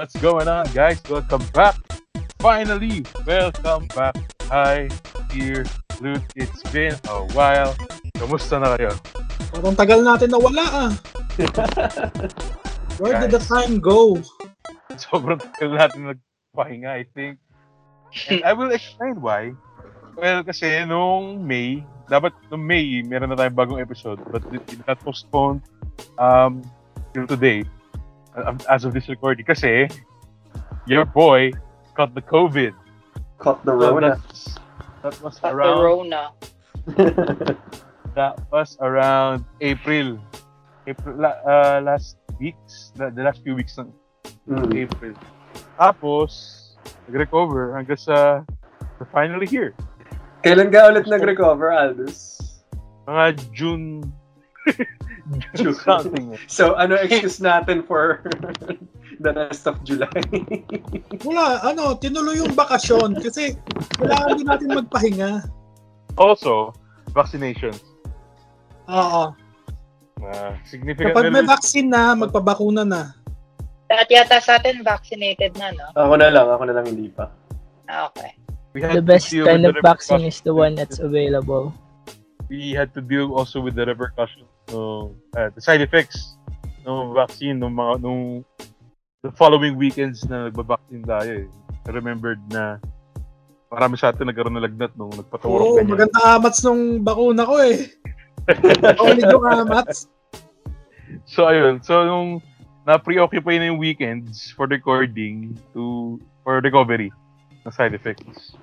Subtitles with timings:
[0.00, 0.96] What's going on, guys?
[1.12, 1.76] Welcome back.
[2.40, 4.16] Finally, welcome back.
[4.48, 4.88] Hi,
[5.28, 5.68] here,
[6.00, 6.24] Luke.
[6.32, 7.76] It's been a while.
[8.16, 8.96] Kamusta na kayo?
[9.52, 10.90] Parang tagal natin nawala ah.
[12.96, 14.16] Where did the time go?
[14.96, 17.36] Sobrang tagal natin nagpahinga, I think.
[18.32, 19.52] And I will explain why.
[20.16, 24.96] Well, kasi nung May, dapat nung May, meron na tayong bagong episode, but it, got
[25.04, 25.60] postponed
[26.16, 26.64] um,
[27.12, 27.68] till today,
[28.68, 29.44] as of this recording.
[29.44, 29.88] Kasi,
[30.86, 31.50] your boy
[31.96, 32.74] caught the COVID.
[33.38, 34.08] Caught the So Rona.
[34.16, 34.58] that's,
[35.02, 36.22] that was At the around Rona.
[38.14, 40.18] that was around April.
[40.86, 43.92] April uh, last weeks, the, the last few weeks ng
[44.50, 44.74] Mm.
[44.74, 45.14] April.
[45.78, 46.32] Tapos,
[47.06, 48.42] nag-recover hanggang sa
[48.98, 49.76] we're finally here.
[50.42, 52.40] Kailan ka ulit nag-recover, Aldous?
[53.06, 54.02] Mga June
[55.84, 56.34] Something.
[56.34, 56.38] eh.
[56.46, 58.20] So, ano excuse natin for
[59.24, 60.10] the rest of July?
[61.26, 63.56] Wala, ano, tinuloy yung bakasyon kasi
[64.00, 65.30] kailangan din natin magpahinga.
[66.18, 66.74] Also,
[67.14, 67.82] vaccinations.
[68.90, 69.32] Oo.
[70.20, 73.16] Uh, significant Kapag may vaccine na, magpabakuna na.
[73.88, 75.86] Lahat yata sa atin vaccinated na, no?
[75.96, 77.30] ako na lang, ako na lang hindi pa.
[77.90, 78.30] Ah, Okay.
[78.70, 81.74] we had The best kind of vaccine is the one that's available.
[82.46, 86.38] We had to deal also with the repercussions no, uh, the side effects
[86.86, 88.46] ng vaccine nung mga nung
[89.20, 91.48] the following weekends na nagba-vaccine tayo eh.
[91.84, 92.80] I remembered na
[93.68, 95.92] marami sa atin nagkaroon ng lagnat nung nagpaturok Oo, ganyan.
[95.92, 97.92] maganda amats nung bakuna ko eh.
[98.96, 100.06] Solid yung amats.
[101.26, 102.38] So ayun, so nung
[102.86, 107.10] na-preoccupy na yung weekends for recording to for recovery
[107.66, 108.54] ng side effects.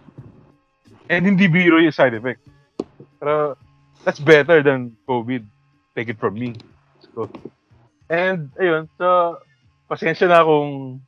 [1.12, 2.40] And hindi biro yung side effect.
[3.20, 3.60] Pero
[4.08, 5.44] that's better than COVID.
[5.98, 6.54] Take it from me.
[7.02, 7.26] So,
[8.06, 9.42] and ayun, so
[9.90, 11.02] pasensya na kung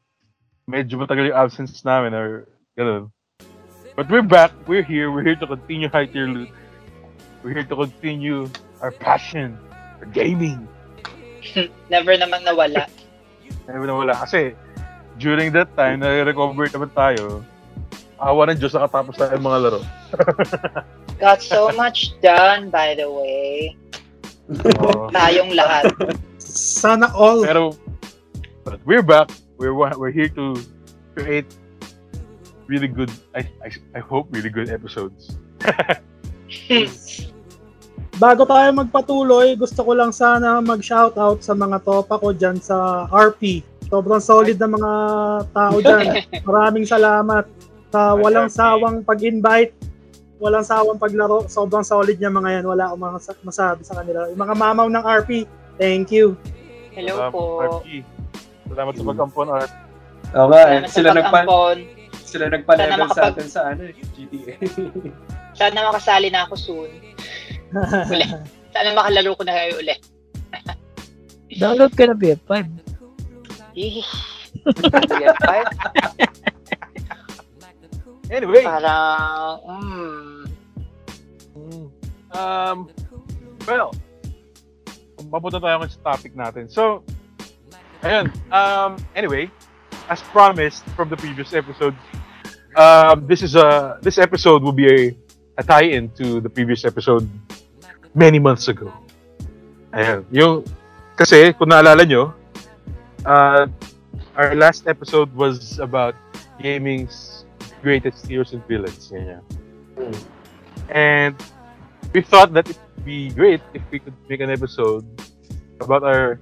[0.65, 3.13] medyo matagal yung absence namin or ganun.
[3.93, 4.49] But we're back.
[4.65, 5.13] We're here.
[5.13, 6.49] We're here to continue high tier loot.
[7.45, 8.49] We're here to continue
[8.81, 9.61] our passion
[10.01, 10.65] for gaming.
[11.93, 12.89] Never naman nawala.
[13.69, 14.17] Sabi na wala.
[14.25, 14.57] Kasi,
[15.21, 17.45] during that time, na-recover naman tayo,
[18.17, 19.81] awa ng Diyos, nakatapos tayo mga laro.
[21.21, 23.75] Got so much done, by the way.
[24.49, 25.13] Oo.
[25.13, 25.93] Tayong lahat.
[26.41, 27.45] Sana all.
[27.45, 27.77] pero,
[28.65, 29.29] but we're back.
[29.61, 30.57] We're wa- we're here to
[31.13, 31.45] create
[32.69, 35.37] really good, I, I, I hope really good episodes.
[38.19, 43.65] Bago tayo magpatuloy, gusto ko lang sana mag-shoutout sa mga topa ko dyan sa RP.
[43.89, 44.91] Sobrang solid na mga
[45.49, 46.05] tao dyan.
[46.49, 47.49] Maraming salamat
[47.89, 49.73] sa walang sawang pag-invite,
[50.39, 51.45] walang sawang paglaro.
[51.51, 52.65] Sobrang solid niya mga yan.
[52.65, 53.13] Wala akong mga
[53.43, 54.25] masabi sa kanila.
[54.31, 55.45] Yung mga mamaw ng RP,
[55.75, 56.33] thank you.
[56.95, 57.43] Hello Salamat, po.
[57.83, 57.87] RP.
[58.71, 59.73] Salamat sa pagkampon, RP.
[60.39, 60.79] Oo nga, eh.
[60.87, 61.39] Sila, nagpa,
[62.23, 64.53] sila nagpa-level sa atin sa ano, eh, GTA.
[65.59, 66.91] Sana makasali na ako soon.
[68.13, 68.25] Uli.
[68.69, 69.99] Sana makalaro ko na kayo ulit.
[71.57, 72.53] Download ka na BF5.
[73.73, 74.05] Ih.
[74.85, 75.49] BF5?
[78.29, 80.45] Anyway, Parang, mm,
[82.37, 82.77] um,
[83.65, 83.89] well,
[85.33, 86.69] papunta tayo sa topic natin.
[86.69, 87.01] So,
[88.05, 89.49] ayun, um, anyway,
[90.13, 91.97] as promised from the previous episode,
[92.77, 94.99] um, this is a, this episode will be a,
[95.57, 97.25] a tie-in to the previous episode
[98.13, 98.93] many months ago.
[99.89, 100.53] Ayun, yung,
[101.17, 102.29] kasi, kung naalala nyo,
[103.25, 103.65] uh,
[104.37, 106.13] our last episode was about
[106.61, 107.38] gaming's
[107.81, 109.11] greatest heroes and villains.
[109.11, 109.43] Ganyan.
[109.97, 110.17] Hmm.
[110.89, 111.35] And
[112.13, 115.05] we thought that it would be great if we could make an episode
[115.81, 116.39] about our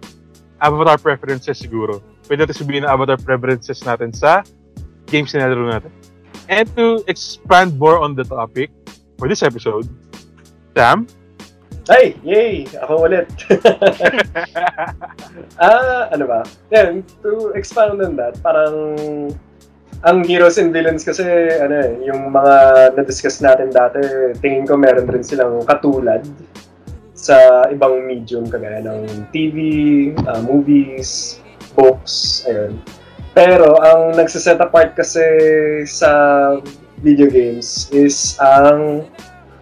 [0.61, 2.01] avatar preferences siguro.
[2.25, 4.43] Pwede natin sabihin na avatar preferences natin sa
[5.07, 5.91] games na nalaro natin.
[6.47, 8.71] And to expand more on the topic
[9.19, 9.87] for this episode,
[10.75, 11.07] Sam,
[11.87, 12.67] Ay, yay!
[12.83, 13.31] Ako ulit.
[15.63, 16.43] ah, ano ba?
[16.75, 19.31] Yan, to expand on that, parang
[20.05, 21.25] ang heroes and villains kasi,
[21.57, 22.55] ano eh, yung mga
[22.93, 24.01] na-discuss natin dati,
[24.37, 26.21] tingin ko meron rin silang katulad
[27.17, 29.57] sa ibang medium kagaya ng TV,
[30.29, 31.41] ah, movies,
[31.73, 32.77] books, ayun.
[33.33, 35.21] Pero ang nagsiset apart kasi
[35.85, 36.09] sa
[37.01, 39.05] video games is ang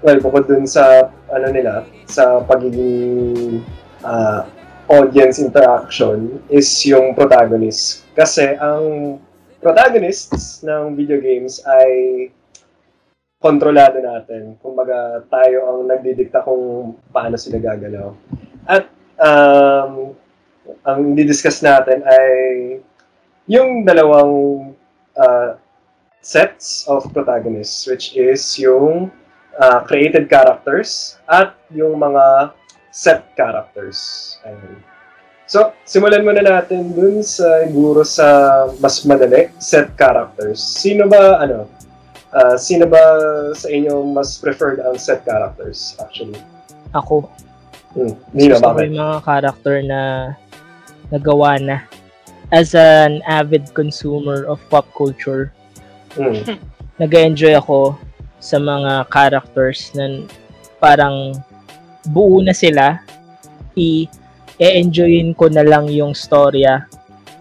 [0.03, 3.63] well, bukod dun sa ano nila, sa pagiging
[4.03, 4.47] ah,
[4.91, 8.05] audience interaction is yung protagonist.
[8.13, 9.17] Kasi ang
[9.59, 11.91] protagonists ng video games ay
[13.39, 14.57] kontrolado natin.
[14.63, 18.09] Kumbaga, tayo ang nagdidikta kung paano sila gagalaw.
[18.65, 18.89] At
[19.21, 20.17] um,
[20.81, 22.33] ang didiscuss natin ay
[23.45, 24.73] yung dalawang
[25.13, 25.61] uh,
[26.25, 29.13] sets of protagonists, which is yung
[29.61, 32.49] uh, created characters at yung mga
[32.89, 33.99] set characters.
[34.41, 34.94] Ayun.
[35.45, 38.27] So, simulan muna natin dun sa siguro sa
[38.81, 40.57] mas madali, set characters.
[40.57, 41.69] Sino ba, ano,
[42.33, 43.01] uh, sino ba
[43.53, 46.41] sa inyo mas preferred ang set characters, actually?
[46.97, 47.29] Ako.
[47.93, 48.17] Hmm.
[48.33, 48.85] Nino, Gusto ko bakit?
[48.89, 50.01] yung mga character na
[51.13, 51.77] nagawa na
[52.49, 55.53] as an avid consumer of pop culture.
[56.17, 56.41] Hmm.
[57.01, 57.93] nag-enjoy ako
[58.41, 60.25] sa mga characters na
[60.81, 61.37] parang
[62.09, 62.97] buo na sila.
[63.75, 64.07] I
[64.59, 66.87] e-enjoyin ko na lang yung storya.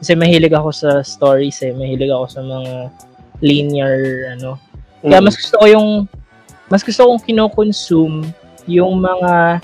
[0.03, 1.73] Kasi mahilig ako sa stories eh.
[1.73, 2.73] Mahilig ako sa mga
[3.41, 3.95] linear
[4.35, 4.59] ano.
[5.05, 5.27] Kaya Hmm.
[5.27, 5.89] mas gusto ko yung
[6.69, 8.25] mas gusto kong kino-consume
[8.65, 9.61] yung mga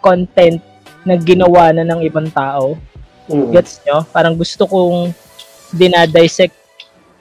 [0.00, 0.60] content
[1.04, 2.74] na ginawa na ng ibang tao.
[3.28, 3.52] Hmm.
[3.52, 4.02] Gets nyo?
[4.08, 5.12] Parang gusto kong
[5.70, 6.56] dinadissect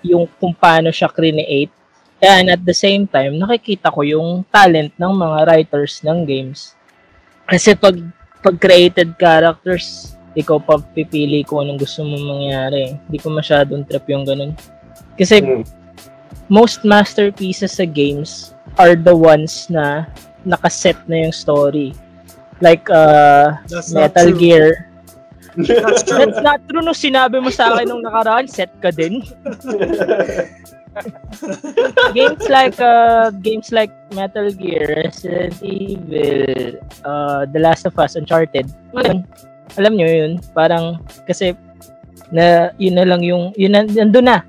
[0.02, 1.72] yung kung paano siya create.
[2.18, 6.74] And at the same time, nakikita ko yung talent ng mga writers ng games.
[7.46, 7.94] Kasi pag
[8.48, 12.96] pag created characters, ikaw pa pipili kung anong gusto mo mangyari.
[12.96, 14.56] Hindi ko masyadong trip yung ganun.
[15.20, 15.68] Kasi Hmm.
[16.48, 20.08] most masterpieces sa games are the ones na
[20.48, 21.92] nakaset na yung story.
[22.64, 24.40] Like uh, That's not Metal true.
[24.40, 24.68] Gear,
[25.58, 26.22] That's true.
[26.22, 29.26] That's not true nung sinabi mo sa akin nung nakaraan, set ka din.
[32.18, 38.68] games like uh, games like Metal Gear, Resident Evil, uh, The Last of Us, Uncharted.
[38.94, 39.28] Yun,
[39.78, 41.54] alam nyo yun, parang kasi
[42.32, 44.44] na yun na lang yung yun na, nandun na.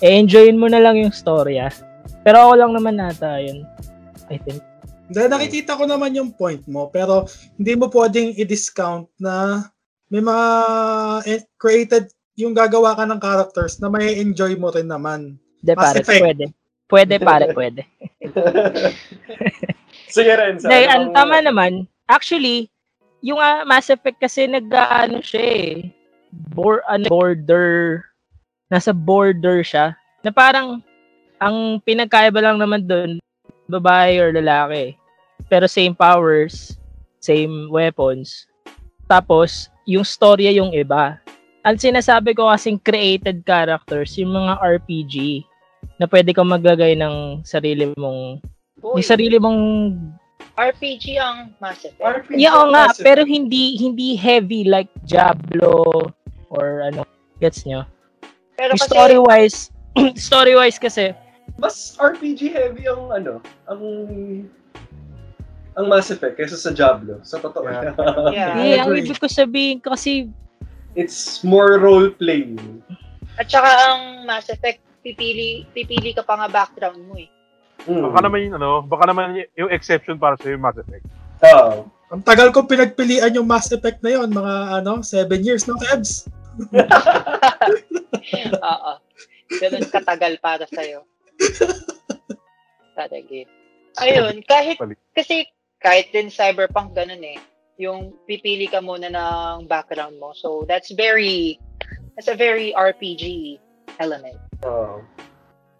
[0.00, 1.68] E-enjoyin mo na lang yung storya.
[2.24, 3.68] Pero ako lang naman nata yun.
[4.32, 4.64] I think.
[5.10, 7.26] Dahil nakikita ko naman yung point mo, pero
[7.58, 9.66] hindi mo pwedeng i-discount na
[10.06, 10.46] may mga
[11.26, 15.36] eh, created yung gagawa ka ng characters na may enjoy mo rin naman.
[15.60, 16.20] De, pare, Effect.
[16.24, 16.44] pwede.
[16.88, 17.82] Pwede, pare, pwede.
[20.14, 20.58] Sige rin.
[20.58, 21.72] Sa Hindi, ano ang tama naman,
[22.10, 22.72] actually,
[23.20, 25.72] yung ah, Mass Effect kasi nag-ano siya eh,
[26.32, 28.02] bor ano, border,
[28.72, 30.80] nasa border siya, na parang,
[31.40, 33.20] ang pinagkaiba lang naman doon,
[33.70, 34.98] babae or lalaki.
[35.48, 36.76] Pero same powers,
[37.22, 38.44] same weapons.
[39.08, 41.18] Tapos, yung storya yung iba.
[41.64, 45.44] Ang sinasabi ko kasing created characters, yung mga RPG,
[46.00, 48.40] na pwede kang maglagay ng sarili mong,
[48.80, 49.60] Uy, yung sarili mong
[50.56, 52.00] RPG ang Mass Effect.
[52.00, 56.08] RPG Yeah, oo nga, Mass pero hindi hindi heavy like Diablo
[56.48, 57.04] or ano,
[57.38, 57.84] gets nyo?
[58.56, 59.58] Pero kasi, story-wise,
[60.16, 61.12] story-wise kasi,
[61.60, 63.80] mas RPG heavy ang ano, ang
[65.76, 67.20] ang Mass Effect kaysa sa Diablo.
[67.22, 67.68] Sa totoo.
[67.68, 67.92] Yeah.
[68.36, 68.52] Yeah.
[68.56, 70.32] eh, ang ibig ko sabihin kasi,
[70.98, 72.58] It's more role playing.
[73.38, 77.28] at saka ang Mass Effect, pipili pipili ka pa nga background mo eh.
[77.88, 78.12] Mm.
[78.12, 81.06] Baka naman yung ano, baka naman yung exception para sa yung Mass Effect.
[81.48, 81.88] Oo.
[82.10, 86.26] Ang tagal ko pinagpilian yung Mass Effect na yon mga ano, 7 years no, Kebs?
[88.74, 88.92] Oo.
[89.62, 91.06] Ganun katagal para sa'yo.
[92.98, 93.38] Talaga.
[94.02, 94.76] Ayun, kahit,
[95.16, 95.48] kasi
[95.80, 97.38] kahit din cyberpunk ganun eh.
[97.80, 100.36] Yung pipili ka muna ng background mo.
[100.36, 101.56] So, that's very,
[102.14, 103.56] that's a very RPG
[103.98, 104.49] element.
[104.64, 105.00] Oo.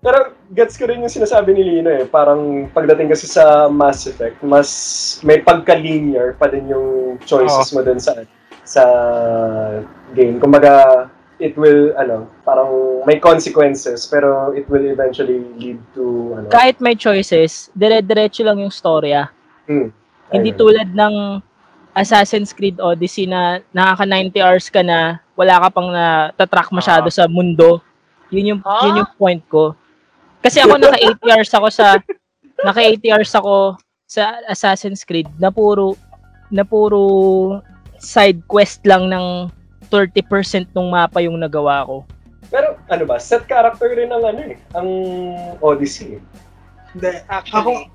[0.00, 2.08] Pero gets ko rin yung sinasabi ni Lino eh.
[2.08, 4.68] Parang pagdating kasi sa Mass Effect, mas
[5.20, 8.16] may pagka-linear pa din yung choices mo dun sa
[8.64, 8.82] sa
[10.16, 10.40] game.
[10.40, 11.04] Kumbaga,
[11.36, 16.96] it will, ano, parang may consequences, pero it will eventually lead to, ano, kahit may
[16.96, 19.28] choices, dire-diretso lang yung storya.
[19.68, 19.92] hmm,
[20.30, 21.42] Hindi tulad ng
[21.90, 27.10] Assassin's Creed Odyssey na nakaka 90 hours ka na, wala ka pang na tatrack masyado
[27.10, 27.12] Ah.
[27.12, 27.82] sa mundo.
[28.30, 28.86] Yun yung, Ah?
[28.86, 29.74] yun yung point ko.
[30.40, 31.86] Kasi ako naka 80 hours ako sa,
[32.62, 33.54] naka 80 hours ako
[34.06, 35.94] sa Assassin's Creed na puro,
[36.48, 37.02] na puro
[38.00, 39.50] side quest lang ng
[39.92, 41.96] 30% ng mapa yung nagawa ko.
[42.48, 44.88] Pero ano ba, set character rin ang ano eh, ang
[45.60, 46.18] Odyssey.
[46.18, 46.22] eh.
[46.94, 47.10] Hindi.
[47.28, 47.86] Actually.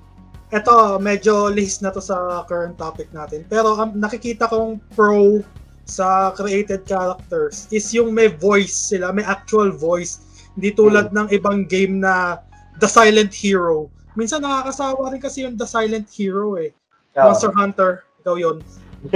[0.54, 3.44] Ito, medyo list na to sa current topic natin.
[3.50, 5.44] Pero ang nakikita kong pro
[5.84, 10.22] sa created characters is yung may voice sila, may actual voice.
[10.56, 12.40] Hindi tulad ng ibang game na
[12.80, 13.92] The Silent Hero.
[14.16, 16.72] Minsan nakakasawa rin kasi yung The Silent Hero eh.
[17.16, 17.24] Oo.
[17.28, 18.64] Monster Hunter, ikaw yun.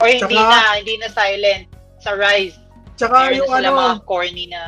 [0.00, 1.64] Or hindi Tsaka- na, hindi na silent.
[2.00, 2.56] Sa Rise.
[2.96, 4.62] Tsaka Meron yung na sila ano, mga corny na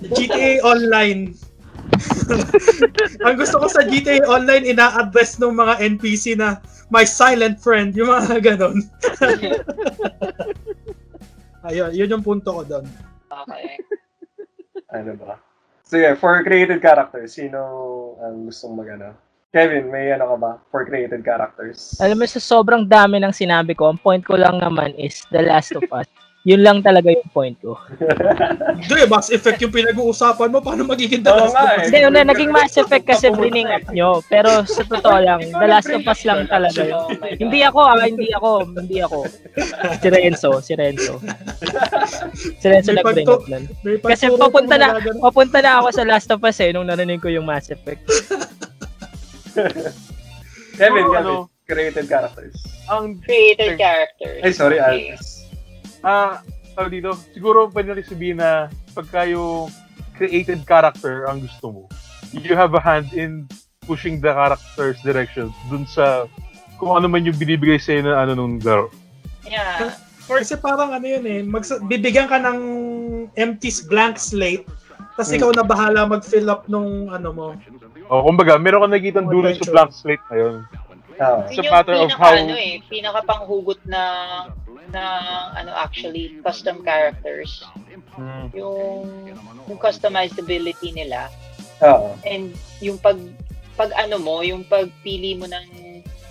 [0.00, 1.20] GTA Online.
[3.28, 8.08] Ang gusto ko sa GTA Online, ina-address ng mga NPC na my silent friend, yung
[8.08, 8.80] mga ganon.
[11.64, 12.84] Ayun, yun yung punto ko doon.
[13.28, 13.76] Okay.
[14.94, 15.42] Ano ba?
[15.82, 17.58] So yeah, for created characters, sino
[18.22, 19.18] ang gustong magana?
[19.50, 21.98] Kevin, may ano ka ba for created characters?
[22.02, 25.46] Alam mo, sa sobrang dami ng sinabi ko, ang point ko lang naman is The
[25.46, 26.10] Last of Us.
[26.44, 27.72] Yun lang talaga yung point ko.
[28.84, 30.60] Hindi, Mass Effect yung pinag-uusapan mo.
[30.60, 31.72] Paano magiging Oo The Last nga of eh.
[31.72, 31.84] Us?
[31.88, 34.20] Hindi, una, naging Mass Effect kasi bring up nyo.
[34.28, 37.00] Pero sa totoo lang, The Last of Us lang talaga yun.
[37.00, 37.08] Oh.
[37.40, 39.18] Hindi ako, ah, hindi ako, hindi ako.
[39.96, 41.14] Si Renzo, si Renzo.
[42.60, 43.64] Si Renzo May nag-bring up nun.
[43.80, 45.18] May Kasi pagturo papunta na, magagano.
[45.24, 48.04] papunta na ako sa Last of Us eh, nung narinig ko yung Mass Effect.
[50.76, 51.34] Kevin, Oo, Kevin, ano?
[51.64, 52.52] created characters.
[52.86, 54.44] Ang Created characters.
[54.44, 54.76] Ay, sorry.
[54.76, 55.33] Alves.
[56.04, 56.44] Ah,
[56.76, 59.72] tawag dito, siguro pwede rin sabihin na pagka yung
[60.14, 61.82] created character ang gusto mo,
[62.30, 63.48] you have a hand in
[63.84, 66.28] pushing the character's direction dun sa
[66.76, 68.92] kung ano man yung binibigay sa'yo na ano nung laro.
[69.48, 69.96] Yeah.
[70.24, 72.58] Kasi parang ano yun eh, magsa- bibigyan ka ng
[73.36, 74.64] empty blank slate,
[75.16, 75.36] tapos Hmm.
[75.36, 77.46] ikaw na bahala mag-fill up nung ano mo.
[78.08, 80.54] O, kumbaga, meron ka nakikita dulo sa blank slate na yun.
[81.16, 84.42] Ah, It's a matter of pinaka, how- ano eh, pinaka panghugot ng
[85.54, 87.62] ano actually custom characters
[88.14, 88.46] Hmm.
[88.54, 89.10] yung
[89.66, 91.26] yung customizability nila
[91.82, 92.14] oo.
[92.22, 93.18] and yung pag
[93.74, 95.66] pag ano mo yung pagpili mo ng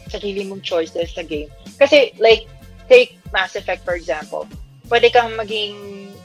[0.08, 2.48] sarili mong choices sa game kasi like
[2.88, 4.48] take Mass Effect for example
[4.88, 5.76] pwede kang maging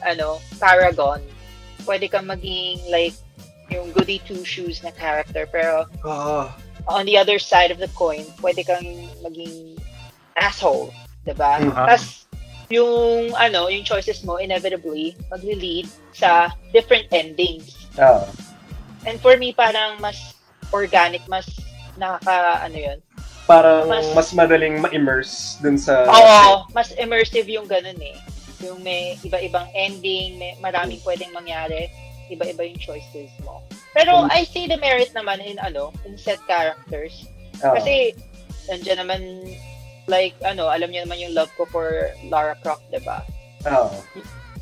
[0.07, 1.19] ano Paragon
[1.83, 3.19] pwede kang maging like
[3.67, 6.47] yung goody two shoes na character pero Oo.
[6.89, 8.85] On the other side of the coin, pwede kang
[9.21, 9.77] maging
[10.35, 10.91] asshole,
[11.23, 11.61] 'di ba?
[11.61, 11.87] Mhm.
[11.87, 12.25] Tas
[12.69, 17.89] yung ano, yung choices mo inevitably magli-lead sa different endings.
[18.01, 18.25] Oo.
[19.07, 20.35] And for me parang mas
[20.73, 21.47] organic, mas
[21.97, 22.99] nakaka ano 'yun.
[23.49, 26.05] Parang Mas- mas madaling ma-immerse dun sa...
[26.05, 28.13] Oo, mas immersive yung ganun eh.
[28.61, 31.89] Yung may iba-ibang ending, may maraming pwedeng mangyari,
[32.29, 33.65] iba-iba yung choices mo.
[33.99, 37.27] Pero I see the merit naman in ano, in set characters.
[37.67, 37.75] Oo.
[37.75, 38.15] Kasi,
[38.71, 39.21] nandiyan naman,
[40.07, 43.27] like, ano, alam niyo naman yung love ko for Lara Croft, di ba?
[43.67, 43.91] Oo.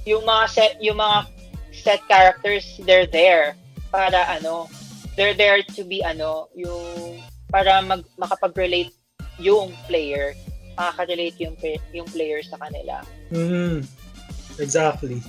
[0.09, 1.29] Yung mga set, yung mga
[1.77, 3.53] set characters, they're there
[3.93, 4.73] para, ano,
[5.21, 7.21] they're there to be, ano, yung,
[7.53, 8.97] para mag, makapag-relate
[9.37, 10.33] yung player,
[10.81, 11.55] makaka-relate yung,
[11.93, 13.05] yung player sa kanila.
[13.29, 13.85] Mm,
[14.57, 15.21] exactly.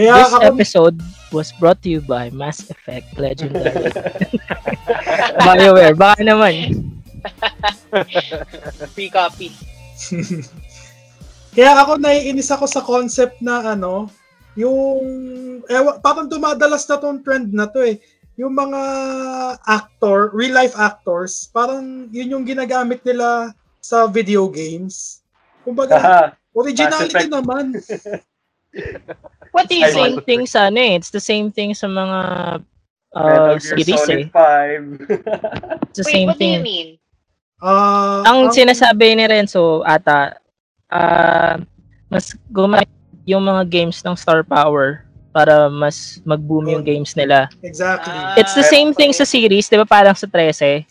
[0.00, 0.96] Kaya This ako, episode
[1.28, 3.92] was brought to you by Mass Effect Legendary.
[5.44, 6.88] BioWare, baka naman.
[8.96, 9.52] Free copy.
[11.52, 14.08] kaya ako naiinis ako sa concept na ano,
[14.56, 15.04] yung,
[15.68, 18.00] ewa, parang dumadalas na tong trend na to eh.
[18.40, 18.80] Yung mga
[19.68, 23.52] actor, real life actors, parang yun yung ginagamit nila
[23.84, 25.20] sa video games.
[25.60, 26.22] Kumbaga, Aha.
[26.56, 27.76] originality naman.
[29.54, 29.98] What do you think?
[29.98, 30.94] same thing sa ano eh.
[30.94, 32.18] It's the same thing sa mga
[33.14, 34.24] uh, series eh.
[34.30, 34.30] 5.
[35.90, 36.62] It's the Wait, same what do you thing.
[36.62, 36.88] mean?
[37.60, 40.38] Ah, Ang sinasabi ni Renzo ata,
[40.88, 41.60] ah
[42.10, 42.90] mas gumamit
[43.26, 47.46] yung mga games ng Star Power para mas mag-boom yung games nila.
[47.62, 48.10] Exactly.
[48.10, 49.86] Ah, It's the same thing sa series, 'di ba?
[49.86, 50.82] Parang sa 13.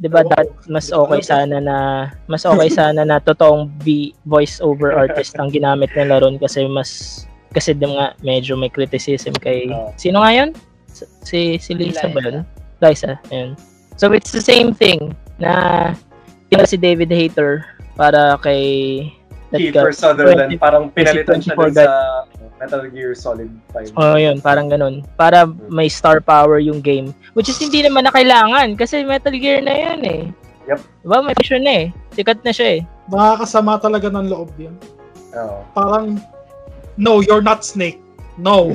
[0.00, 0.26] 'Di ba?
[0.26, 1.76] Dat mas okay sana na
[2.26, 7.22] mas okay sana na totoong B voice over artist ang ginamit nila ron kasi mas
[7.54, 10.50] kasi din nga medyo may criticism kay sino nga 'yon?
[11.22, 12.42] Si si Lisa ba yun?
[12.82, 13.54] Liza, ayun.
[13.94, 15.94] So it's the same thing na
[16.50, 17.62] pinala si David Hater
[17.94, 18.62] para kay
[19.54, 19.94] that Kiefer.
[19.94, 20.58] Sutherland.
[20.58, 21.86] 20 Parang pinalitan siya 24 dun guy.
[21.86, 21.94] sa
[22.64, 23.92] Metal Gear Solid 5.
[24.00, 25.04] Oh, yun, parang ganun.
[25.20, 27.12] Para may star power yung game.
[27.36, 30.22] Which is hindi naman na kailangan kasi Metal Gear na yun eh.
[30.64, 30.80] Yep.
[31.04, 31.18] Diba?
[31.20, 31.86] May mission na eh.
[32.16, 32.88] Sikat na siya eh.
[33.12, 34.72] Nakakasama talaga ng loob yun.
[35.36, 35.60] Oo.
[35.76, 36.16] Parang,
[36.96, 38.00] no, you're not Snake.
[38.40, 38.72] No.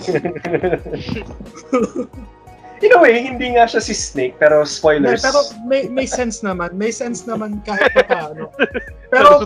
[2.79, 5.19] In a way, hindi nga siya si Snake, pero Hindi, spoilers.
[5.19, 6.71] pero may may sense naman.
[6.79, 8.55] May sense naman kahit pa paano.
[9.11, 9.43] Pero,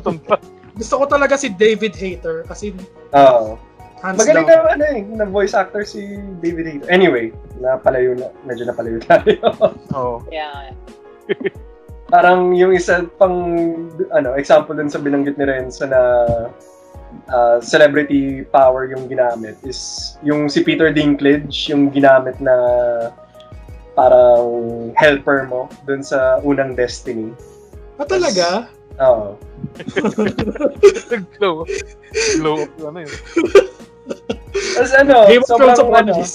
[0.78, 2.78] gusto ko talaga si David Hater kasi
[3.10, 3.58] Oo.
[4.04, 4.68] Hands Magaling down.
[4.68, 6.90] na, ano eh, na voice actor si David Hater.
[6.92, 7.32] Anyway,
[7.64, 9.40] napalayo na, medyo napalayo tayo.
[9.96, 10.20] Oo.
[10.28, 10.76] Yeah.
[12.12, 13.56] Parang yung isa pang,
[14.12, 16.02] ano, example dun sa binanggit ni Renzo na
[17.32, 22.54] uh, celebrity power yung ginamit is yung si Peter Dinklage, yung ginamit na
[23.96, 27.32] parang helper mo dun sa unang Destiny.
[27.98, 28.68] Ah, talaga?
[29.02, 29.38] Oo.
[31.38, 31.66] Glow.
[32.38, 32.72] Glow up.
[32.84, 33.14] Ano yun?
[34.76, 36.34] Tapos ano, Game of Thrones sobrang, ano, apologies.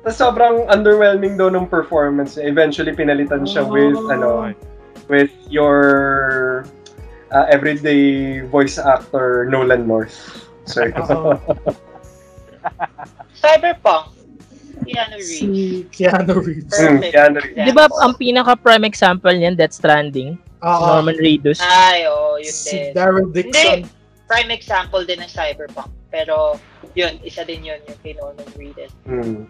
[0.00, 2.38] tapos sobrang underwhelming daw ng performance.
[2.38, 4.12] Eventually, pinalitan siya with, Oh.
[4.12, 4.28] ano,
[5.10, 6.64] with your
[7.30, 10.46] uh, everyday voice actor, Nolan North.
[10.64, 11.34] So, Oo.
[13.40, 14.16] Cyberpunk.
[14.80, 15.38] Keanu Reeves.
[15.38, 15.48] Si
[15.92, 16.72] Keanu Reeves.
[16.72, 17.64] Hmm, Perfect example.
[17.68, 20.40] Di ba ang pinaka prime example niyan, Death Stranding?
[20.64, 20.84] Oo.
[20.96, 21.60] Norman Reedus.
[21.60, 22.92] Ay, oo, yun si din.
[22.96, 23.84] Daryl Dixon.
[24.24, 25.90] Prime example din ng Cyberpunk.
[26.08, 26.56] Pero,
[26.94, 28.92] yun, isa din yun yung kay Norman Reedus.
[29.06, 29.46] Hmm.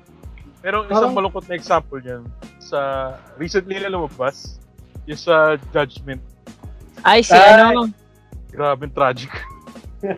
[0.60, 2.22] Pero isang Parang- malungkot na example niyan
[2.60, 4.60] sa recently na lumabas
[5.08, 6.20] yung sa Judgment.
[7.00, 7.72] Ay, si Ay.
[7.72, 7.88] ano,
[8.50, 9.30] Grabe tragic.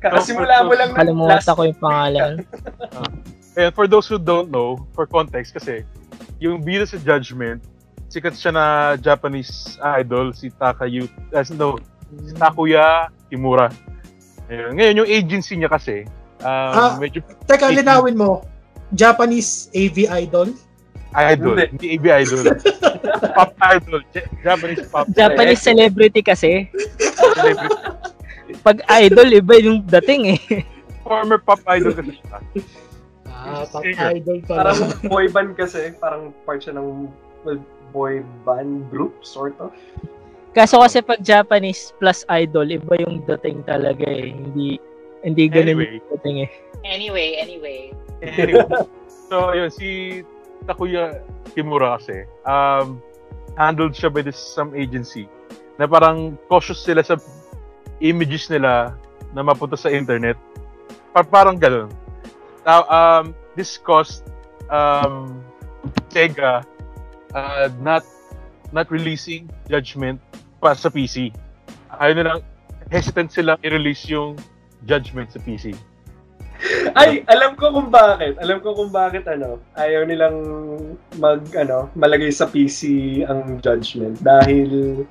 [0.00, 2.32] Kasimula mo lang ng kalimutan last ko yung pangalan.
[3.58, 5.82] And for those who don't know, for context kasi,
[6.38, 7.64] yung bida sa Judgment,
[8.12, 8.64] sikat siya na
[9.00, 11.80] Japanese idol, si Takayu, as no,
[12.22, 13.72] si Takuya Kimura.
[14.46, 14.70] Ayun.
[14.74, 16.06] Ngayon, yung agency niya kasi,
[16.40, 16.94] um, Ah.
[16.96, 18.46] medyo Teka, linawin mo.
[18.92, 20.54] Japanese AV idol?
[21.12, 21.66] idol, Hindi.
[21.72, 22.44] hindi AV idol.
[23.36, 24.00] pop idol,
[24.38, 26.68] Japanese pop Japanese celebrity kasi.
[27.08, 27.74] celebrity.
[28.62, 30.40] Pag idol, iba yung dating eh.
[31.02, 32.38] Former pop idol kasi siya.
[33.26, 34.10] Ah, Singer.
[34.12, 35.08] idol Parang pala.
[35.08, 35.90] boy band kasi.
[35.96, 37.10] Parang part siya ng
[37.90, 39.72] boy band group, sort of.
[40.56, 44.32] Kaso kasi pag Japanese plus idol, iba yung dating talaga eh.
[44.32, 44.80] Hindi
[45.20, 45.88] hindi ganun Anyway.
[46.00, 46.50] yung dating eh.
[46.86, 47.80] Anyway, anyway.
[48.24, 48.64] Anyway,
[49.28, 50.22] so yun, si
[50.64, 51.20] Takuya
[51.52, 53.04] Kimura kasi, um,
[53.60, 55.28] handled siya by this some agency
[55.76, 57.20] na parang cautious sila sa
[58.00, 58.96] images nila
[59.36, 60.40] na mapunta sa internet.
[61.12, 61.92] Pa- parang ganun.
[62.64, 64.24] Now, um, this caused
[64.72, 65.44] um,
[66.08, 66.64] Sega
[67.36, 68.02] uh, not
[68.72, 70.18] not releasing Judgment
[70.62, 71.32] pa sa PC.
[71.96, 72.40] Ayaw nilang,
[72.90, 74.38] hesitant silang i-release yung
[74.86, 75.74] Judgment sa PC.
[76.96, 78.40] Ay, alam ko kung bakit.
[78.40, 80.36] Alam ko kung bakit ano, ayaw nilang
[81.20, 85.04] mag ano, malagay sa PC ang judgment dahil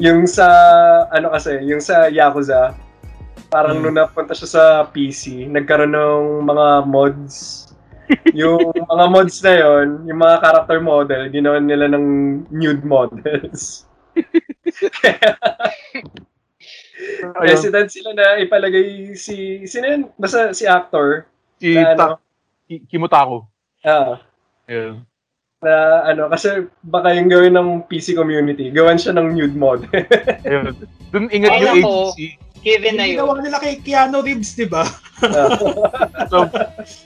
[0.00, 0.48] yung sa
[1.12, 2.72] ano kasi, yung sa Yakuza
[3.52, 3.92] parang Hmm.
[3.92, 7.68] nung napunta siya sa PC, nagkaroon ng mga mods.
[8.40, 12.06] yung mga mods na yon, yung mga character model, ginawa nila ng
[12.48, 13.84] nude models.
[17.34, 20.02] Ayun, Hesitant sila na ipalagay si, sino yun?
[20.14, 21.26] Basta si actor.
[21.56, 22.20] si na, ano, Ta-
[22.64, 23.46] Ki- Kimutako.
[23.82, 24.22] ah,
[24.64, 25.02] Ayun.
[25.58, 26.48] na ano, kasi
[26.82, 29.86] baka yung gawin ng PC community, gawan siya ng nude model.
[30.46, 30.74] Ayun.
[31.10, 31.90] Doon ingat Ay, yung ako.
[32.10, 32.26] agency.
[32.62, 33.12] Given na yun.
[33.18, 34.86] ginawa nila kay Keanu Reeves, di ba?
[36.28, 36.50] So,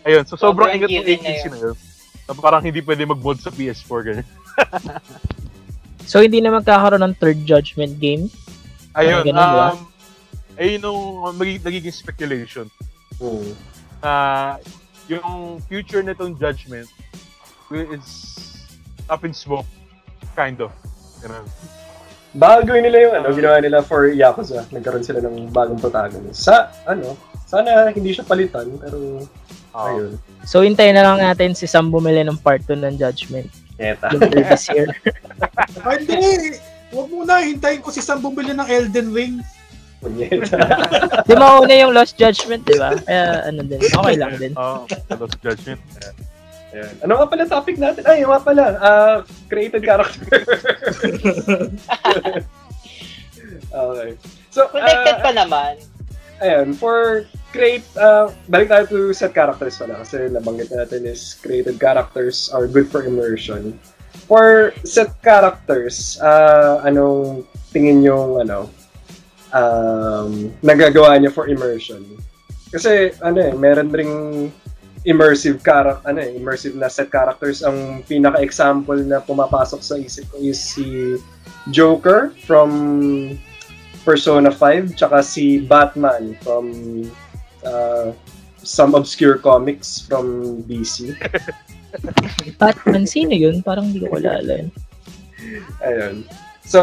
[0.02, 0.24] ayun.
[0.24, 1.52] So, sobrang Sobrang ingat yung na agency yun.
[1.52, 1.76] na yun.
[2.22, 4.28] Na parang hindi pwede mag-mod sa PS4 ganyan.
[6.06, 8.30] So hindi na magkakaroon ng third judgment game.
[8.94, 9.26] Ayun.
[9.26, 9.42] Ganun?
[9.74, 9.78] Um,
[10.56, 11.00] ayun yung
[11.36, 12.66] magiging, nagiging speculation
[13.16, 13.52] Hmm.
[14.00, 14.12] na
[15.08, 16.86] yung future nitong judgment
[17.72, 18.08] is
[19.08, 19.66] up in smoke.
[20.32, 20.70] Kind of.
[21.20, 21.44] Ganun.
[22.36, 24.68] Baka gawin nila yung ano, ginawa nila for Yakuza.
[24.68, 26.44] Nagkaroon sila ng bagong protagonist.
[26.44, 27.16] Sa, ano,
[27.48, 29.24] sana hindi siya palitan, pero,
[29.72, 29.88] Ah.
[29.88, 30.20] ayun.
[30.44, 33.48] So hintayin na lang natin si Sam bumili ng part 2 ng judgment.
[33.76, 34.08] Eta.
[34.16, 34.88] This year.
[35.84, 36.56] Hindi.
[36.94, 39.34] Huwag muna, hintayin ko si Sam bumili ng Elden Ring.
[40.00, 40.56] Punyeta.
[41.24, 42.94] Di mauna yung Lost Judgment, di ba?
[43.04, 44.52] Kaya ano din, okay lang din.
[44.54, 44.86] Oo.
[44.88, 45.80] sa Lost Judgment.
[46.76, 46.92] Ayan.
[47.04, 48.04] Ano nga pala topic natin?
[48.04, 48.64] Ay, nga pala.
[48.80, 49.16] ah
[49.48, 50.36] created character.
[53.72, 54.10] okay.
[54.52, 55.95] So, Connected ah, pa naman.
[56.44, 61.80] Ayan, for create, uh, balik tayo to set characters pala kasi nabanggit natin is created
[61.80, 63.72] characters are good for immersion.
[64.28, 68.68] For set characters, uh, anong tingin yung ano,
[69.56, 72.04] um, nagagawa niya for immersion?
[72.68, 74.14] Kasi ano eh, meron ring
[75.08, 77.64] immersive character, ano eh, immersive na set characters.
[77.64, 81.16] Ang pinaka-example na pumapasok sa isip ko is si
[81.72, 82.68] Joker from
[84.06, 86.70] Persona 5, tsaka si Batman from
[87.66, 88.14] uh,
[88.62, 91.18] some obscure comics from DC.
[92.62, 93.66] Batman, sino yun?
[93.66, 94.70] Parang hindi ko alala yun.
[95.82, 96.16] Ayun.
[96.62, 96.80] So,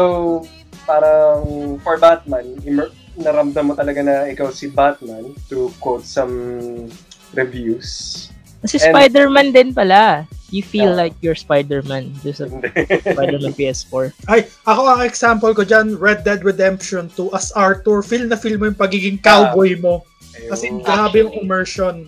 [0.84, 6.90] parang for Batman, immer- naramdam mo talaga na ikaw si Batman to quote some
[7.32, 8.28] reviews.
[8.64, 10.24] Si And- Spider-Man din pala.
[10.48, 11.00] You feel Yeah.
[11.02, 12.14] like you're Spider-Man.
[12.22, 14.14] Doon sa Spider-Man PS4.
[14.24, 18.54] Ay, ako ang example ko dyan, Red Dead Redemption 2 as Arthur, feel na feel
[18.54, 20.06] mo yung pagiging cowboy mo.
[20.46, 20.80] Kasi Ayun.
[20.80, 22.06] grabe yung immersion.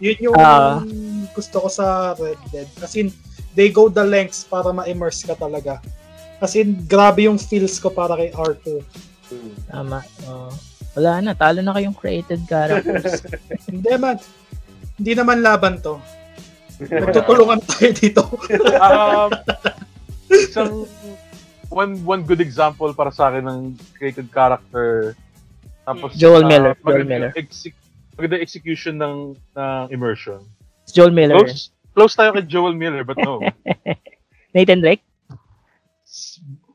[0.00, 0.80] Yun yung Ah.
[1.32, 2.68] gusto ko sa Red Dead.
[2.74, 3.12] Kasi
[3.52, 5.78] they go the lengths para ma-immerse ka talaga.
[6.40, 8.80] Kasi grabe yung feels ko para kay Arthur.
[9.68, 10.00] Tama.
[10.26, 10.50] Oo.
[10.94, 11.34] wala na.
[11.34, 13.18] Talo na kayong created characters.
[13.66, 14.14] Hindi man,
[14.98, 15.98] hindi naman laban to.
[16.78, 18.22] Magtutulungan tayo dito.
[18.82, 19.30] um,
[20.30, 20.86] isang
[21.70, 23.60] one one good example para sa akin ng
[23.94, 25.14] created character
[25.84, 27.30] tapos Joel ah, Miller, Joel Miller.
[27.36, 27.76] exec-
[28.16, 30.40] maganda execution ng, ng immersion.
[30.88, 31.36] Joel Miller.
[31.44, 33.44] Close, close tayo kay Joel Miller, but no.
[34.56, 35.04] Nathan Drake?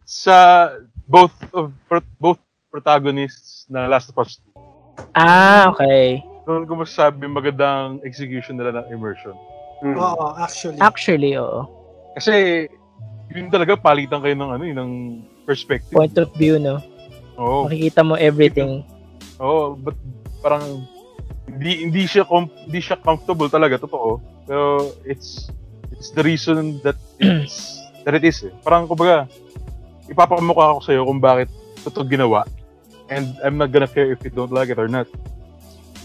[0.06, 0.70] Sa
[1.10, 1.74] both of
[2.22, 2.38] both
[2.70, 5.18] protagonists na Last of Us 2.
[5.18, 6.22] Ah, okay.
[6.50, 9.38] Doon ko masasabi magandang execution nila ng immersion.
[9.86, 10.02] Mm.
[10.02, 10.82] Oo, actually.
[10.82, 11.70] Actually, oo.
[12.18, 12.66] Kasi
[13.30, 14.92] yun talaga palitan kayo ng ano, eh, ng
[15.46, 15.94] perspective.
[15.94, 16.82] Point of view, no?
[17.38, 17.70] Oo.
[17.70, 18.82] Makikita mo everything.
[19.38, 19.94] Oo, but
[20.42, 20.90] parang
[21.46, 24.18] hindi hindi siya com- hindi siya comfortable talaga totoo.
[24.50, 25.54] Pero it's
[25.94, 26.98] it's the reason that
[27.46, 27.78] it's
[28.10, 28.42] that it is.
[28.42, 28.50] Eh.
[28.66, 29.30] Parang kumbaga
[30.10, 31.54] ipapamukha ko sa kung bakit
[31.86, 32.42] totoo ginawa.
[33.14, 35.06] And I'm not gonna care if you don't like it or not.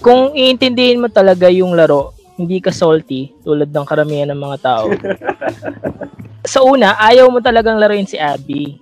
[0.03, 4.87] Kung iintindihin mo talaga yung laro, hindi ka salty tulad ng karamihan ng mga tao.
[6.53, 8.79] sa una, ayaw mo talagang laruin si Abby.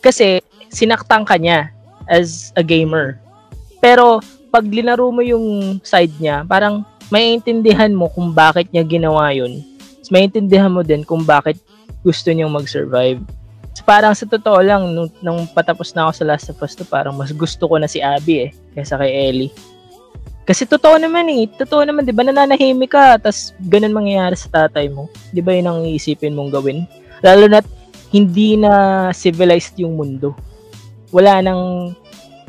[0.00, 0.40] Kasi
[0.70, 1.74] sinaktan ka niya
[2.06, 3.18] as a gamer.
[3.82, 9.62] Pero pag linaro mo yung side niya, parang maiintindihan mo kung bakit niya ginawa yun.
[9.98, 11.58] Mas maiintindihan mo din kung bakit
[12.00, 13.20] gusto niyang mag-survive.
[13.76, 16.90] So, parang sa totoo lang, nung, nung patapos na ako sa Last of Us 2,
[16.90, 19.52] parang mas gusto ko na si Abby eh, kaysa kay Ellie.
[20.50, 24.90] Kasi totoo naman eh, totoo naman, di ba nananahimik ka, tas ganun mangyayari sa tatay
[24.90, 25.06] mo.
[25.30, 26.90] Di ba yun ang iisipin mong gawin?
[27.22, 27.62] Lalo na
[28.10, 30.34] hindi na civilized yung mundo.
[31.14, 31.94] Wala nang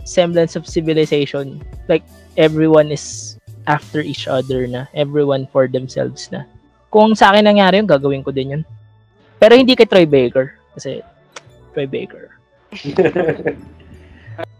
[0.02, 1.62] semblance of civilization.
[1.86, 2.02] Like,
[2.42, 3.38] everyone is
[3.70, 4.90] after each other na.
[4.98, 6.50] Everyone for themselves na.
[6.90, 8.64] Kung sa akin nangyari yun, gagawin ko din yun.
[9.38, 10.58] Pero hindi kay Troy Baker.
[10.74, 11.06] Kasi,
[11.78, 12.34] Troy Baker.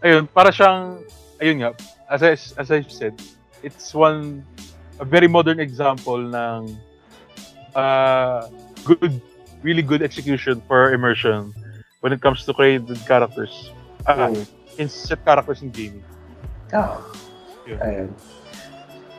[0.06, 1.02] Ayun, para siyang
[1.42, 1.70] ayun nga,
[2.06, 3.18] as I, as I said,
[3.66, 4.46] it's one
[5.00, 6.78] a very modern example ng
[7.74, 8.46] uh,
[8.86, 9.18] good
[9.62, 11.50] really good execution for immersion
[12.02, 13.70] when it comes to created characters.
[14.06, 14.46] Ah, Mm.
[14.78, 16.02] in set characters in gaming.
[16.74, 16.98] Ah.
[17.68, 17.78] Yun.
[17.78, 18.08] Ayan.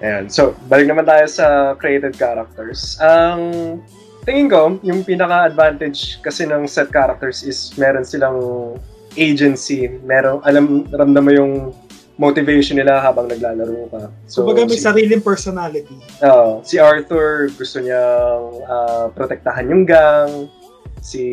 [0.03, 0.23] Ayan.
[0.27, 2.99] So, balik naman tayo sa created characters.
[2.99, 3.79] Ang
[4.27, 8.39] tingin ko, yung pinaka-advantage kasi ng set characters is meron silang
[9.15, 9.87] agency.
[10.03, 11.53] Meron, alam, ramdam mo yung
[12.17, 14.01] motivation nila habang naglalaro ka.
[14.29, 15.97] So, Kumbaga may si, sariling personality.
[16.21, 16.61] Oo.
[16.61, 20.47] si Arthur gusto niyang ah, protektahan yung gang.
[21.01, 21.23] Si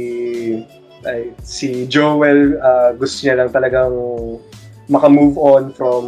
[1.04, 3.92] ay, si Joel ah, gusto niya lang talagang
[4.90, 6.04] maka-move on from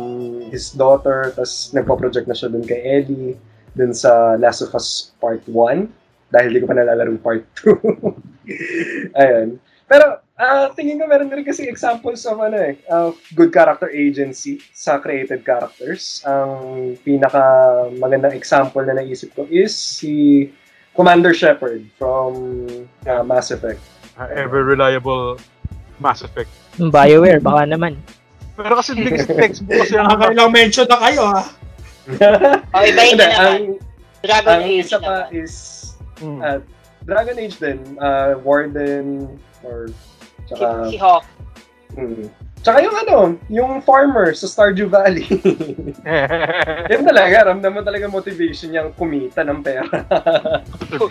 [0.50, 3.38] his daughter tapos nagpo-project na siya dun kay Ellie
[3.78, 5.86] dun sa Last of Us Part 1
[6.32, 7.76] dahil di ko pa nalalaro Part 2.
[9.20, 9.60] Ayun.
[9.84, 14.58] Pero ah, tingin ko meron rin kasi examples of ano eh, of good character agency
[14.74, 16.18] sa created characters.
[16.26, 16.50] Ang
[17.00, 17.38] pinaka
[17.96, 20.50] magandang example na naisip ko is si
[20.92, 22.34] Commander Shepard from
[23.06, 23.78] ah, Mass Effect.
[24.18, 25.38] Uh, ever reliable
[25.96, 26.50] Mass Effect.
[26.76, 27.96] Yung Bioware, baka naman.
[28.52, 31.46] Pero kasi kasi textbook kasi ang Nakakailang mention na kayo ah.
[32.74, 33.30] Oh, Hindi, na naman.
[33.38, 33.62] ang,
[34.20, 35.38] Dragon ang Age isa pa naman.
[35.38, 35.54] is
[36.22, 36.38] Mm.
[36.38, 36.58] ah,
[37.02, 39.26] Dragon Age din, ah, Warden
[39.66, 39.90] or
[40.48, 41.24] tsaka si Hawk.
[41.98, 42.24] mm,
[42.62, 43.16] tsaka yung ano,
[43.50, 45.26] yung farmer sa Stardew Valley.
[46.92, 49.86] Yan talaga, ramdam mo talaga motivation niyang kumita ng pera.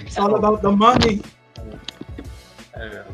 [0.04, 1.20] It's all about the money.
[2.76, 3.08] Ayun.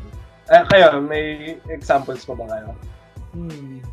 [0.48, 2.68] Eh, kayo, may examples pa ba kayo?
[3.36, 3.84] Hmm.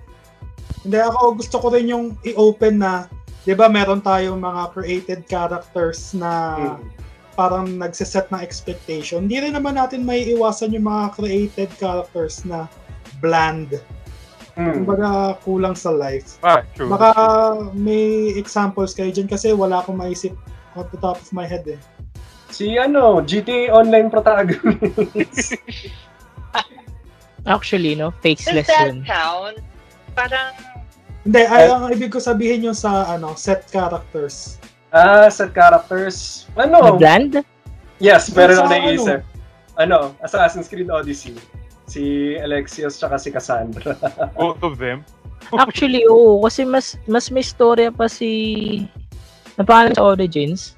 [0.86, 3.10] Hindi ako gusto ko rin yung i-open na
[3.46, 7.05] 'di ba meron tayong mga created characters na Mm.
[7.36, 9.28] Parang nagse-set ng expectation.
[9.28, 12.72] Hindi rin naman natin may iwasan yung mga created characters na
[13.20, 13.78] bland.
[14.56, 14.82] Mm.
[14.82, 16.40] Kumbaga kulang sa life.
[16.40, 16.88] ah, true.
[16.88, 17.12] Baka
[17.76, 20.32] may examples kayo dyan kasi wala akong maisip
[20.80, 21.80] off the top of my head eh.
[22.56, 25.60] Si ano, GTA Online protagonist.
[27.46, 28.10] Actually, no?
[28.10, 29.04] Does Faceless that yun.
[29.04, 29.60] count?
[30.16, 30.56] Parang,
[31.26, 34.62] Hindi, ay, ang ibig ko sabihin yung sa ano, set characters.
[34.96, 36.48] Ah, set characters.
[36.56, 36.96] Ano?
[36.96, 37.44] Nag-land?
[38.00, 39.20] Yes, meron Sa ako naisip.
[39.76, 40.16] Ano?
[40.24, 41.36] Assassin's Creed Odyssey.
[41.86, 43.94] Si Alexios tsaka si Cassandra.
[44.40, 45.04] Both of them.
[45.54, 46.42] Actually, oo.
[46.42, 48.88] Kasi mas mas may storya pa si...
[49.56, 50.76] Napangalan sa Origins.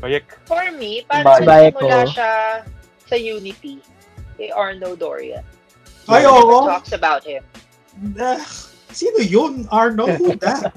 [0.00, 0.24] Bayek.
[0.48, 2.12] for me, parang Bayan nagsimula ko.
[2.12, 2.32] siya
[3.08, 3.80] sa Unity.
[4.40, 5.44] Kay Arno Dorian.
[6.08, 6.64] Ay, oo.
[6.64, 7.44] talks about him.
[8.92, 9.66] Sino yun?
[9.70, 10.06] Arno?
[10.06, 10.70] Who that?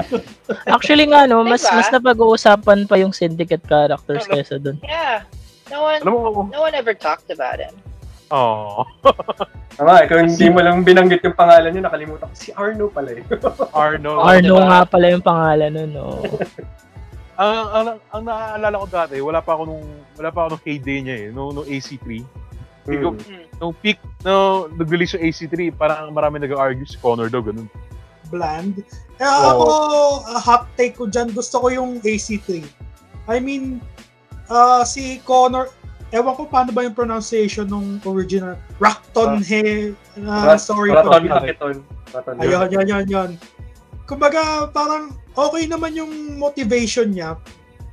[0.74, 1.76] Actually nga, no, mas Diba?
[1.78, 4.32] mas napag-uusapan pa yung syndicate characters Ano?
[4.34, 4.78] kaysa dun.
[4.82, 5.26] Yeah.
[5.68, 7.76] No one, Alam mo, no one ever talked about him.
[8.32, 8.84] oh,
[9.78, 12.34] Tama, ikaw hindi mo lang binanggit yung pangalan niya, nakalimutan ko.
[12.34, 13.22] Si Arno pala eh.
[13.76, 14.18] Arno.
[14.24, 14.66] Arno diba?
[14.66, 16.18] nga pala yung pangalan nun, no.
[17.38, 19.84] ang, ang, ang naaalala ko dati, wala pa ako nung,
[20.18, 22.24] wala pa ako nung heyday niya eh, nung, nung AC3.
[22.88, 23.44] Mm.
[23.60, 27.68] Nung peak, no, nag-release yung AC3, parang marami nag-argue si Connor daw, ganun.
[28.28, 28.84] bland.
[29.18, 29.64] Eh, ako,
[30.28, 32.62] uh, hot take ko dyan, gusto ko yung AC3.
[33.28, 33.80] I mean,
[34.52, 35.72] uh, si Connor,
[36.12, 38.56] ewan ko paano ba yung pronunciation ng original.
[38.80, 39.92] Rakton He,
[40.24, 41.08] uh, sorry po.
[41.08, 41.76] Raton Hackathon.
[42.12, 43.30] Raton Ayun, yun, yun, yun.
[44.08, 47.36] Kumbaga, parang okay naman yung motivation niya.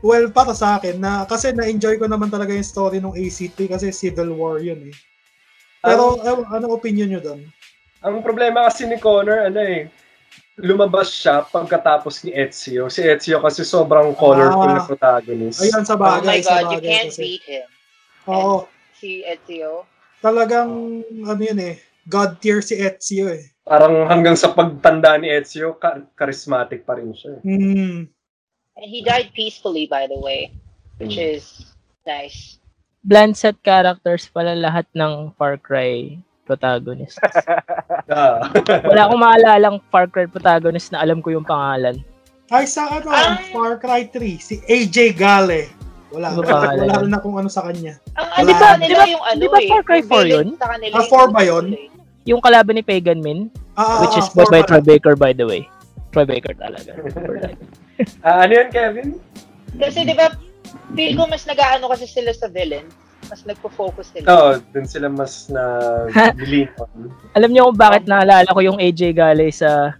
[0.05, 3.89] Well, para sa akin, na, kasi na-enjoy ko naman talaga yung story ng AC3 kasi
[3.89, 4.95] Civil War yun eh.
[5.81, 7.41] Pero, ewan, anong opinion nyo doon?
[8.05, 9.89] Ang problema kasi ni Connor, ano eh,
[10.61, 12.85] lumabas siya pagkatapos ni Ezio.
[12.85, 14.77] Si Ezio kasi sobrang colorful Ah.
[14.77, 15.65] na protagonist.
[15.65, 17.21] Ayun, sa Oh bagay, my sa God, you bagay can't kasi.
[17.25, 17.65] beat him.
[18.29, 19.89] Oo, Si Ezio.
[20.21, 23.41] talagang, ano yun eh, God tier si Ezio eh.
[23.65, 27.41] Parang hanggang sa pagtanda ni Ezio, ka- charismatic pa rin siya.
[27.41, 28.05] Hmm.
[28.75, 30.51] And he died peacefully, by the way,
[30.97, 31.31] which Hmm.
[31.31, 31.43] is
[32.03, 32.59] nice.
[33.01, 37.15] Bland set characters pala lahat ng Far Cry protagonist.
[38.05, 38.38] Ah.
[38.85, 41.97] Wala akong maalalang Far Cry protagonist na alam ko yung pangalan.
[42.53, 43.41] Ay, sa ano, Ah.
[43.49, 45.65] Far Cry 3, si AJ Gale.
[46.13, 47.97] Wala, Ano wala, wala rin na kung ano sa kanya.
[48.13, 48.53] Ang Wala.
[48.55, 49.67] sa kanila Di ba- yung ano di ba eh.
[49.67, 50.47] Far Cry yung 4 villain yun?
[50.59, 51.65] Ah, yung 4 ba yun?
[52.25, 54.81] Yung kalaban ni Pagan Min, Ah, which ah, is ah, by Troy.
[54.81, 55.65] Baker by the way.
[56.11, 56.93] Troy Baker talaga.
[58.25, 59.10] Ah, ano yun, Kevin?
[59.79, 60.31] Kasi di ba,
[60.95, 62.88] feel ko mas nag-aano kasi sila sa villain.
[63.25, 64.25] Mas nagpo-focus sila.
[64.29, 65.63] Oo, dun sila mas na
[66.45, 67.10] lean on.
[67.34, 69.97] Alam niyo kung bakit naalala ko yung AJ Gale sa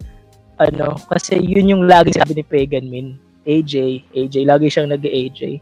[0.62, 3.18] ano, kasi yun yung lagi sabi ni Pagan Min.
[3.46, 5.62] AJ, AJ, lagi siyang nag-AJ.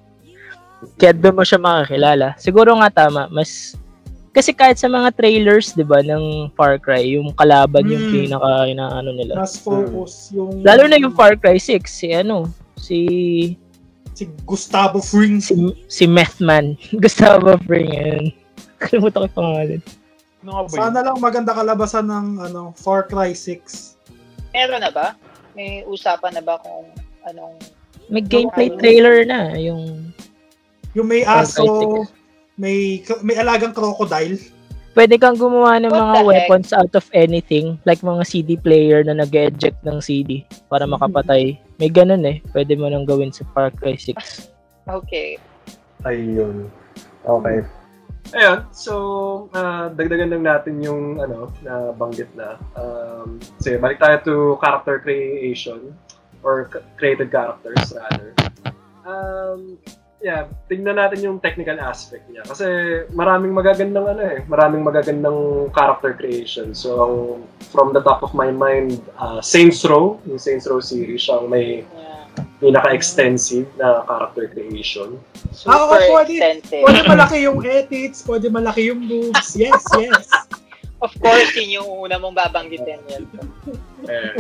[1.00, 2.36] Kaya doon mo siya makakilala.
[2.36, 3.76] Siguro nga tama, mas
[4.34, 8.12] kasi kahit sa mga trailers, 'di ba, ng Far Cry, yung kalaban yung Mm.
[8.12, 9.38] pinaka inaano nila.
[9.38, 10.60] Mas focus yung...
[10.60, 12.98] Lalo na yung Far Cry 6, si ano, si
[14.14, 15.38] Si Gustavo Fring.
[15.38, 15.54] si,
[15.88, 16.78] si Methman.
[17.02, 18.24] Gustavo Fring, yun.
[18.82, 19.82] Kalimutan ko yung pangalan.
[20.44, 20.70] Ano ba?
[20.70, 23.98] Sana lang maganda kalabasan ng ano Far Cry 6.
[24.52, 25.18] Meron na ba?
[25.54, 26.94] May usapan na ba kung
[27.26, 27.58] anong...
[28.06, 28.78] May gameplay Ano?
[28.78, 30.14] trailer na, yung
[30.94, 32.06] Yung may aso,
[32.58, 34.38] may may alagang crocodile.
[34.94, 39.18] pwede kang gumawa ng What mga weapons out of anything, like mga CD player na
[39.18, 41.58] nag-eject ng CD para makapatay.
[41.82, 42.46] May ganun eh.
[42.54, 44.14] Pwede mo nang gawin sa Far Cry 6.
[44.84, 45.40] Okay.
[46.04, 46.68] Ayun.
[47.24, 47.64] Okay.
[48.36, 48.94] Ayun, so
[49.56, 52.60] ah, dagdagan lang natin yung ano na banggit na.
[52.76, 55.96] Um, sige, balik tayo to character creation
[56.44, 58.36] or c- created characters rather.
[59.08, 59.80] Um,
[60.24, 62.66] yeah, tingnan natin yung technical aspect niya kasi
[63.12, 66.72] maraming magagandang ano eh, maraming magagandang character creation.
[66.72, 67.38] So
[67.70, 71.84] from the top of my mind, uh, Saints Row, yung Saints Row series, siyang may
[72.34, 72.50] Yeah.
[72.58, 75.22] pinaka-extensive na character creation.
[75.54, 76.34] Super Ah, oo, pwede.
[76.34, 76.82] extensive.
[76.82, 79.54] Pwede malaki yung edits, pwede malaki yung boobs.
[79.54, 80.26] Yes, yes.
[81.04, 83.28] Of course, yun yung una mong babanggitin yun.
[84.08, 84.40] Eh.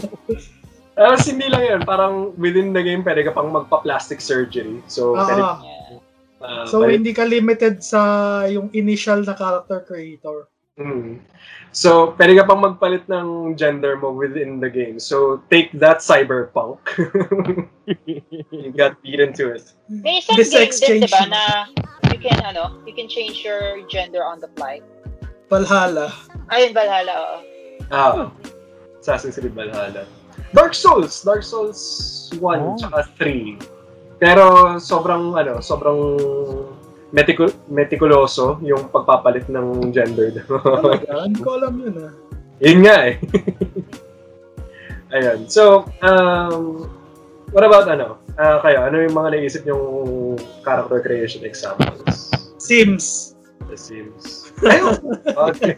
[0.93, 4.77] Tapos hindi lang yun, parang within the game pwede ka pang magpa-plastic surgery.
[4.85, 5.97] So, pwede, Ah, Yeah.
[6.39, 8.01] uh, so pwede- hindi ka limited sa
[8.45, 10.45] yung initial na character creator.
[10.73, 11.21] Mm.
[11.69, 14.97] So, pwede ka pang magpalit ng gender mo within the game.
[14.97, 16.81] So, take that cyberpunk.
[18.53, 19.65] you got beaten to it.
[19.85, 21.33] May isang This game din, exchange diba, mo.
[21.33, 21.43] na
[22.09, 24.81] you can, ano, you can change your gender on the fly.
[25.49, 26.09] Valhalla.
[26.49, 27.37] Ayun, Valhalla, oo.
[27.93, 28.29] Ah,
[28.97, 30.05] Assassin's Creed Valhalla.
[30.53, 31.21] Dark Souls!
[31.21, 31.79] Dark Souls
[32.31, 32.77] 1 Oh.
[32.77, 33.57] tsaka 3.
[34.17, 34.45] Pero
[34.79, 35.99] sobrang ano, sobrang
[37.09, 40.45] meticu- meticuloso yung pagpapalit ng gender.
[40.47, 42.13] Talaga, hindi ko alam yun ah.
[42.57, 43.15] Yun nga eh.
[45.13, 45.45] Ayun.
[45.45, 46.89] So, um,
[47.51, 48.17] what about ano?
[48.33, 49.83] Ah, kayo, ano yung mga naisip yung
[50.63, 52.33] character creation examples?
[52.57, 53.37] Sims.
[53.67, 54.53] The Sims.
[54.63, 54.97] Ayun!
[55.33, 55.75] Okay.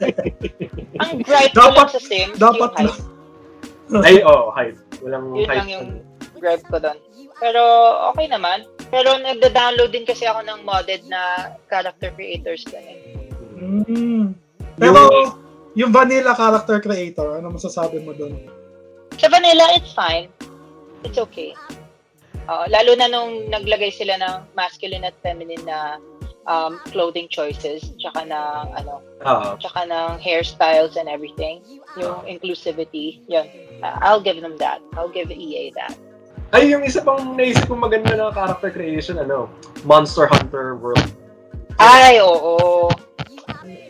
[1.00, 2.96] Ang gripe ko Dapat- lang sa Sims, dapat yung
[4.02, 4.80] Ay, oh, hype.
[5.06, 5.60] Walang Yun hype.
[5.62, 5.88] lang yung
[6.42, 6.98] gripe ko doon.
[7.38, 7.62] Pero
[8.14, 8.66] okay naman.
[8.90, 13.30] Pero nagda-download din kasi ako ng modded na character creators ko eh.
[13.60, 14.34] Mm.
[14.80, 15.00] Pero
[15.76, 18.40] yung vanilla character creator, ano masasabi mo doon?
[19.20, 20.32] Sa vanilla, it's fine.
[21.04, 21.56] It's okay.
[22.46, 25.98] Oo, lalo na nung naglagay sila ng masculine at feminine na
[26.46, 31.62] um, clothing choices, tsaka ng, ano, Ah, tsaka ng hairstyles and everything.
[31.98, 33.50] Yung inclusivity, yun.
[33.82, 34.82] Uh, I'll give them that.
[34.94, 35.98] I'll give EA that.
[36.54, 39.50] Ay, yung isa pang naisip kong maganda na character creation, ano,
[39.82, 41.10] Monster Hunter World.
[41.82, 42.88] Ay, oo.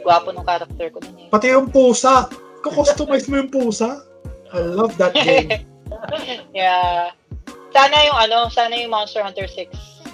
[0.02, 1.28] Gwapo ng character ko dun eh.
[1.30, 2.32] Pati yung pusa.
[2.64, 4.02] Kukustomize mo yung pusa.
[4.56, 5.52] I love that game.
[6.56, 7.12] yeah.
[7.76, 9.68] Sana yung ano, sana yung Monster Hunter 6.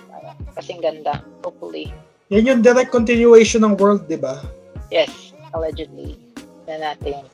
[0.10, 1.22] Ano, kasing ganda.
[1.46, 1.94] Hopefully.
[2.32, 4.40] Yan yung direct continuation ng world, di ba?
[4.88, 6.16] Yes, allegedly.
[6.64, 7.28] Na natin.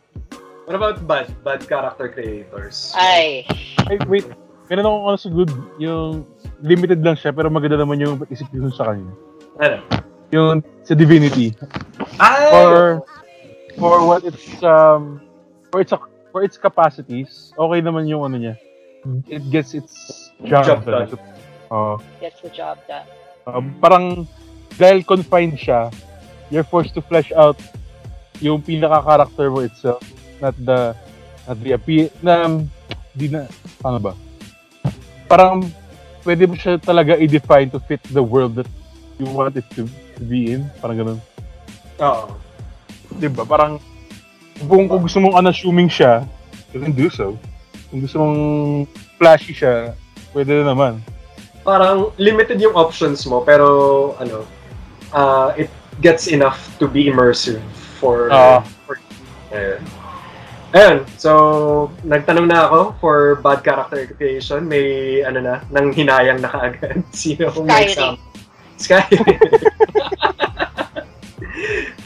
[0.65, 2.97] What about bad bad character creators?
[2.97, 3.45] Ay,
[3.85, 4.25] Ay, wait.
[4.67, 6.25] Meron akong ano sa good, yung
[6.65, 9.13] limited lang siya, pero maganda naman yung isip yun sa kanya.
[9.61, 9.77] Ano?
[10.33, 11.53] Yung sa Divinity.
[12.17, 12.49] Ay!
[12.51, 12.75] For,
[13.77, 15.21] for what it's, um,
[15.71, 15.93] for its,
[16.33, 18.55] for its capacities, okay naman yung ano niya.
[19.29, 21.15] It gets its job, Job done.
[21.71, 22.01] Oo.
[22.19, 23.07] gets the job done.
[23.47, 24.27] Um, parang
[24.77, 25.89] dahil confined siya,
[26.53, 27.57] you're forced to flesh out
[28.39, 30.01] yung pinaka-character mo itself,
[30.37, 30.93] not the
[31.49, 32.61] not the appeal na
[33.17, 33.49] di na
[33.81, 34.13] paano ba?
[35.25, 35.65] Parang
[36.21, 38.69] pwede mo siya talaga i-define to fit the world that
[39.17, 40.69] you want it to, to be in.
[40.77, 41.19] Parang ganun.
[41.97, 42.37] Oo.
[43.17, 43.43] 'Di ba?
[43.43, 43.81] Parang
[44.69, 46.25] kung, kung gusto mong unassuming siya,
[46.73, 47.33] you can do so.
[47.89, 48.39] Kung gusto mong
[49.17, 49.97] flashy siya,
[50.33, 51.01] pwede na naman.
[51.65, 54.45] Parang limited yung options mo, pero ano,
[55.13, 55.69] uh, it
[56.01, 57.61] gets enough to be immersive
[57.99, 58.31] for...
[58.31, 58.61] Ah.
[58.85, 58.99] for
[59.51, 59.81] Ayun.
[60.75, 61.31] Ayun, so
[62.03, 64.67] nagtanong na ako for bad character creation.
[64.67, 67.07] May ano na, nang hinayang na kaagad.
[67.15, 68.19] Sino kung may example?
[68.77, 69.25] Skyrim.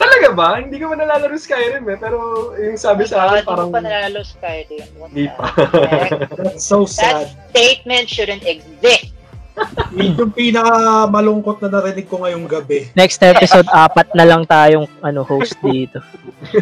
[0.00, 0.56] Talaga ba?
[0.62, 1.98] Hindi ko pa nalalaro Skyrim eh.
[2.00, 2.18] Pero
[2.56, 3.68] yung sabi sa akin Hindi parang...
[3.68, 4.88] mo pa nanalo Skyrim.
[5.10, 5.52] Hindi pa.
[6.40, 7.36] That's so That sad.
[7.52, 9.11] statement shouldn't exist.
[9.96, 12.88] Yun yung pinaka malungkot na narinig ko ngayong gabi.
[12.96, 16.00] Next episode, apat na lang tayong ano host dito.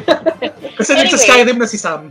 [0.79, 1.07] Kasi Anyway.
[1.07, 2.11] nagsa Skyrim na si Sam.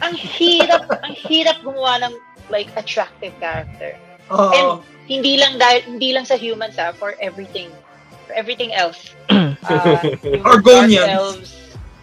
[0.00, 2.14] Ang hirap, ang hirap gumawa ng
[2.48, 3.96] like attractive character.
[4.32, 4.80] Oo.
[5.08, 7.68] Hindi lang dahil hindi lang sa humans ah, for everything.
[8.28, 9.12] For everything else.
[9.28, 9.56] Uh,
[10.52, 11.08] Argonians.
[11.08, 11.50] Elves,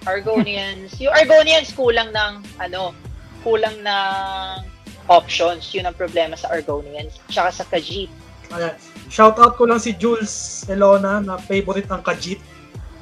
[0.05, 0.93] Argonians.
[1.01, 2.93] Yung Argonians kulang ng ano,
[3.41, 4.68] kulang ng
[5.09, 5.73] options.
[5.73, 7.17] Yun ang problema sa Argonians.
[7.27, 8.09] Tsaka sa Khajiit.
[8.53, 8.73] Ayan.
[9.09, 12.41] Shout out ko lang si Jules Elona na favorite ang Kajit.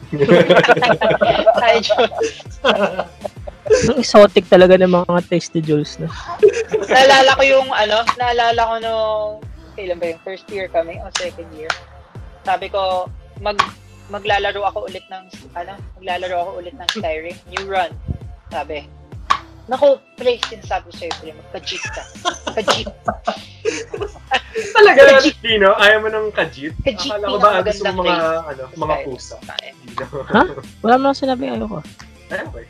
[1.63, 2.11] Ay, Diyos.
[3.91, 5.99] Ang exotic talaga ng mga taste ni Jules.
[5.99, 6.07] No?
[6.87, 9.31] naalala ko yung ano, naalala ko nung
[9.75, 11.69] kailan ba yung first year kami o second year.
[12.47, 13.11] Sabi ko,
[13.43, 13.59] mag
[14.07, 15.27] maglalaro ako ulit ng
[15.59, 17.91] ano, maglalaro ako ulit ng Skyrim, new run.
[18.47, 18.87] Sabi.
[19.67, 22.03] Naku, pre, sinasabi ko sa'yo, pre, magka-jeep ka.
[22.55, 22.87] Ka-jeep.
[24.75, 25.35] Talaga, Kajit.
[25.43, 26.73] Dino, ayaw mo ng kajit?
[26.81, 29.35] Kajit, Akala ko ba gusto mo mga, ano, mga pusa?
[30.33, 30.43] Ha?
[30.81, 31.79] Wala mo lang sinabing ayoko.
[32.33, 32.65] Ay, okay.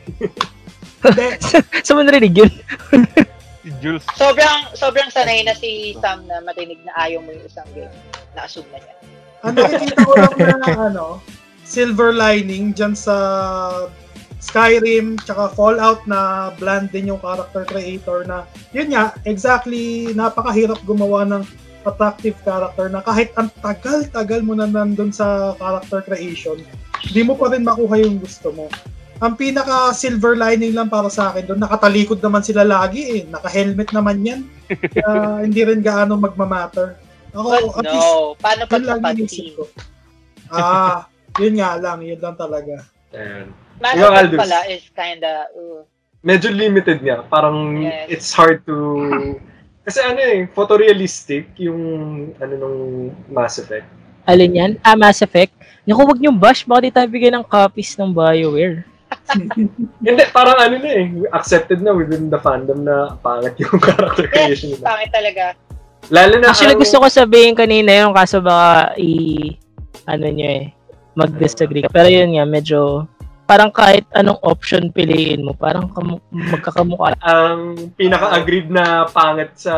[0.98, 1.26] Hindi.
[1.86, 2.52] Sa mo narinig yun?
[3.62, 7.68] Si Jules, Sobrang, sobrang sanay na si Sam na matinig na ayaw mo yung isang
[7.72, 7.92] game.
[8.34, 8.94] Na-assume na niya.
[9.46, 11.04] Ang nakikita ko lang na ano,
[11.62, 13.14] silver lining dyan sa
[14.38, 21.26] Skyrim tsaka Fallout na bland din yung character creator na yun nga, exactly napakahirap gumawa
[21.26, 21.42] ng
[21.86, 26.58] attractive character na kahit ang tagal-tagal mo na nandun sa character creation,
[27.02, 28.66] hindi mo pa rin makuha yung gusto mo.
[29.18, 33.22] Ang pinaka silver lining lang para sa akin doon, nakatalikod naman sila lagi eh.
[33.26, 34.40] Naka-helmet naman yan.
[34.70, 35.10] Kaya
[35.46, 36.94] hindi rin gaano magmamatter.
[37.34, 39.18] Ako, But at least, no, paano pag.
[40.54, 41.10] Ah,
[41.42, 42.86] yun nga lang, yun lang talaga.
[43.10, 43.50] Ayan.
[43.78, 44.40] Mass Yung Effect Aldous.
[44.40, 45.82] pala is kinda, uh,
[46.18, 47.22] Medyo limited nga.
[47.24, 48.10] Parang Yes.
[48.10, 48.74] it's hard to...
[49.86, 51.80] Kasi ano eh, photorealistic yung
[52.36, 52.78] ano nung
[53.26, 53.86] Mass Effect.
[54.26, 54.72] Alin yan?
[54.82, 55.54] Ah, Mass Effect.
[55.88, 56.68] Naku, wag niyong bash.
[56.68, 58.84] Baka di tayo bigyan ng copies ng BioWare.
[60.04, 64.76] Hindi, parang ano na eh, accepted na within the fandom na pangit yung character creation
[64.76, 64.84] nila.
[64.84, 65.44] pangit talaga.
[66.12, 69.56] Lalo na Actually, ang- gusto ko sabihin kanina yung kaso baka i...
[70.04, 70.76] Ano nyo eh.
[71.14, 71.88] Mag-disagree ka.
[71.88, 73.08] Pero yun nga, medyo...
[73.48, 77.16] Parang kahit anong option piliin mo, parang kamu- magkakamukha.
[77.18, 79.72] ang pinaka-agreed na pangit sa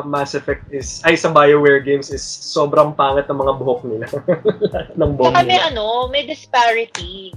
[0.00, 4.06] Mass Effect is, ay sa BioWare games is sobrang pangit ng mga buhok nila.
[4.98, 7.34] ng bomb Saka may ano, may disparity.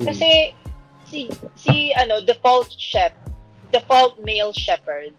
[0.00, 0.08] Hmm.
[0.08, 0.56] Kasi
[1.04, 3.12] si si ano, default shep,
[3.68, 5.12] default male shepherd,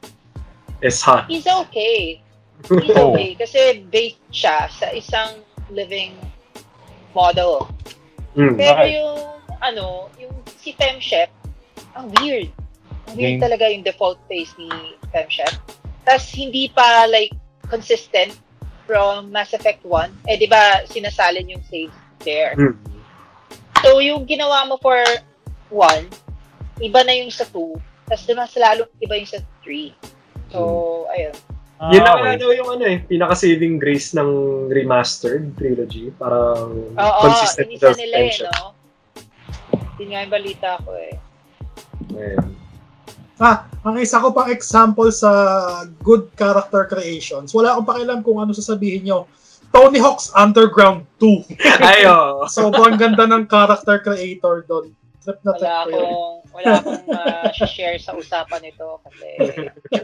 [0.82, 1.30] is hot.
[1.30, 2.18] he's okay.
[2.66, 3.14] He's Oh.
[3.14, 6.18] okay kasi based siya sa isang living
[7.14, 7.70] model.
[8.34, 8.56] Mm.
[8.56, 8.90] Pero Okay.
[8.94, 9.09] yung
[9.70, 11.30] ano, yung si Fem Chef,
[11.94, 12.50] ang weird.
[13.10, 13.44] Ang weird Game.
[13.44, 14.70] talaga yung default face ni
[15.14, 15.54] Fem Chef.
[16.06, 17.34] Tapos hindi pa like
[17.70, 18.34] consistent
[18.90, 20.30] from Mass Effect 1.
[20.30, 21.94] Eh di ba sinasalin yung save
[22.26, 22.58] there.
[22.58, 22.76] Mm.
[23.86, 25.00] So yung ginawa mo for
[25.72, 26.10] 1,
[26.82, 27.78] iba na yung sa 2.
[28.10, 29.94] Tapos mas lalong iba yung sa 3.
[30.50, 31.36] So, ayun.
[31.78, 32.34] ah, Yun ang okay.
[32.42, 34.30] ano yung ano eh, pinaka-saving grace ng
[34.74, 36.10] remastered trilogy.
[36.18, 38.79] Parang Oo, consistent with nila eh, no?
[40.00, 41.14] Yun nga yung balita ko eh.
[42.16, 42.56] Ayun.
[43.40, 45.32] Ah, ang isa ko pang example sa
[46.04, 47.56] good character creations.
[47.56, 49.28] Wala akong pakialam kung ano sasabihin nyo.
[49.70, 51.48] Tony Hawk's Underground 2.
[51.88, 52.44] Ay, oo.
[52.52, 54.92] Sobrang ganda ng character creator doon.
[55.24, 56.04] Trip na trip Wala ko yun.
[56.04, 59.28] akong, Wala akong uh, share sa usapan nito kasi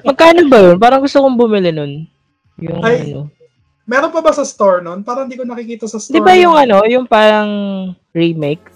[0.05, 0.77] Magkano ba yun?
[0.77, 2.07] Parang gusto kong bumili nun.
[2.61, 3.15] Yung Ay.
[3.15, 3.31] ano.
[3.83, 5.03] Meron pa ba sa store nun?
[5.03, 6.15] Parang hindi ko nakikita sa store.
[6.15, 6.63] Di ba yung nun.
[6.67, 7.49] ano, yung parang
[8.15, 8.74] remake?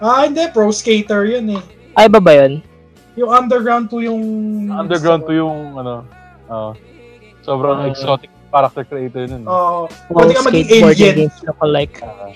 [0.00, 0.40] Ah, hindi.
[0.50, 1.62] Pro Skater yun eh.
[1.92, 2.64] Ay, ba ba yun?
[3.20, 4.22] Yung Underground 2 yung...
[4.72, 6.06] Underground to yung, ano,
[6.48, 6.72] ah,
[7.44, 7.90] sobrang Ah.
[7.92, 9.44] exotic character creator nun.
[9.46, 9.86] Oo.
[10.10, 11.30] Wow, Pwede ka maging alien.
[12.02, 12.34] Ah.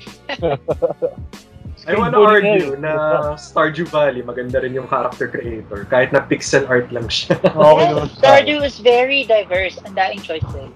[1.85, 2.93] I wanna argue na
[3.37, 5.85] Stardew Valley, maganda rin yung character creator.
[5.85, 7.37] Kahit na pixel art lang siya.
[7.53, 8.19] Okay naman siya.
[8.21, 9.77] Stardew is very diverse.
[9.85, 10.73] Ang daing choices.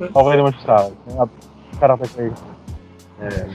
[0.00, 0.78] Okay naman siya.
[1.12, 1.28] Yung
[1.76, 2.50] character creator.
[3.20, 3.48] Ayan.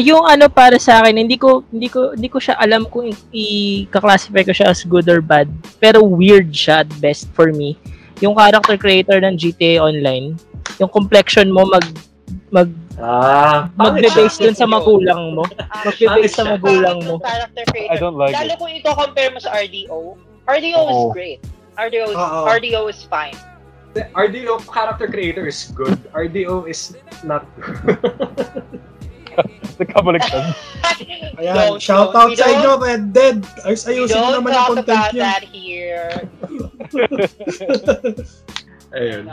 [0.00, 4.42] Yung ano para sa akin, hindi ko hindi ko hindi ko siya alam kung i-classify
[4.42, 5.46] ko siya as good or bad.
[5.78, 7.78] Pero weird siya at best for me.
[8.18, 10.34] Yung character creator ng GTA Online,
[10.82, 11.86] yung complexion mo mag
[12.50, 15.42] mag Ah, magbe-base dun sa magulang mo.
[15.86, 17.18] Magbe-base sa magulang mo.
[17.18, 17.90] Character creator.
[17.90, 18.58] I don't like Lalo it.
[18.62, 20.14] kung i-compare mo sa RDO.
[20.46, 21.10] RDO is Oo.
[21.10, 21.42] great.
[21.74, 22.46] RDO is, Oo.
[22.46, 23.34] RDO is fine.
[24.14, 25.98] RDO character creator is good.
[26.14, 26.94] RDO is
[27.26, 27.46] not
[29.80, 30.54] Nagkabaliktad.
[31.36, 33.38] Ayan, Don't- shout don't- out we sa don't- inyo, Red Dead.
[33.64, 35.22] Ayos We ayusin mo don't naman yung talk content about nyo.
[35.22, 36.10] that here.
[38.94, 39.24] Ayun.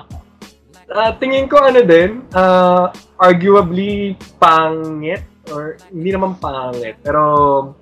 [0.92, 7.24] Ah, tingin ko ano din, ah, arguably pangit or hindi naman pangit, pero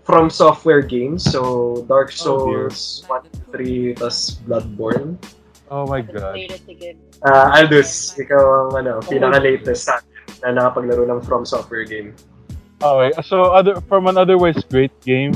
[0.04, 2.46] from software games, so Dark Oh.
[2.46, 5.18] Souls 1, 3, tas Bloodborne.
[5.72, 6.38] Oh my god.
[7.22, 12.16] Ah, Aldous, ikaw ang ano, pinaka-latest sa akin na nakapaglaro ng From Software game.
[12.80, 15.36] Okay, so other from an otherwise great game,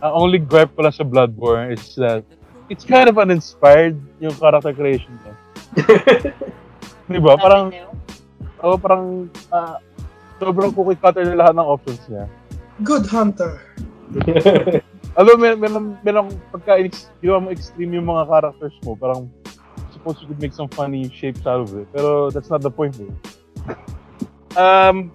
[0.00, 2.22] ang only gripe ko lang sa Bloodborne is that
[2.70, 5.34] it's kind of uninspired yung character creation niya.
[7.10, 7.34] Di ba?
[7.34, 7.74] Parang,
[8.62, 9.82] oh, parang, ah,
[10.38, 12.30] sobrang cookie cutter na lahat ng options niya.
[12.86, 13.58] Good Hunter.
[15.18, 16.12] Alam mo, may, may, may, may
[16.54, 16.78] pagka
[17.18, 19.26] ginawa mo extreme yung mga characters mo, parang
[19.90, 21.90] suppose you could make some funny shapes out of it.
[21.92, 23.10] Pero that's not the point eh.
[24.58, 25.14] Um,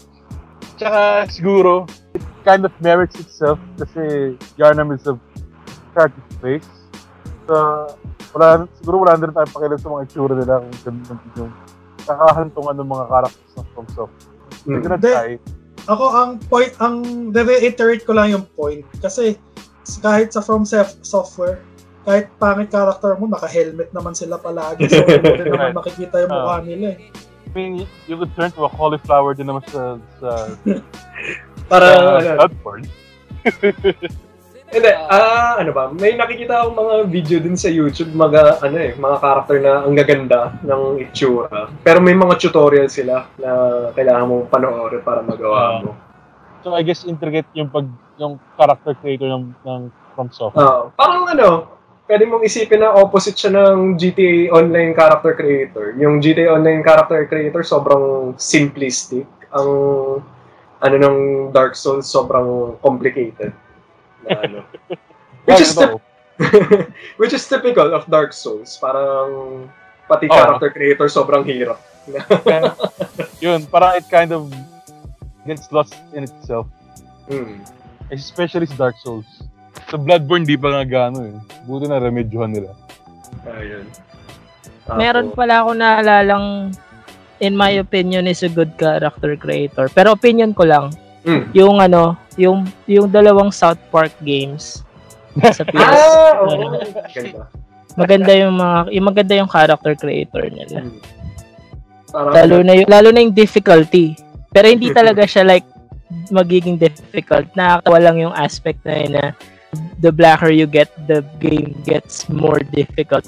[0.80, 5.20] tsaka siguro, it kind of merits itself kasi Yarnam is a
[5.92, 6.70] character space.
[7.48, 7.56] So,
[8.36, 11.54] wala, siguro wala na rin tayong pakialam sa mga itsura nila kung ganun yung
[12.06, 14.34] kakahantungan ng mga characters ng From Software.
[14.66, 15.14] They're gonna Hindi.
[15.14, 15.32] try.
[15.86, 16.96] Ako ang point, ang
[17.30, 18.86] reiterate ko lang yung point.
[19.00, 19.38] Kasi
[20.02, 20.66] kahit sa From
[21.06, 21.62] Software,
[22.06, 24.86] kahit pangit character mo, naka-helmet naman sila palagi.
[24.90, 27.10] So, hindi naman makikita yung mukha nila eh.
[27.56, 30.30] Mean, you could turn to a cauliflower din naman sa, sa,
[31.72, 31.88] Para,
[32.20, 32.52] sa ano.
[34.76, 38.92] Hindi, ah, ano ba, may nakikita akong mga video din sa YouTube, mga, ano eh,
[39.00, 41.72] mga character na ang gaganda ng itsura.
[41.80, 43.52] Pero may mga tutorial sila na
[43.96, 45.80] kailangan mong panoorin para magawa Ah.
[45.80, 45.92] mo.
[46.60, 47.88] So I guess intricate yung pag
[48.20, 49.82] yung character creator ng ng
[50.18, 50.60] From Software.
[50.60, 51.75] Ah, parang ano,
[52.06, 55.94] pwede mong isipin na opposite siya ng GTA Online character creator.
[55.98, 59.26] Yung GTA Online character creator sobrang simplistic.
[59.54, 59.70] Ang
[60.82, 61.18] ano ng
[61.50, 63.54] Dark Souls sobrang complicated.
[64.26, 64.60] Na, ano.
[65.50, 65.98] which is ako?
[67.22, 68.78] which is typical of Dark Souls.
[68.78, 69.66] Parang
[70.06, 70.36] pati Oo.
[70.36, 71.82] character creator sobrang hirap.
[73.44, 74.54] yun, parang it kind of
[75.50, 76.70] gets lost in itself.
[77.26, 77.66] Hmm.
[78.14, 79.26] Especially sa Dark Souls.
[79.86, 81.36] Sa Bloodborne, di pa nga gano eh.
[81.64, 82.74] Buti na remedyohan nila.
[83.46, 83.86] Ayun.
[84.92, 86.46] Meron Tapos- pala ako naalalang
[87.40, 89.90] in my opinion is a good character creator.
[89.90, 90.90] Pero opinion ko lang,
[91.22, 91.50] Hmm.
[91.52, 94.86] yung ano, yung yung dalawang South Park games
[95.44, 95.82] sa PS.
[95.82, 96.38] Ah,
[97.10, 97.42] Ganda.
[97.96, 100.86] maganda yung mga yung maganda yung character creator nila.
[102.08, 104.14] Parang, Lalo na yung, lalo na yung difficulty.
[104.50, 105.66] Pero hindi talaga siya like
[106.30, 107.50] magiging difficult.
[107.52, 109.26] Nakakatawa lang yung aspect na yun na
[110.00, 113.28] the blacker you get, the game gets more difficult.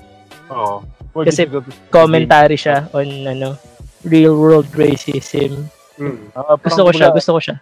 [0.51, 0.83] Oo.
[1.15, 3.57] More Kasi difficult Commentary siya on ano
[4.05, 5.67] real world racism.
[5.97, 6.31] hmm.
[6.37, 7.55] Ah, parang Gusto ko siya, gusto ko siya.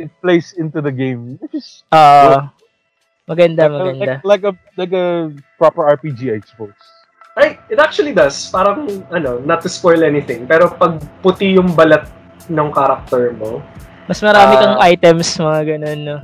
[0.00, 1.36] It plays into the game.
[1.92, 2.54] Ah,
[3.26, 4.14] maganda, like, maganda.
[4.22, 5.06] Like, like a like a
[5.58, 6.78] proper RPG, I suppose.
[7.38, 8.34] Ay, it actually does.
[8.50, 12.10] Parang, ano, not to spoil anything, pero pag puti yung balat
[12.50, 13.62] ng character mo,
[14.10, 16.16] Mas marami ah, kang items, mga ganun, no?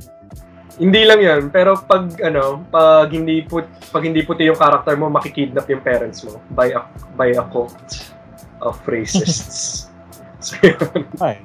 [0.77, 5.09] Hindi lang yun, pero pag, ano, pag hindi, put, pag hindi puti yung character mo,
[5.09, 6.85] makikidnap yung parents mo by a,
[7.17, 7.73] by a cult
[8.61, 9.89] of racists.
[10.45, 10.77] so, yun,
[11.17, 11.41] Ay.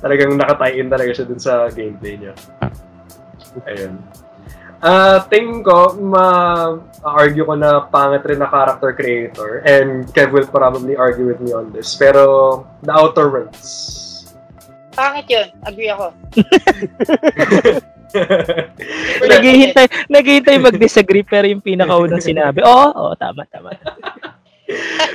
[0.00, 2.32] Talagang nakatie-in talaga siya dun sa gameplay niya.
[3.68, 4.00] Ayun.
[4.80, 10.96] Ah, tingin ko, ma-argue ko na pangit rin na character creator and Kev will probably
[10.96, 11.96] argue with me on this.
[11.96, 13.64] Pero, The Outer Worlds.
[14.92, 15.48] Pangit yun.
[15.64, 16.12] Agree ako.
[19.30, 23.72] naghihintay, naghihintay mag-disagree pero yung pinakaunang sinabi, oo, oh, oh, tama, tama.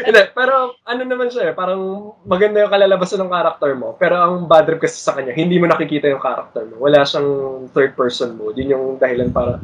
[0.01, 4.47] Hindi, pero ano naman siya eh, parang maganda yung kalalabasan ng character mo, pero ang
[4.47, 6.79] bad trip kasi sa kanya, hindi mo nakikita yung character mo.
[6.87, 8.55] Wala siyang third person mode.
[8.55, 9.59] Yun yung dahilan para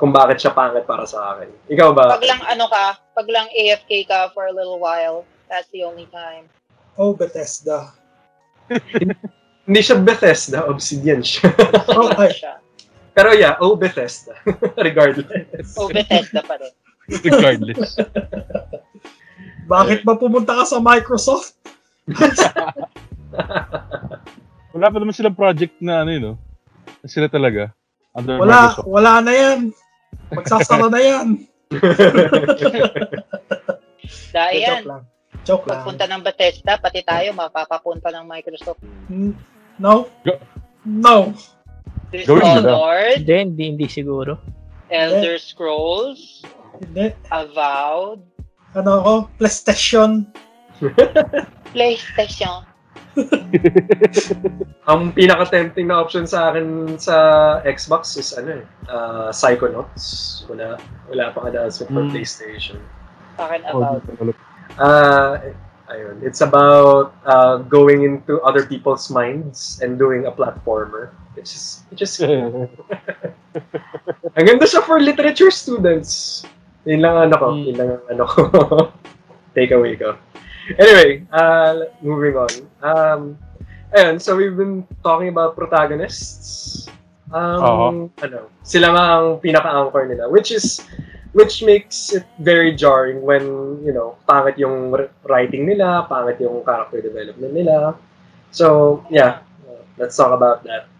[0.00, 1.52] kung bakit siya pangit para sa akin.
[1.68, 2.16] Ikaw ba?
[2.16, 6.08] Pag lang ano ka, pag lang AFK ka for a little while, that's the only
[6.08, 6.48] time.
[6.96, 7.92] Oh, Bethesda.
[9.62, 11.50] Hindi siya Bethesda, Obsidian siya.
[12.12, 12.30] Okay.
[12.34, 12.58] Siya.
[13.12, 14.32] pero yeah, oh Bethesda.
[14.86, 15.76] Regardless.
[15.76, 16.72] O Bethesda pa rin.
[17.20, 18.00] Regardless.
[19.72, 21.54] Bakit ba pumunta ka sa Microsoft?
[24.72, 26.34] Wala pa naman silang project na ano yun, no?
[26.98, 27.70] Na Sila talaga.
[28.12, 28.88] Under Wala, Microsoft.
[28.88, 29.58] wala na yan.
[30.30, 31.26] Magsasara na yan.
[34.32, 35.02] Dahil yan, Joke lang.
[35.42, 35.72] Joke lang.
[35.78, 38.80] pagpunta ng Bethesda, pati tayo mapapapunta ng Microsoft.
[39.06, 39.32] Hmm,
[39.78, 40.08] No?
[40.24, 40.40] Go-
[40.84, 41.32] No.
[42.12, 42.60] Gawin na.
[42.60, 44.36] Dishonored, Hindi, hindi, hindi siguro.
[44.92, 46.44] Elder Scrolls,
[46.76, 47.14] Hindi.
[47.30, 48.20] Avowed,
[48.74, 49.12] Ano ako?
[49.38, 50.28] PlayStation.
[51.76, 52.64] PlayStation.
[54.90, 57.16] Ang pinaka-tempting na option sa akin sa
[57.62, 60.04] Xbox is ano eh, uh, Psychonauts.
[60.48, 60.76] Wala,
[61.08, 62.12] wala pang announcement for Hmm.
[62.12, 62.80] PlayStation.
[63.38, 64.34] Akin Oh, Avowed.
[64.76, 65.32] Uh,
[65.92, 71.12] ayun, it's about uh, going into other people's minds and doing a platformer.
[71.36, 72.20] It's just, it's just
[74.36, 76.42] Ang ganda siya for literature students.
[76.88, 77.46] Yun lang ano ko.
[77.52, 77.64] Mm.
[77.68, 78.40] Yun lang ano ko.
[79.56, 80.16] Take away ko.
[80.80, 82.52] Anyway, uh, moving on.
[82.80, 83.20] Um,
[83.92, 86.88] ayun, so we've been talking about protagonists.
[87.32, 90.84] Um, ano, sila nga ang pinaka-anchor nila, which is
[91.32, 94.92] which makes it very jarring when, you know, pangit yung
[95.24, 97.96] writing nila, pangit yung character development nila.
[98.52, 100.92] So, yeah, uh, let's talk about that.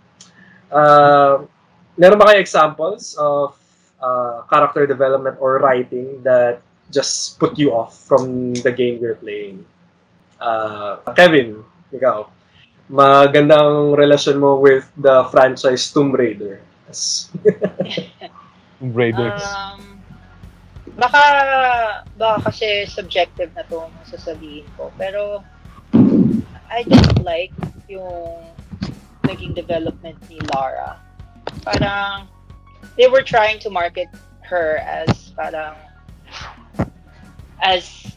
[0.72, 1.44] Uh,
[2.00, 3.52] meron ba kayo examples of
[4.00, 9.64] uh, character development or writing that just put you off from the game you're playing?
[10.40, 11.60] Uh, Kevin,
[11.92, 12.24] ikaw,
[12.88, 16.64] magandang relasyon mo with the franchise Tomb Raider.
[16.88, 17.28] Yes.
[18.80, 19.44] Tomb Raiders.
[19.44, 19.91] Um,
[20.96, 21.22] baka,
[22.16, 24.92] baka kasi subjective na to ang sasabihin ko.
[24.98, 25.44] Pero,
[26.72, 27.52] I just like
[27.88, 28.52] yung
[29.28, 30.96] naging development ni Lara.
[31.64, 32.28] Parang,
[32.96, 34.08] they were trying to market
[34.44, 35.76] her as parang,
[37.62, 38.16] as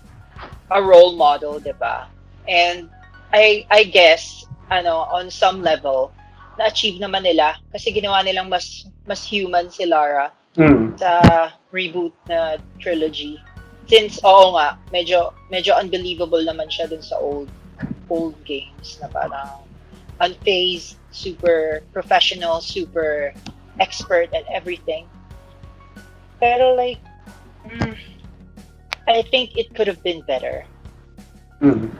[0.71, 2.07] a role model, di ba?
[2.47, 2.89] And,
[3.33, 6.15] I, I guess, ano, on some level,
[6.57, 10.95] na-achieve naman nila kasi ginawa nilang mas mas human si Lara Mm.
[10.95, 11.19] sa
[11.75, 13.35] reboot na trilogy.
[13.91, 17.51] Since, oo nga, medyo, medyo unbelievable naman siya dun sa old
[18.07, 19.65] old games na parang
[20.23, 23.33] unfazed, super professional, super
[23.79, 25.05] expert at everything.
[26.39, 27.01] Pero like,
[27.67, 27.97] mm,
[29.07, 30.63] I think it could have been better.
[31.61, 31.91] Mm.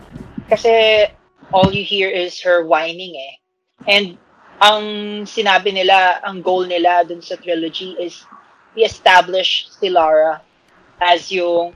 [0.49, 1.05] Kasi
[1.51, 3.35] all you hear is her whining eh.
[3.87, 4.17] And
[4.63, 4.83] ang
[5.27, 8.23] sinabi nila, ang goal nila dun sa trilogy is
[8.75, 10.41] i-establish si Lara
[10.99, 11.73] as yung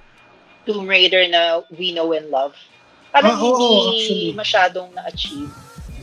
[0.66, 2.54] Tomb Raider na we know and love.
[3.10, 4.32] Parang Ah, oo, hindi actually.
[4.38, 5.50] masyadong na-achieve.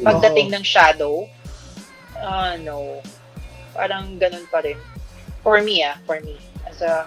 [0.03, 1.24] Pagdating ng Shadow,
[2.18, 3.01] ah no.
[3.72, 4.76] Parang ganun pa rin.
[5.40, 6.36] For me ah, for me.
[6.66, 7.07] As a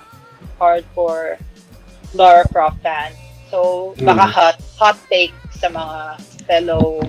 [0.58, 1.38] hardcore
[2.16, 3.12] Lara Croft fan.
[3.52, 4.34] So, baka Mm.
[4.34, 6.00] hot, hot take sa mga
[6.48, 7.02] fellow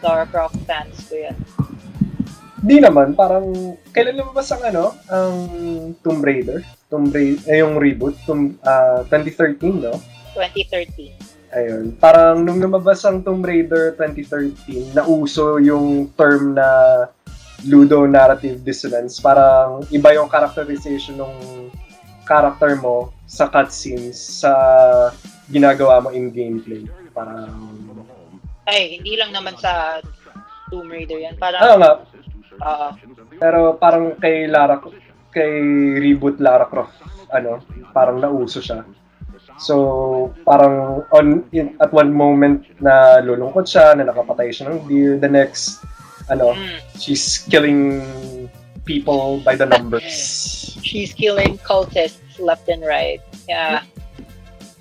[0.00, 1.36] Lara Croft fans ko yan.
[2.64, 5.36] Di naman, parang, kailan lumabas ang ano, ang
[6.00, 6.64] Tomb Raider?
[6.88, 10.00] Tomb Raider, eh, yung reboot, Tomb, ah, 2013, no?
[10.32, 11.12] 2013.
[11.54, 11.92] Ayun.
[12.00, 16.66] Parang nung lumabas ang Tomb Raider 2013, nauso yung term na
[17.68, 19.20] ludo narrative dissonance.
[19.20, 21.34] Parang iba yung characterization ng
[22.24, 24.52] character mo sa cutscenes sa
[25.52, 26.82] ginagawa mo in gameplay.
[27.12, 27.52] Parang,
[28.64, 30.00] Ay, hindi lang naman sa
[30.72, 31.36] Tomb Raider yan.
[31.36, 31.92] ano Parang, nga,
[32.62, 32.94] ah,
[33.40, 34.78] pero parang kay Lara,
[35.34, 35.52] kay
[35.98, 36.94] reboot Lara Croft,
[37.34, 38.86] ano, parang nauso siya.
[39.58, 45.14] So, parang on in, at one moment na lulungkot siya, na nakapatay siya ng deer,
[45.18, 45.82] the next,
[46.26, 48.02] ano, mm, she's killing
[48.84, 50.74] people by the numbers.
[50.84, 53.22] she's killing cultists left and right.
[53.48, 53.86] Yeah,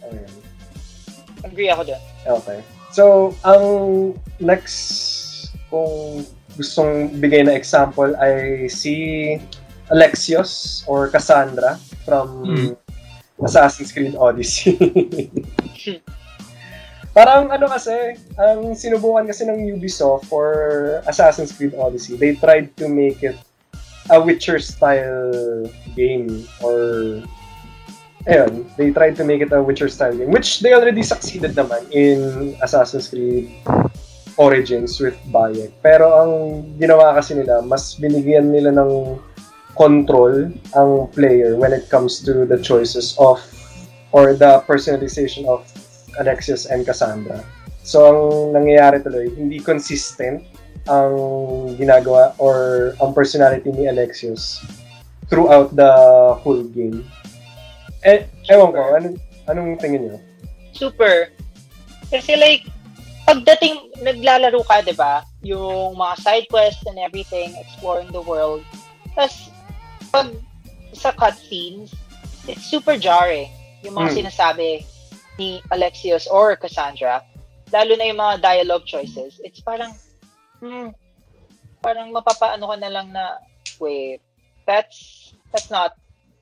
[0.03, 0.29] Ayun.
[1.45, 2.01] agree ako dun.
[2.27, 2.59] Okay.
[2.93, 3.65] So, ang
[4.37, 4.77] next
[5.73, 6.21] kung
[6.55, 9.35] gustong bigay na example ay si
[9.91, 12.73] Alexios or Cassandra from Hmm.
[13.43, 14.77] Assassin's Creed Odyssey.
[17.17, 20.49] Parang ano kasi, ang sinubukan kasi ng Ubisoft for
[21.05, 23.37] Assassin's Creed Odyssey, they tried to make it
[24.09, 27.21] a Witcher style game or
[28.25, 31.85] ayun, they tried to make it a Witcher style game which they already succeeded naman
[31.93, 33.51] in Assassin's Creed
[34.37, 35.73] Origins with Bayek.
[35.85, 36.31] Pero ang
[36.81, 39.17] ginawa kasi nila, mas binigyan nila ng
[39.73, 43.41] control ang player when it comes to the choices of
[44.13, 45.65] or the personalization of
[46.21, 47.41] Alexius and Cassandra.
[47.81, 48.19] So, ang
[48.53, 50.45] nangyayari tuloy, hindi consistent
[50.85, 51.17] ang
[51.75, 54.61] ginagawa or ang personality ni Alexius
[55.27, 55.91] throughout the
[56.45, 57.01] whole game.
[58.05, 59.17] Eh, ewan ko, anong,
[59.49, 60.17] anong tingin niyo?
[60.77, 61.33] Super.
[62.13, 62.69] Kasi like,
[63.25, 65.23] pagdating, naglalaro ka, di ba?
[65.43, 68.63] Yung mga side quests and everything, exploring the world.
[69.15, 69.49] Tapos,
[70.11, 70.27] pag
[70.93, 71.91] sa cutscenes,
[72.47, 73.49] it's super jarring.
[73.83, 74.17] Yung mga Hmm.
[74.23, 74.83] sinasabi
[75.39, 77.23] ni Alexios or Cassandra,
[77.73, 79.91] lalo na yung mga dialogue choices, it's parang,
[80.61, 80.93] hmm,
[81.81, 83.41] parang mapapaano ka na lang na,
[83.79, 84.21] wait,
[84.67, 85.97] that's, that's not,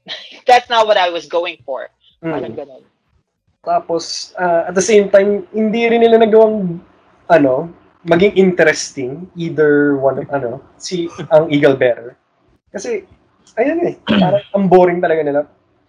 [0.49, 1.87] that's not what I was going for.
[2.21, 2.59] Parang Hmm.
[2.59, 2.83] ganun.
[3.61, 6.81] Tapos, ah, at the same time, hindi rin nila nagawang,
[7.29, 7.69] ano,
[8.01, 12.17] maging interesting, either one, of, ano, si, ang Eagle Bearer.
[12.73, 13.05] Kasi,
[13.61, 15.39] ayun eh, parang ang boring talaga nila.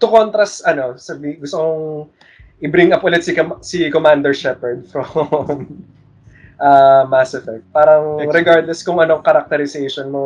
[0.05, 1.85] To contrast, ano, sabi, gusto kong
[2.61, 3.33] i-bring up ulit si,
[3.65, 5.65] si Commander Shepard from
[6.61, 7.65] ah, Mass Effect.
[7.73, 10.25] Parang, regardless kung anong characterization mo,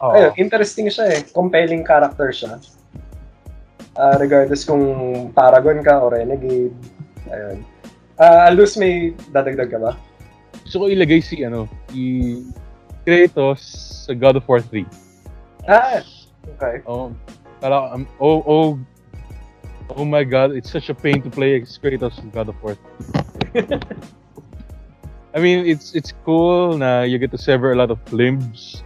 [0.00, 0.12] Oo.
[0.16, 1.20] ayun, interesting siya eh.
[1.36, 2.56] Compelling character siya.
[3.92, 4.82] Ah, regardless kung
[5.36, 6.72] Paragon ka o Renegade.
[7.28, 7.60] Ayun.
[8.16, 9.92] Ah, Alus, may dadagdag ka ba?
[10.64, 12.40] Gusto ko ilagay si, ano, si
[13.04, 13.60] Kratos
[14.08, 14.86] sa God of War 3.
[15.68, 16.00] Ah,
[16.56, 16.80] okay.
[16.88, 17.12] Oh,
[17.60, 18.68] para, um, oh, oh,
[19.92, 22.78] oh my God, it's such a pain to play as Kratos in God of War.
[25.34, 28.84] I mean, it's it's cool na you get to sever a lot of limbs.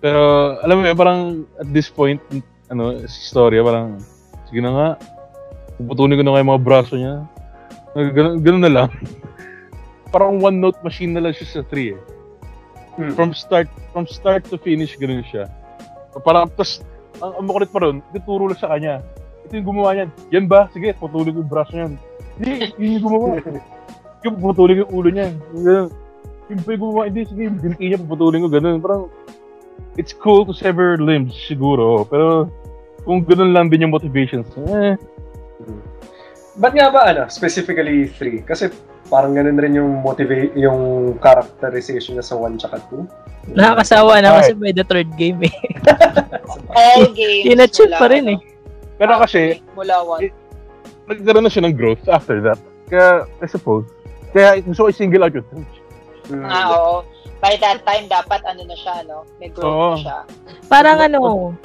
[0.00, 1.20] Pero, alam mo yun, parang
[1.60, 2.18] at this point,
[2.72, 4.00] ano, sa storya, parang,
[4.48, 4.88] sige na nga,
[5.76, 7.28] puputulin ko na kayo mga braso niya.
[7.92, 8.88] Ganun, ganun na lang.
[10.12, 12.00] parang one-note machine na lang siya sa 3 eh.
[12.96, 13.12] Hmm.
[13.16, 15.48] From start, from start to finish, ganun siya.
[16.24, 16.80] Parang, tas,
[17.20, 19.04] ang, ang makulit pa ron, ituturo lang sa kanya.
[19.48, 20.10] Ito yung gumawa niyan.
[20.32, 20.68] Yan ba?
[20.72, 21.92] Sige, putulin ko yung braso niyan.
[22.40, 23.26] Hindi, yun yung gumawa.
[24.24, 25.08] yung putulin yung ulo.
[25.12, 25.88] Yung Ganun.
[26.52, 28.80] Yung pa yung gumawa, hindi, sige, binti niya, puputulin ko, ganun.
[28.80, 29.02] Parang,
[29.96, 32.04] it's cool to sever limbs, siguro.
[32.04, 32.52] Pero,
[33.02, 34.94] kung ganun lang din yung motivations, eh,
[36.52, 38.44] Ba't nga ba, ano, specifically 3?
[38.44, 38.68] Kasi
[39.08, 43.56] parang ganun rin yung motivate, yung characterization niya sa 1 tsaka 2.
[43.56, 45.54] Nakakasawa na kasi by the third game eh.
[46.76, 47.56] All games.
[47.56, 48.38] Mula, pa rin eh.
[49.00, 50.28] pero kasi, Mula one.
[51.08, 52.60] nagkaroon na siya ng growth after that.
[52.92, 53.88] Kaya, I suppose,
[54.36, 55.46] kaya gusto ko i-single out yun.
[56.28, 56.46] Mm.
[56.46, 56.96] Ah, oo.
[57.42, 59.26] By that time, dapat ano na siya, no?
[59.40, 59.92] May growth Oo.
[59.96, 60.18] na siya.
[60.70, 61.56] Parang ano,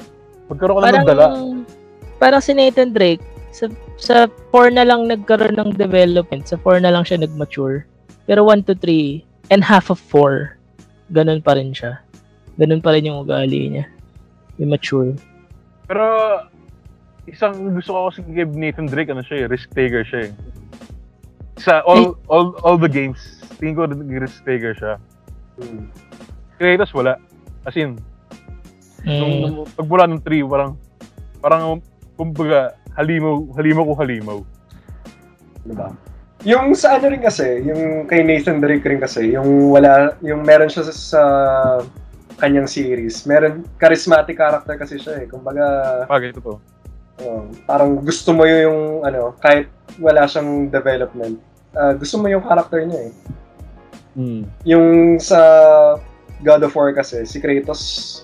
[0.48, 1.26] Magkaroon ka na parang, ng dala.
[2.16, 3.22] parang si Nathan Drake,
[3.52, 4.16] sa, sa
[4.52, 7.84] 4 na lang nagkaroon ng development, sa 4 na lang siya nag-mature.
[8.28, 10.56] Pero 1 to 3, and half of 4,
[11.12, 12.00] ganun pa rin siya.
[12.60, 13.86] Ganun pa rin yung ugali niya.
[14.60, 15.16] Yung mature.
[15.88, 16.04] Pero,
[17.24, 20.32] isang gusto ko kasi kay Nathan Drake, ano siya eh, risk taker siya eh.
[21.58, 23.88] Sa all, all, all the games, tingin ko
[24.20, 24.94] risk taker siya.
[25.58, 25.88] Mm.
[26.58, 27.16] Kratos wala.
[27.66, 27.98] As in,
[29.08, 29.40] Mm.
[29.40, 30.72] nung pagmula ng 3, parang,
[31.40, 31.62] parang,
[32.14, 34.38] kumbaga, halimaw, halimaw ko halimaw.
[35.64, 35.88] Diba?
[36.46, 40.70] Yung sa ano rin kasi, yung kay Nathan Drake rin kasi, yung wala, yung meron
[40.70, 41.22] siya sa, sa
[42.38, 45.26] kanyang series, meron, charismatic character kasi siya eh.
[45.26, 45.64] Kumbaga,
[46.06, 46.62] Bagay, totoo.
[47.26, 49.66] oh, parang gusto mo yung, ano, kahit
[49.98, 51.42] wala siyang development,
[51.74, 53.12] ah, gusto mo yung character niya eh.
[54.18, 54.42] Mm.
[54.66, 54.86] Yung
[55.18, 55.38] sa
[56.42, 58.22] God of War kasi, si Kratos,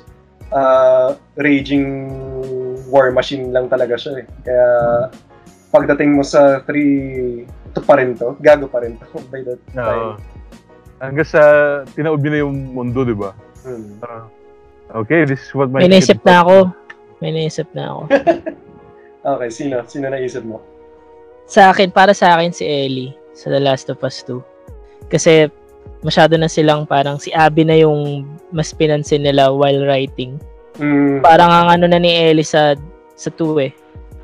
[0.54, 1.86] ah, raging
[2.88, 4.26] war machine lang talaga siya eh.
[4.46, 4.68] Kaya,
[5.74, 6.70] pagdating mo sa 3,
[7.74, 9.82] ito pa rin to, gago pa rin to by that Oo.
[9.82, 10.10] time.
[11.02, 11.42] Hanggang sa
[11.92, 13.34] tinaob na yung mundo, di ba?
[13.66, 13.98] Hmm.
[13.98, 14.30] Parang,
[15.02, 16.70] okay, this is what my May naisip na ako.
[17.18, 18.02] May naisip na ako.
[19.24, 19.80] Okay, sino?
[19.88, 20.60] Sino naisip mo?
[21.44, 24.40] sa akin, para sa akin si Ellie sa The Last of Us 2.
[25.12, 25.52] Kasi
[26.04, 30.36] masyado na silang parang si Abby na yung mas pinansin nila while writing.
[30.76, 32.76] Mm, Parang ang ano na ni Ellie sa
[33.16, 33.72] sa 2 eh.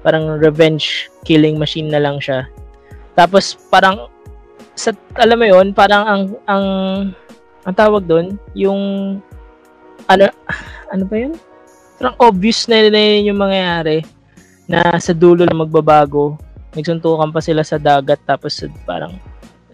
[0.04, 2.44] Parang revenge killing machine na lang siya.
[3.16, 4.12] Tapos parang
[4.76, 6.66] sa alam mo yon parang ang ang
[7.64, 8.80] ang tawag doon yung
[10.08, 10.28] ano
[10.92, 11.34] ano ba yun?
[11.96, 14.04] Parang obvious na na yun yung mangyayari
[14.68, 16.36] na sa dulo na magbabago.
[16.76, 19.16] Nagsuntukan pa sila sa dagat tapos parang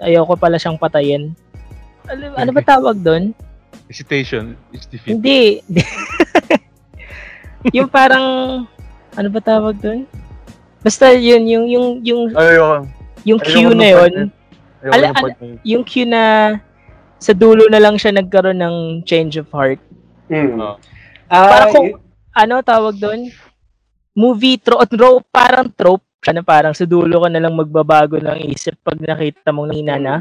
[0.00, 1.32] ayoko pala siyang patayin.
[2.06, 3.34] Ano, ano ba tawag doon?
[3.90, 5.18] Hesitation is defeat.
[5.18, 5.62] Hindi.
[7.76, 8.26] yung parang,
[9.14, 10.06] ano ba tawag doon?
[10.82, 12.86] Basta yun, yung, yung, yung, Ayoko.
[13.26, 14.12] yung Q na yun,
[14.86, 15.10] Ala-
[15.42, 15.58] yun.
[15.66, 16.22] yung Q na
[17.18, 19.82] sa dulo na lang siya nagkaroon ng change of heart.
[20.30, 20.62] Mm.
[20.62, 20.76] Oo.
[21.26, 21.86] Ah, Para kung,
[22.30, 23.30] ano tawag doon?
[24.14, 28.50] Movie trope, trope, parang trope siya na parang sa dulo ka na lang magbabago ng
[28.50, 30.14] isip pag nakita mong nina na.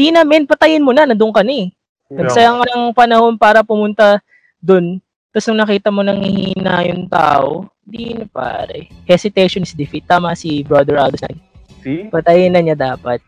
[0.00, 1.68] Di na, men, patayin mo na, nandun ka na eh.
[2.08, 4.16] Nagsayang ka ng panahon para pumunta
[4.56, 4.96] dun.
[5.28, 8.88] Tapos nung nakita mo nang hihina yung tao, di na pare.
[9.04, 10.08] Hesitation is defeat.
[10.08, 11.20] Tama si Brother Aldous.
[11.28, 11.36] na.
[11.84, 12.08] See?
[12.08, 13.20] Patayin na niya dapat.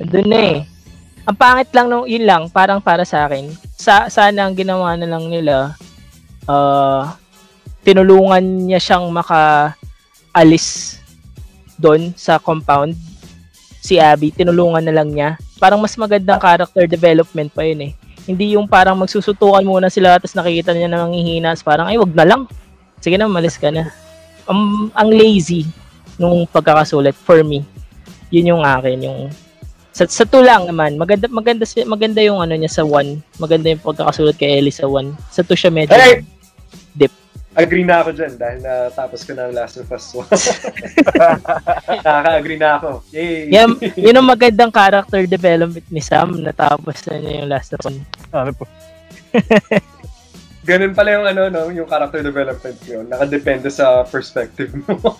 [0.00, 0.58] Nandun na eh.
[1.28, 3.52] Ang pangit lang nung yun lang, parang para sa akin.
[3.76, 5.76] Sa, sana ang ginawa na lang nila,
[6.48, 7.20] ah,
[7.84, 10.96] tinulungan niya siyang maka-alis
[11.76, 12.96] doon sa compound.
[13.84, 15.36] Si Abby, tinulungan na lang niya.
[15.58, 17.92] Parang mas magandang character development pa yun eh.
[18.24, 21.60] Hindi yung parang magsusutukan muna sila tapos nakikita niya na manghihinas.
[21.66, 22.42] Parang, ay, wag na lang.
[23.02, 23.90] Sige na, malis ka na.
[24.46, 25.66] Ang, ang lazy
[26.16, 27.66] nung pagkakasulat for me.
[28.30, 29.18] Yun yung akin, yung
[29.98, 33.18] sa, sa two lang naman, maganda maganda si- maganda yung ano niya sa one.
[33.34, 35.10] Maganda yung pagkakasulat kay Ellie sa one.
[35.34, 36.22] Sa two siya medyo Hey!
[36.94, 37.10] Dip.
[37.58, 40.30] Agree na ako dyan dahil natapos ko na ang Last of Us 1.
[42.06, 43.02] Nakaka-agree na ako.
[43.10, 43.50] Yay!
[43.50, 46.38] Yan, yun ang magandang character development ni Sam.
[46.38, 47.98] Natapos na niya yung last one.
[48.30, 48.62] Ano po?
[50.70, 53.10] Ganun pala yung ano, no, yung character development yun.
[53.10, 54.94] Nakadepende sa perspective mo.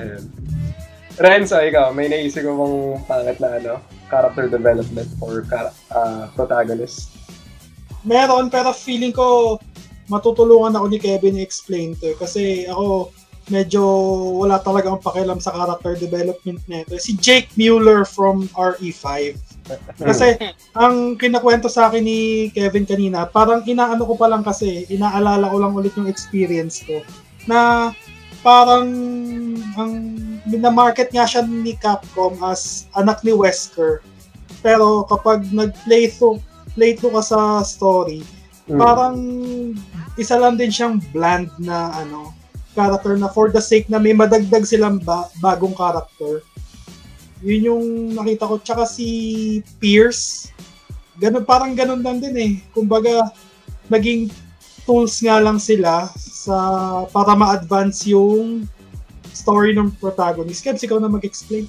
[0.00, 0.24] Ayun.
[1.20, 3.72] Renzo, ikaw, may naisip ko bang pangit na ano,
[4.08, 7.12] character development for char- ah, protagonist?
[8.08, 9.60] Meron, pero feeling ko
[10.08, 12.16] matutulungan ako ni Kevin i-explain to.
[12.16, 13.12] Kasi ako,
[13.52, 13.84] medyo
[14.40, 16.96] wala talaga akong pakialam sa character development nito.
[16.96, 19.36] Si Jake Mueller from RE5.
[20.08, 20.40] Kasi
[20.72, 25.56] ang kinakwento sa akin ni Kevin kanina, parang inaano ko pa lang kasi, inaalala ko
[25.60, 27.04] lang ulit yung experience ko,
[27.44, 27.92] na
[28.40, 28.88] parang
[29.76, 29.92] ang
[30.48, 34.00] minamarket nga siya ni Capcom as anak ni Wesker.
[34.64, 35.44] Pero kapag
[36.78, 38.22] nag-playthrough playthrough ka sa story,
[38.68, 38.78] Mm.
[38.78, 39.16] parang
[40.20, 42.36] isa lang din siyang bland na ano
[42.76, 46.44] character na for the sake na may madagdag silang ba- bagong character.
[47.42, 48.60] Yun yung nakita ko.
[48.60, 49.08] Tsaka si
[49.80, 50.52] Pierce,
[51.16, 52.52] ganun, parang ganun lang din eh.
[52.70, 53.32] Kumbaga,
[53.88, 54.28] naging
[54.84, 56.54] tools nga lang sila sa
[57.08, 58.68] para ma-advance yung
[59.32, 60.60] story ng protagonist.
[60.60, 61.66] Kebs, ikaw na mag-explain.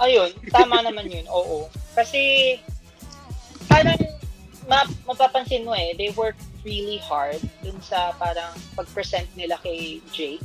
[0.00, 1.70] Ayun, tama naman yun, oo.
[1.94, 2.56] Kasi,
[3.72, 4.00] parang,
[4.68, 10.44] ma mapapansin mo eh, they work really hard dun sa parang pag-present nila kay Jake.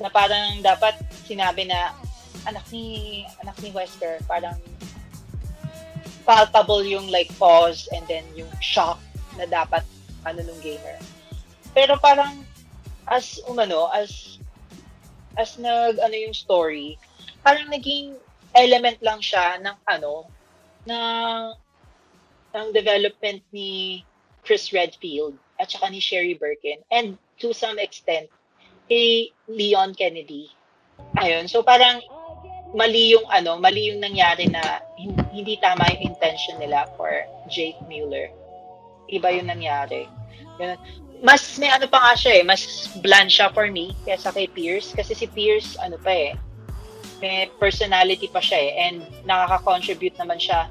[0.00, 0.96] Na parang dapat
[1.28, 1.92] sinabi na,
[2.48, 4.56] anak ni, anak ni Wesker, parang
[6.26, 8.98] palpable yung like pause and then yung shock
[9.38, 9.86] na dapat
[10.26, 10.98] ano nung gamer.
[11.70, 12.42] Pero parang
[13.06, 14.42] as umano, as
[15.38, 16.98] as nag ano yung story,
[17.46, 18.18] parang naging
[18.58, 20.26] element lang siya ng ano,
[20.90, 21.54] ng
[22.56, 24.00] ng development ni
[24.40, 28.32] Chris Redfield at saka ni Sherry Birkin and to some extent
[28.88, 30.48] kay Leon Kennedy.
[31.20, 32.00] Ayun, so parang
[32.72, 37.10] mali yung ano, mali yung nangyari na hin- hindi tama yung intention nila for
[37.52, 38.32] Jake Mueller.
[39.12, 40.08] Iba yung nangyari.
[41.20, 44.92] Mas may ano pa nga siya eh, mas bland siya for me kaysa kay Pierce
[44.92, 46.32] kasi si Pierce ano pa eh,
[47.20, 50.68] may personality pa siya eh and nakaka-contribute naman siya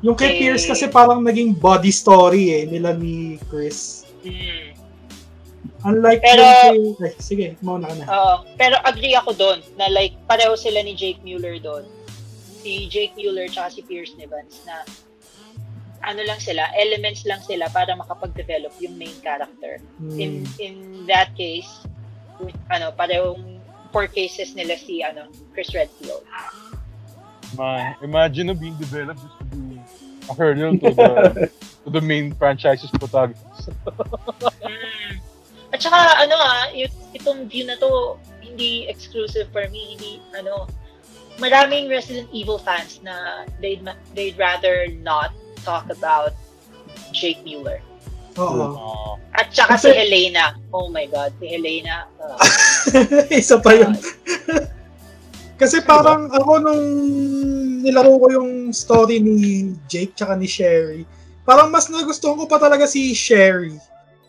[0.00, 4.04] Yung kay Eh, Pierce kasi parang naging body story eh, nila ni Chris.
[4.22, 4.72] mm,
[5.84, 7.06] Unlike Pero- yung kay...
[7.06, 8.04] Ay, sige, mauna ka na.
[8.06, 8.34] Oo.
[8.56, 11.86] pero agree ako doon na like pareho sila ni Jake Mueller doon.
[12.58, 14.82] Si Jake Mueller tsaka si Pierce Evans na
[16.02, 19.78] ano lang sila, elements lang sila para makapag-develop yung main character.
[20.12, 20.58] In Hmm.
[20.58, 20.74] in
[21.04, 21.70] that case,
[22.68, 23.58] ano, parehong
[23.90, 26.22] four cases nila si ano, Chris Redfield.
[27.54, 29.22] Ma, imagine na being developed
[30.28, 31.10] a hurdle to the
[31.84, 33.70] to the main franchise's protagonist.
[34.62, 35.20] Mm.
[35.74, 36.70] At saka ano ah,
[37.14, 40.70] itong view na to hindi exclusive for me, hindi ano
[41.36, 43.82] maraming Resident Evil fans na they'd
[44.14, 45.34] they'd rather not
[45.66, 46.32] talk about
[47.12, 47.82] Jake Mueller.
[48.36, 48.76] Oo.
[48.76, 50.56] Uh, At saka si Helena.
[50.72, 52.08] Oh my god, si Helena.
[52.20, 52.36] uh,
[53.32, 53.96] Isa pa yun.
[55.56, 56.84] Kasi parang ako nung
[57.80, 61.08] nilaro ko yung story ni Jake tsaka ni Sherry,
[61.48, 63.72] parang mas nagustuhan ko pa talaga si Sherry.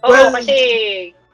[0.04, 0.56] Oo, Well- kasi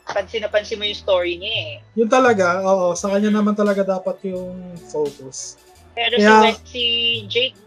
[0.04, 1.74] pansin na pansin mo yung story niya eh.
[1.96, 4.56] Yun talaga, oo, sa kanya naman talaga dapat yung
[4.90, 5.62] focus.
[5.94, 6.84] Pero Kaya- si, si
[7.30, 7.58] Jake,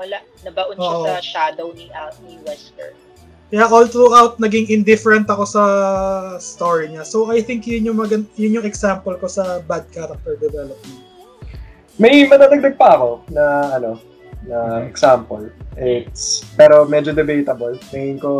[0.00, 0.24] wala.
[0.42, 1.04] Nabaon siya Oo.
[1.04, 2.96] sa shadow ni, Al- ni Wesker.
[3.46, 5.62] Kaya all throughout, naging indifferent ako sa
[6.42, 7.06] story niya.
[7.06, 11.05] So I think yun yung, magan- yun yung example ko sa bad character development.
[11.96, 13.44] May matatagdag pa ako na
[13.80, 13.90] ano,
[14.44, 15.48] na example.
[15.80, 17.80] It's, pero medyo debatable.
[17.88, 18.32] Tingin ko,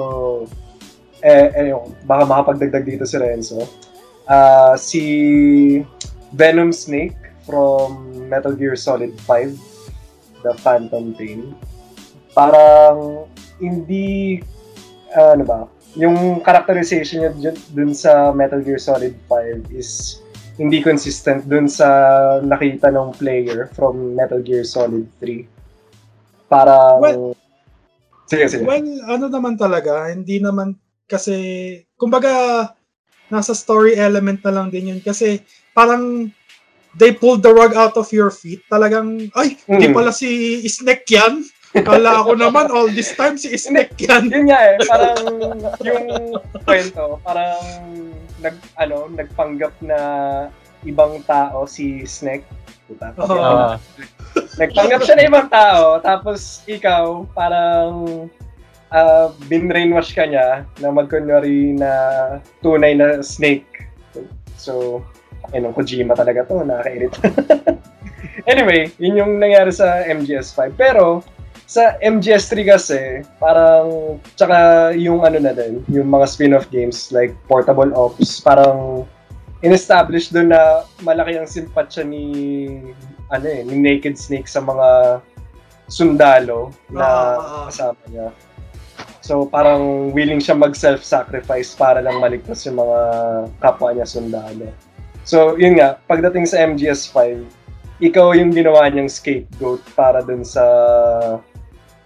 [1.25, 1.73] eh, eh,
[2.05, 3.65] baka makapagdagdag dito si Renzo.
[4.29, 5.03] Ah, si
[6.37, 7.17] Venom Snake
[7.49, 9.57] from Metal Gear Solid 5,
[10.45, 11.57] The Phantom Pain.
[12.37, 13.25] Parang
[13.57, 14.45] hindi
[15.17, 15.61] ano ba,
[15.97, 20.21] yung characterization niya dun sa Metal Gear Solid 5 is
[20.57, 21.87] hindi consistent dun sa
[22.41, 25.45] nakita ng player from Metal Gear Solid 3.
[26.49, 27.01] Parang...
[27.01, 27.37] Well-
[28.27, 28.65] sige, sige.
[28.65, 30.75] Well, ano naman talaga, hindi naman
[31.07, 31.37] kasi,
[31.95, 32.67] kumbaga,
[33.31, 35.01] nasa story element na lang din yun.
[35.03, 36.31] Kasi parang
[36.97, 38.65] they pulled the rug out of your feet.
[38.73, 39.95] Talagang, ay, hindi Mm.
[39.95, 41.45] pala si Snake yan.
[41.85, 44.33] Kala ko naman all this time si Snake yan.
[44.33, 45.19] Yun nga eh, parang
[45.85, 46.07] yung
[46.65, 47.61] kwento, parang
[48.41, 49.99] nag, ano, nagpanggap na
[50.87, 52.47] ibang tao si Snake.
[52.87, 53.23] Puta, na.
[53.27, 53.75] Ah,
[54.57, 58.29] Nagpanggap siya na ibang tao, tapos ikaw, parang
[58.95, 61.93] uh, binrainwash ka niya na magkunwari na
[62.63, 63.67] tunay na snake.
[64.57, 65.03] So,
[65.53, 67.19] nung Kojima talaga to, nakakairita.
[68.51, 70.75] anyway, yun yung nangyari sa MGS5.
[70.79, 71.27] Pero,
[71.67, 73.01] sa MGS3 kasi,
[73.43, 79.03] parang, tsaka yung ano na din, yung mga spin-off games like Portable Ops, parang
[79.67, 82.25] in-establish doon na malaki ang simpatsya ni
[83.35, 85.19] ano eh, ni Naked Snake sa mga
[85.91, 87.65] sundalo na Ah, ah, ah.
[87.67, 88.29] kasama niya.
[89.27, 93.01] So parang willing siya mag-self-sacrifice para lang maligtas yung mga
[93.59, 94.71] kapwa niya sundalo.
[95.27, 97.43] So yun nga, pagdating sa MGS5,
[97.99, 100.63] ikaw yung ginawa niyang scapegoat para dun sa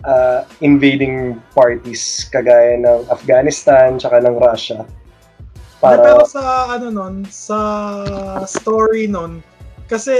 [0.04, 4.84] ah, invading parties kagaya ng Afghanistan tsaka ng Russia.
[5.80, 5.96] Para...
[5.96, 7.58] Pero sa ano nun, sa
[8.44, 9.40] story nun,
[9.88, 10.14] kasi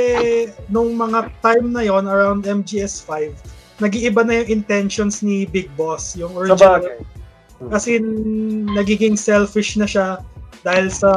[0.72, 3.36] nung mga time na yon around MGS5,
[3.78, 6.84] nag-iiba na yung intentions ni Big Boss, yung original.
[7.68, 8.00] Kasi
[8.72, 10.24] nagiging selfish na siya
[10.64, 11.12] dahil sa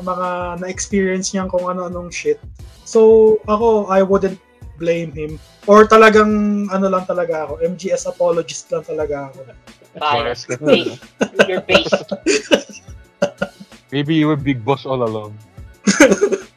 [0.00, 2.40] mga na-experience niyang kung ano-anong shit.
[2.86, 4.40] So, ako, I wouldn't
[4.78, 5.40] blame him.
[5.66, 9.38] Or talagang, ano lang talaga ako, MGS apologist lang talaga ako.
[9.96, 10.46] Bias.
[10.60, 11.00] Base.
[11.48, 12.12] You're based.
[13.92, 15.32] maybe you were big boss all along.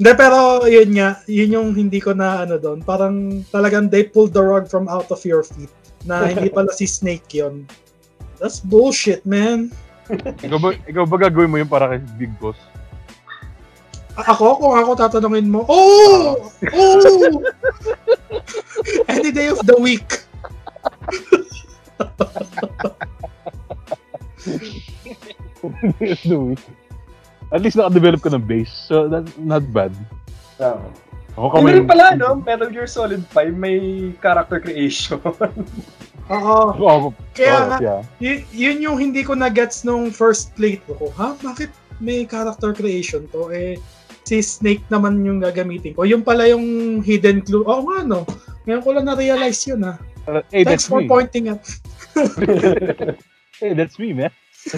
[0.00, 2.80] Hindi, pero yun nga, yun yung hindi ko na ano doon.
[2.80, 5.68] Parang talagang they pulled the rug from out of your feet.
[6.08, 7.68] Na hindi pala si Snake yun.
[8.40, 9.68] That's bullshit, man.
[10.40, 12.56] Ikaw ba, ikaw ba gagawin mo yun para kay big boss?
[14.26, 16.36] Ako, kung ako tatanungin mo, oh!
[16.72, 17.40] Oh!
[19.12, 20.06] Any day of the week.
[26.26, 26.54] no,
[27.50, 29.90] At least naka-develop ka ng base, so that's not bad.
[30.62, 30.86] Oo.
[31.34, 32.38] Ako Ano rin pala, no?
[32.38, 35.18] Metal Gear Solid 5 may character creation.
[36.30, 36.58] Oo.
[36.78, 36.98] Oo,
[37.34, 38.00] Kaya nga, yeah.
[38.22, 41.06] y- yun yung hindi ko na-gets nung first playthrough ko.
[41.18, 41.34] Ha?
[41.42, 43.50] Bakit may character creation to?
[43.50, 43.74] Eh,
[44.24, 46.04] si Snake naman yung gagamitin ko.
[46.06, 47.64] Yung pala yung hidden clue.
[47.66, 48.22] Oo nga, no?
[48.68, 49.98] Ngayon ko lang na-realize yun, ha?
[50.28, 51.08] Uh, Hey, Thanks that's for me.
[51.08, 51.64] pointing out.
[53.60, 54.32] Hey, that's me, man.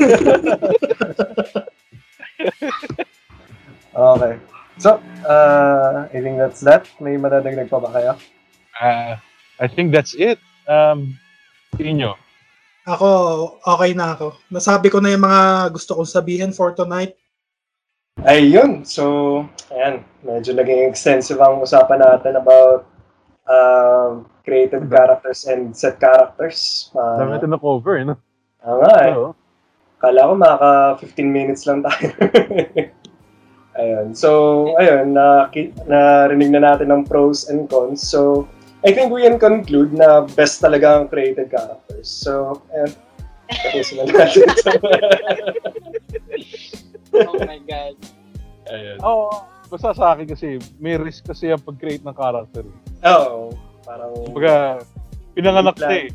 [3.94, 4.34] okay.
[4.82, 6.90] So, uh, I think that's that.
[6.98, 8.18] May madadagdag pa ba kayo?
[8.74, 9.14] Uh,
[9.62, 10.42] I think that's it.
[10.66, 11.14] Um,
[11.78, 12.18] inyo.
[12.90, 14.34] Ako, okay na ako.
[14.50, 17.14] Nasabi ko na yung mga gusto kong sabihin for tonight.
[18.20, 18.84] Ayun.
[18.84, 19.04] So,
[19.72, 20.04] ayan.
[20.22, 22.86] Medyo naging extensive ang usapan natin about
[23.48, 26.90] um, creative characters and set characters.
[26.94, 28.14] Dami Uh, natin na cover, no?
[28.62, 29.12] Oo nga eh.
[29.16, 29.32] Oo.
[29.98, 30.70] Kala ko makaka
[31.02, 32.10] 15 minutes lang tayo.
[33.80, 34.06] ayun.
[34.14, 34.28] So,
[34.78, 35.50] ayun, na,
[35.86, 38.02] narinig na natin ng pros and cons.
[38.02, 38.46] So,
[38.82, 42.06] I think we can conclude na best talaga ang created characters.
[42.10, 42.92] So, ayun.
[43.50, 44.46] Tapusin na natin.
[47.12, 47.96] Oh my God.
[48.72, 48.98] Ayan.
[49.04, 49.30] Oo.
[49.72, 52.68] basta sa akin kasi, may risk kasi ang pag-create ng character.
[53.08, 53.56] Oo.
[53.88, 54.12] Parang...
[54.28, 54.84] Kumbaga,
[55.32, 56.12] pinanganak ka eh.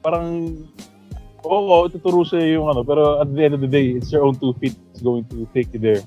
[0.00, 0.56] Parang,
[1.44, 4.32] oo, tuturo sa'yo yung ano, pero at the end of the day, it's your own
[4.40, 6.00] two feet that's going to take you there.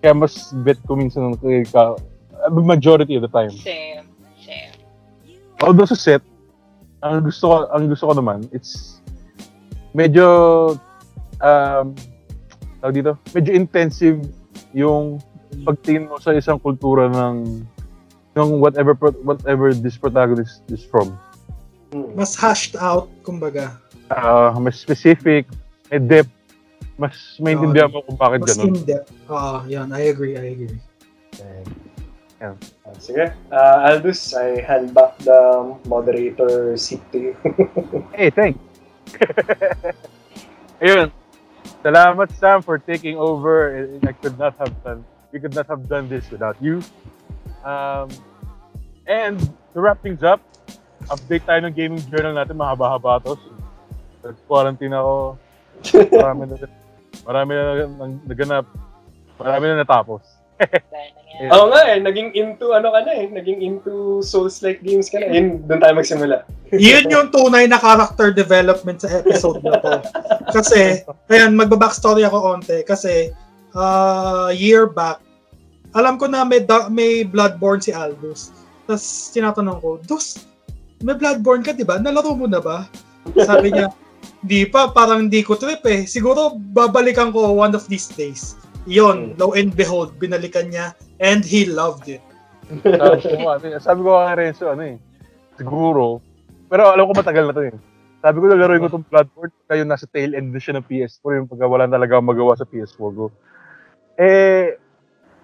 [0.00, 1.36] Kaya mas bet ko minsan ng
[1.68, 2.00] ka,
[2.48, 3.52] majority of the time.
[3.52, 4.08] Same.
[4.40, 4.72] Same.
[5.60, 6.22] Although sa set,
[7.02, 9.02] ang gusto ko, ang gusto ko naman, it's
[9.92, 10.78] medyo
[11.42, 11.94] um
[12.80, 14.18] tawag dito, medyo intensive
[14.74, 15.18] yung
[15.64, 17.64] pagtingin mo sa isang kultura ng
[18.38, 21.18] ng whatever pro- whatever this protagonist is from.
[22.14, 23.74] Mas hashed out, kumbaga.
[24.12, 25.48] Ah, mas specific,
[25.90, 26.30] may depth,
[27.00, 28.76] mas maintindihan mo kung bakit Mas ganun.
[28.76, 29.10] in-depth.
[29.26, 29.88] Ah, yan.
[29.90, 30.78] I agree, I agree.
[32.38, 32.54] Ah,
[33.02, 33.34] sige.
[33.50, 37.34] Uh, Aldous, I hand back the moderator seat to you.
[38.18, 38.60] Hey, thanks.
[40.84, 41.10] Ayun.
[41.82, 43.72] Salamat, Sam, for taking over.
[44.02, 46.82] I could not have done, we could not have done this without you.
[47.64, 48.08] Um,
[49.06, 49.40] and
[49.74, 50.40] to wrap things up,
[51.08, 53.34] update tayo ng gaming journal natin, mahaba-haba to.
[54.22, 55.38] So, quarantine ako.
[56.18, 56.56] Marami na,
[57.24, 58.66] marami na nag- naganap.
[59.38, 60.37] Marami na natapos.
[61.54, 65.30] Oo nga eh, naging into ano ka na eh, naging into Souls-like games ka na.
[65.30, 66.36] Yun, doon tayo magsimula.
[66.74, 70.02] Yun yung tunay na character development sa episode na to.
[70.50, 72.82] Kasi, ayan, magbabackstory ako onte.
[72.82, 73.30] Kasi,
[73.78, 75.22] uh, year back,
[75.94, 78.50] alam ko na may, da- may Bloodborne si Aldous.
[78.90, 80.42] Tapos, tinatanong ko, Dos,
[81.06, 82.02] may Bloodborne ka, di ba?
[82.02, 82.90] Nalaro mo na ba?
[83.46, 83.94] Sabi niya,
[84.42, 86.02] di pa, parang di ko trip eh.
[86.02, 88.58] Siguro, babalikan ko one of these days.
[88.88, 92.24] Yon, lo and behold, binalikan niya and he loved it.
[92.68, 94.96] sabi ko, nga, sabi ko kay Renzo, ano eh,
[95.60, 96.24] siguro,
[96.72, 97.76] pero alam ko matagal na to eh.
[98.24, 101.48] Sabi ko, lalaroin ko itong Bloodborne, kayo nasa tail end na siya ng PS4, yung
[101.52, 103.28] pagka wala talaga magawa sa PS4 ko.
[104.16, 104.80] Eh,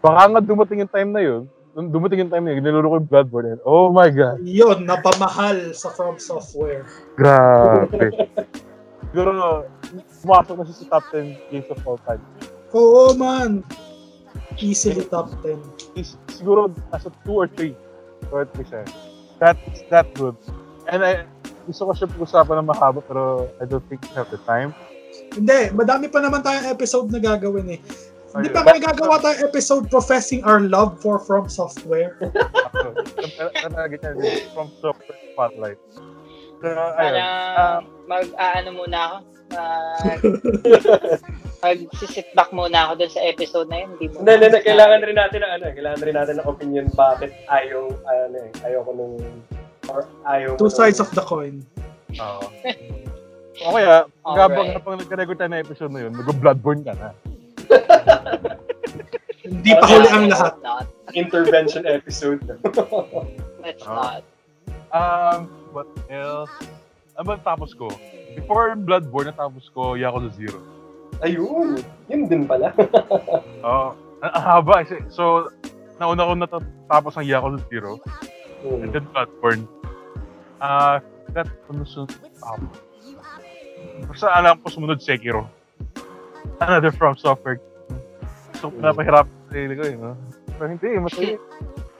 [0.01, 1.45] baka nga dumating yung time na yun,
[1.77, 5.77] dumating yung time na yun, nilaro ko yung Bloodborne, and oh my God, Yon, napamahal
[5.77, 6.89] sa From Software.
[7.13, 8.09] grabe.
[9.13, 9.69] siguro,
[10.25, 12.25] pumasok na siya sa top 10 games of all time.
[12.75, 13.62] Oo man.
[14.59, 15.59] Easily top 10.
[15.99, 17.75] is siguro nasa 2 or 3
[18.35, 18.83] or 3 siya.
[19.39, 20.35] That's that good.
[20.91, 21.27] And I
[21.64, 24.75] gusto ko siya pag-usapan ng mahaba pero I don't think we have the time.
[25.35, 27.81] Hindi, madami pa naman tayong episode na gagawin eh.
[28.35, 28.55] Hindi Ayun.
[28.55, 32.18] pa kami gagawa tayong episode professing our love for From Software.
[34.55, 35.79] From software spotlight.
[36.59, 36.68] So,
[36.99, 37.22] ayun.
[37.22, 39.16] Parang mag aano muna ako.
[40.03, 40.20] Mag,
[41.65, 43.89] mag-sit back muna ako dun sa episode na yun.
[43.95, 44.61] Hindi mo Hindi, hindi, hindi.
[44.62, 48.81] Kailangan rin natin ng ano, kailangan rin natin ng opinion bakit ayaw, ano eh, ayaw
[48.83, 49.15] ko nung,
[49.89, 51.55] or ayaw Two ko sides nung- of the coin.
[52.15, 52.45] Oo.
[53.62, 54.75] O kaya, Alright.
[54.75, 57.15] habang nagka-record tayo ng episode na yun, mag-bloodborne ka na.
[59.47, 60.59] Hindi pa huli ang lahat.
[60.59, 60.87] Let's not.
[61.15, 62.43] intervention episode.
[63.62, 64.19] Let's Ah.
[64.19, 64.23] not.
[64.91, 65.39] Um,
[65.71, 66.51] what else?
[67.15, 67.95] Ano ba tapos ko?
[68.35, 70.59] Before Bloodborne, natapos ko Yakuza Zero.
[71.25, 72.70] Ayun, yun din pala.
[73.66, 73.89] Oo.
[74.20, 74.85] ang ang haba.
[74.85, 75.49] kasi- So,
[75.97, 78.01] nauna ko natapos ang Yakuza Zero.
[78.62, 78.93] And Hmm.
[78.93, 79.64] then Bloodborne.
[80.57, 81.01] Ah,
[81.33, 82.09] that sumunod.
[82.41, 82.57] Ah,
[84.05, 85.45] basta alam ko sumunod Sekiro.
[86.59, 87.61] Another From Software.
[88.57, 90.16] So, pinapahirap sa sarili ko eh, no?
[90.57, 91.37] Pero hindi, masaya.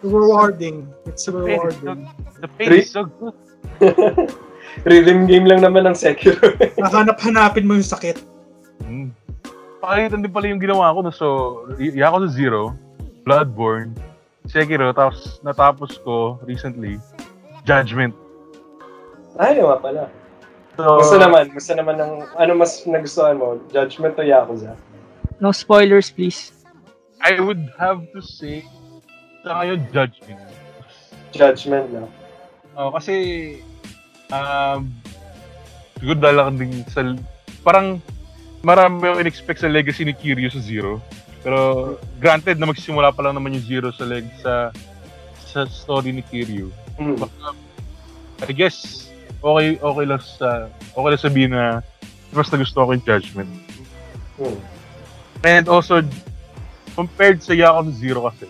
[0.01, 0.89] Rewarding.
[1.05, 2.09] It's rewarding.
[2.39, 3.37] The pain is so good.
[4.85, 6.41] Rhythm game lang naman ng Sekiro.
[6.77, 8.17] Nahanap-hanapin mo yung sakit.
[8.85, 9.09] Mm.
[9.81, 10.99] Pakalitan din pala yung ginawa ko.
[11.05, 11.13] No?
[11.13, 11.27] So,
[11.77, 12.73] y- Yakuza Zero,
[13.25, 13.93] Bloodborne,
[14.49, 17.01] Sekiro, tapos natapos ko recently,
[17.65, 18.13] Judgment.
[19.41, 20.09] Ay, nga pala.
[20.77, 23.63] So, Gusto naman, gusto naman ng, ano mas nagustuhan mo?
[23.71, 24.75] Judgment o Yakuza?
[25.39, 26.51] No spoilers, please.
[27.25, 28.67] I would have to say,
[29.47, 30.41] sa ngayon, Judgment.
[31.33, 32.05] Judgment na.
[32.75, 33.15] Oh, kasi,
[34.29, 34.91] um,
[35.99, 37.01] siguro dahil lang din sa,
[37.63, 38.03] parang,
[38.65, 40.99] marami yung in-expect sa legacy ni Kiryu sa Zero.
[41.45, 44.73] Pero, granted na magsisimula pa lang naman yung Zero sa leg sa
[45.45, 46.73] sa story ni Kiryu.
[46.97, 47.21] Hmm.
[47.21, 47.53] Baka,
[48.49, 49.07] I guess,
[49.45, 51.85] okay, okay lang sa, okay lang sabihin na
[52.35, 53.51] mas nagustuhan ko yung Judgment.
[54.41, 54.59] Hmm.
[55.45, 56.01] And also,
[56.97, 58.49] compared sa Yakuza Zero kasi,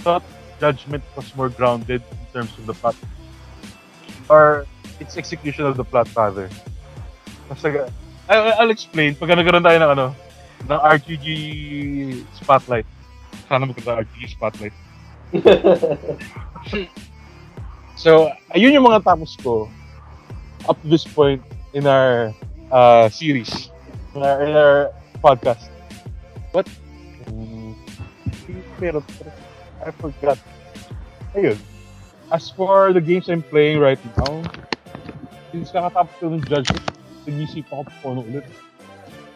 [0.00, 0.24] thought
[0.62, 2.96] Judgment was more grounded in terms of the plot.
[4.30, 4.64] Or
[5.02, 6.48] its execution of the plot rather.
[7.50, 7.84] Kasi,
[8.28, 9.14] I, I'll explain.
[9.14, 10.06] Pagka nagkaroon tayo ng ano,
[10.70, 11.26] ng RPG
[12.40, 12.88] spotlight.
[13.48, 14.76] Sana magkaroon ng RPG spotlight.
[17.94, 19.70] So, ayun yung mga tapos ko
[20.66, 21.38] up to this point
[21.72, 22.34] in our
[22.74, 23.70] uh, series,
[24.14, 24.90] in our, in our
[25.22, 25.70] podcast.
[26.50, 26.66] What?
[27.30, 27.78] Mm,
[28.76, 29.30] pero, pero,
[29.86, 30.38] I forgot.
[31.38, 31.58] Ayun.
[32.34, 34.42] As for the games I'm playing right now,
[35.54, 36.93] since kakatapos ko ng Judgment,
[37.26, 38.44] nag-isip ako po ano ulit.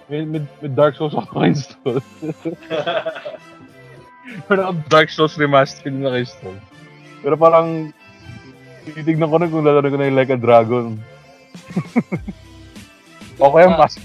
[0.09, 2.01] May, may, may Dark Souls ako install.
[4.49, 6.57] Parang Dark Souls Remastered na naka-install.
[7.24, 7.91] Pero parang,
[8.84, 11.01] titignan ko rin kung lalaro ko na yung Like a Dragon.
[13.43, 13.97] o kaya Mass,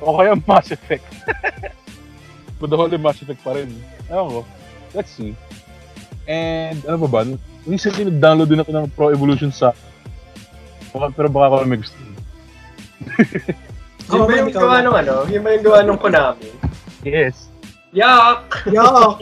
[0.00, 1.06] o kaya Mass Effect.
[2.60, 3.68] But the whole Mass Effect pa rin.
[4.08, 4.40] Ewan ko.
[4.96, 5.36] Let's see.
[6.26, 7.20] And ano ba ba?
[7.68, 9.76] Recently nag-download din ako ng Pro Evolution sa
[10.96, 11.96] pero baka ako may gusto.
[14.12, 15.26] Yun ba yung gawa nung ano?
[15.26, 16.50] Yun ba yung gawa nung Konami?
[17.02, 17.50] Yes.
[17.90, 18.66] Yak!
[18.70, 19.18] Yak!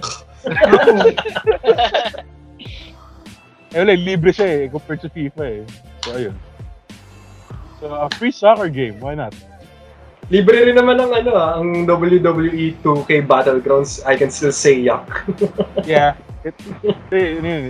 [3.73, 5.63] Eh, wala, libre siya eh, compared sa FIFA eh.
[6.05, 6.37] So, ayun.
[7.81, 9.33] So, a free soccer game, why not?
[10.33, 14.01] Libre rin naman ang ano ah, ang WWE 2K Battlegrounds.
[14.09, 15.05] I can still say yak.
[15.85, 16.17] Yeah.
[16.45, 16.57] It,
[17.13, 17.65] eh, ano yun,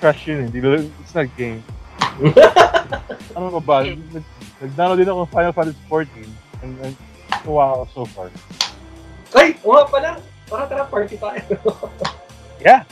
[0.00, 0.88] crush yun eh.
[1.00, 1.64] It's not game.
[3.36, 3.76] ano ba ba?
[3.86, 6.96] Nag- Nag-download din ako ng Final Fantasy 14 and, and
[7.42, 8.28] tuwa ako so far.
[9.32, 10.10] Ay, oo nga pala.
[10.50, 11.40] Tara, tara, party tayo.
[12.60, 12.84] Yeah.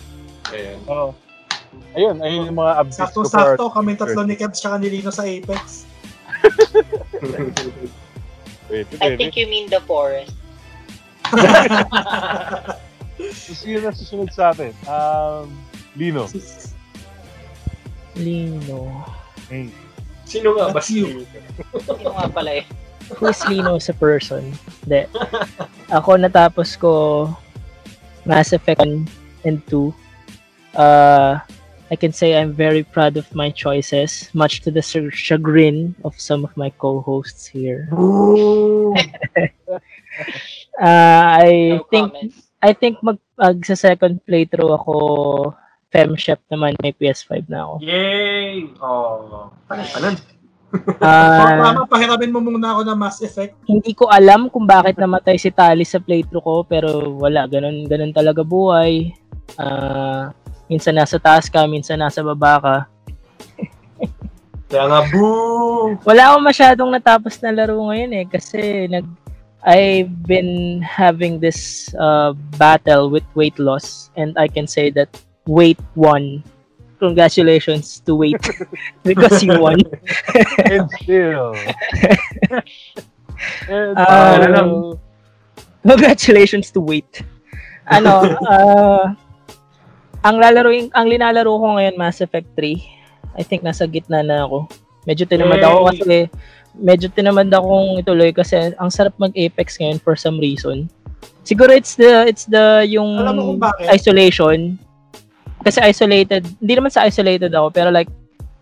[0.49, 0.81] Ayan.
[0.89, 1.13] Oh.
[1.93, 5.13] Ayun, ayun yung mga updates ko for Sakto-sakto, kami tatlo ni Kev tsaka ni Lino
[5.13, 5.85] sa Apex.
[8.73, 10.33] Wait, I wait, think you mean the forest.
[13.19, 14.77] So, sino na susunod sa atin?
[14.85, 15.53] Um,
[15.97, 16.29] Lino.
[18.17, 19.05] Lino.
[19.49, 19.73] Hey.
[20.29, 21.05] Sino nga ba si
[21.81, 22.65] Sino nga pala eh?
[23.17, 24.53] Who's Lino as a person?
[24.85, 25.09] Hindi.
[25.89, 27.25] Ako natapos ko
[28.29, 29.09] Mass Effect 1
[29.49, 29.89] and 2.
[30.77, 31.41] Uh,
[31.89, 36.13] I can say I'm very proud of my choices, much to the chag- chagrin of
[36.21, 37.89] some of my co-hosts here.
[40.79, 42.37] Uh, I No think comments.
[42.63, 44.95] I think mag, mag sa second playthrough ako
[45.89, 47.75] Femshep naman may PS5 na ako.
[47.81, 48.69] Yay!
[48.79, 50.17] Oh, ano pa nun?
[51.01, 53.57] Ah, Tama, pahiramin mo muna ako ng Mass Effect.
[53.65, 58.13] hindi ko alam kung bakit namatay si Tali sa playthrough ko pero wala ganun ganun
[58.13, 59.17] talaga buhay.
[59.57, 60.29] Ah,
[60.69, 62.77] minsan nasa taas ka, minsan nasa baba ka.
[64.69, 65.97] Kaya nga, boo!
[66.05, 69.09] Wala akong masyadong natapos na laro ngayon eh kasi nag
[69.65, 75.09] I've been having this uh, battle with weight loss and I can say that
[75.49, 76.45] weight won.
[77.01, 78.45] Congratulations to weight
[79.03, 79.81] because you won.
[80.69, 81.57] And still.
[83.73, 84.71] and, ano lang.
[85.89, 87.25] Congratulations to wait.
[87.89, 89.17] Ano, uh,
[90.21, 92.77] ang lalaroin, ang linalaro ko ngayon Mass Effect 3.
[93.39, 94.69] I think nasa gitna na ako.
[95.09, 96.29] Medyo tinamad ako kasi
[96.77, 100.91] medyo tinamad akong ituloy kasi ang sarap mag-Apex ngayon for some reason.
[101.49, 103.89] Siguro it's the it's the yung Alam mo kung bakit?
[103.89, 104.77] isolation.
[105.65, 108.09] Kasi isolated, hindi naman sa isolated ako pero like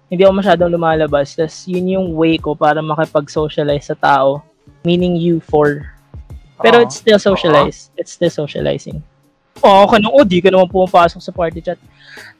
[0.06, 1.34] hindi ako masyadong lumalabas.
[1.34, 4.42] Tapos yun yung way ko para makipag-socialize sa tao.
[4.86, 5.96] Meaning you for
[6.60, 6.84] pero Oo.
[6.84, 7.92] it's still socialize.
[8.00, 9.04] It's still socializing.
[9.64, 11.80] Oo, oh, kanong, oh, di ka naman pumapasok sa party chat.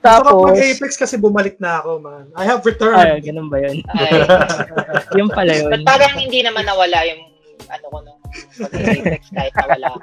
[0.05, 2.29] Tapos, mag-Apex kasi bumalik na ako, man.
[2.37, 2.97] I have returned.
[2.97, 3.81] ay, ganun ba yun?
[3.97, 4.21] Ay,
[5.21, 5.73] Yung pala yun.
[5.73, 7.25] but parang hindi naman nawala yung
[7.73, 8.21] ano ko nung
[8.69, 9.89] pag-apex kahit nawala.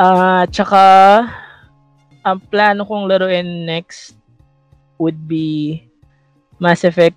[0.00, 0.80] Ah, tsaka,
[2.24, 4.16] ang plano kong laruin next
[5.00, 5.80] would be
[6.60, 7.16] Mass Effect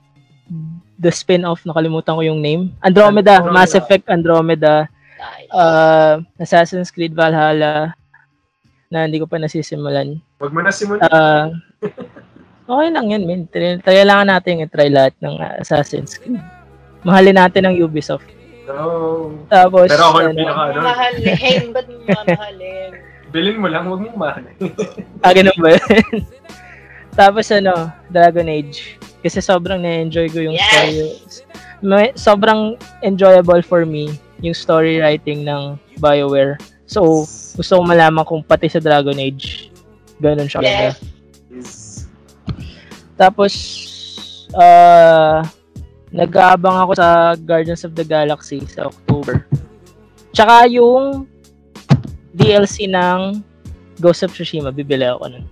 [0.99, 2.71] the spin-off, nakalimutan ko yung name.
[2.79, 3.55] Andromeda, Andromeda.
[3.55, 4.87] Mass Effect Andromeda.
[5.19, 5.49] Nice.
[5.51, 7.95] Uh, Assassin's Creed Valhalla
[8.87, 10.19] na hindi ko pa nasisimulan.
[10.39, 11.03] Huwag mo na simulan.
[11.11, 11.49] Ah,
[12.67, 13.07] okay lang.
[13.51, 16.39] Try, try lang natin i-try lahat ng Assassin's Creed.
[17.03, 18.27] Mahalin natin ang Ubisoft.
[18.63, 19.43] No.
[19.51, 20.79] Tapos, Pero ako yung ano, pinaka ano.
[20.87, 22.91] Mahalin, ba't mo mamahalin?
[23.33, 24.53] Bilin mo lang, huwag mong mahalin.
[25.25, 26.21] ah, ganun ba yun?
[27.19, 29.01] Tapos ano, Dragon Age.
[29.25, 30.69] Kasi sobrang na-enjoy ko yung Yes!
[30.69, 30.97] story.
[31.83, 34.13] May, sobrang enjoyable for me
[34.45, 36.61] yung story writing ng BioWare.
[36.85, 37.25] So,
[37.57, 39.73] gusto ko malaman kung pati sa Dragon Age,
[40.21, 40.61] ganun siya.
[40.61, 41.01] Yes.
[41.49, 41.71] Is...
[43.17, 43.53] Tapos,
[44.53, 45.41] uh,
[46.13, 49.49] nag-aabang ako sa Guardians of the Galaxy sa October.
[50.33, 51.25] Tsaka yung
[52.33, 53.41] DLC ng
[54.01, 55.45] Ghost of Tsushima, bibili ako nun.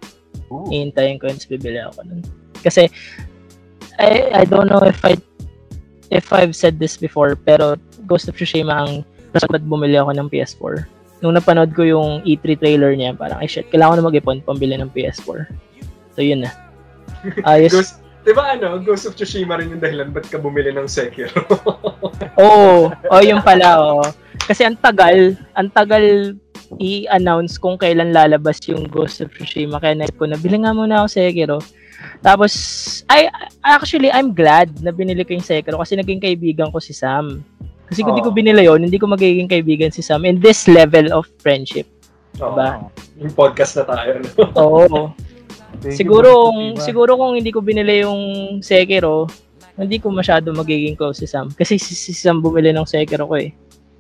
[0.52, 0.68] Ooh.
[0.74, 2.22] Ihintayin ko yun, bibili ako nun.
[2.66, 2.90] Kasi,
[4.02, 5.18] I, I don't know if I
[6.12, 8.92] if I've said this before, pero Ghost of Tsushima ang
[9.32, 10.86] ba't bumili ako ng PS4.
[11.24, 14.76] Nung napanood ko yung E3 trailer niya, parang, ay shit, kailangan ko na mag-ipon pambili
[14.76, 15.48] ng PS4.
[16.18, 16.52] So, yun na.
[17.48, 17.72] Ayos.
[17.72, 17.94] Ghost,
[18.28, 21.32] di ba ano, Ghost of Tsushima rin yung dahilan ba't ka bumili ng Sekiro?
[22.44, 22.92] Oo.
[22.92, 24.04] Oh, yung pala, oo.
[24.50, 26.36] Kasi ang tagal, ang tagal
[26.80, 29.82] i-announce kung kailan lalabas yung Ghost of Tsushima.
[29.82, 31.60] Kaya naisip ko na, bili nga muna ako Sekiro.
[32.24, 32.54] Tapos,
[33.10, 33.28] I,
[33.66, 37.44] actually, I'm glad na binili ko yung Sekiro kasi naging kaibigan ko si Sam.
[37.92, 38.38] Kasi kung di ko Oo.
[38.38, 41.90] binili yon hindi ko magiging kaibigan si Sam in this level of friendship.
[42.40, 42.56] Oo.
[42.56, 42.70] Diba?
[43.20, 44.12] Yung podcast na tayo.
[44.24, 44.30] No?
[44.64, 45.02] Oo.
[45.82, 48.22] Thank siguro, kung, siguro kung hindi ko binili yung
[48.64, 49.28] Sekiro,
[49.76, 51.52] hindi ko masyado magiging close si Sam.
[51.52, 53.52] Kasi si, si Sam bumili ng Sekiro ko eh.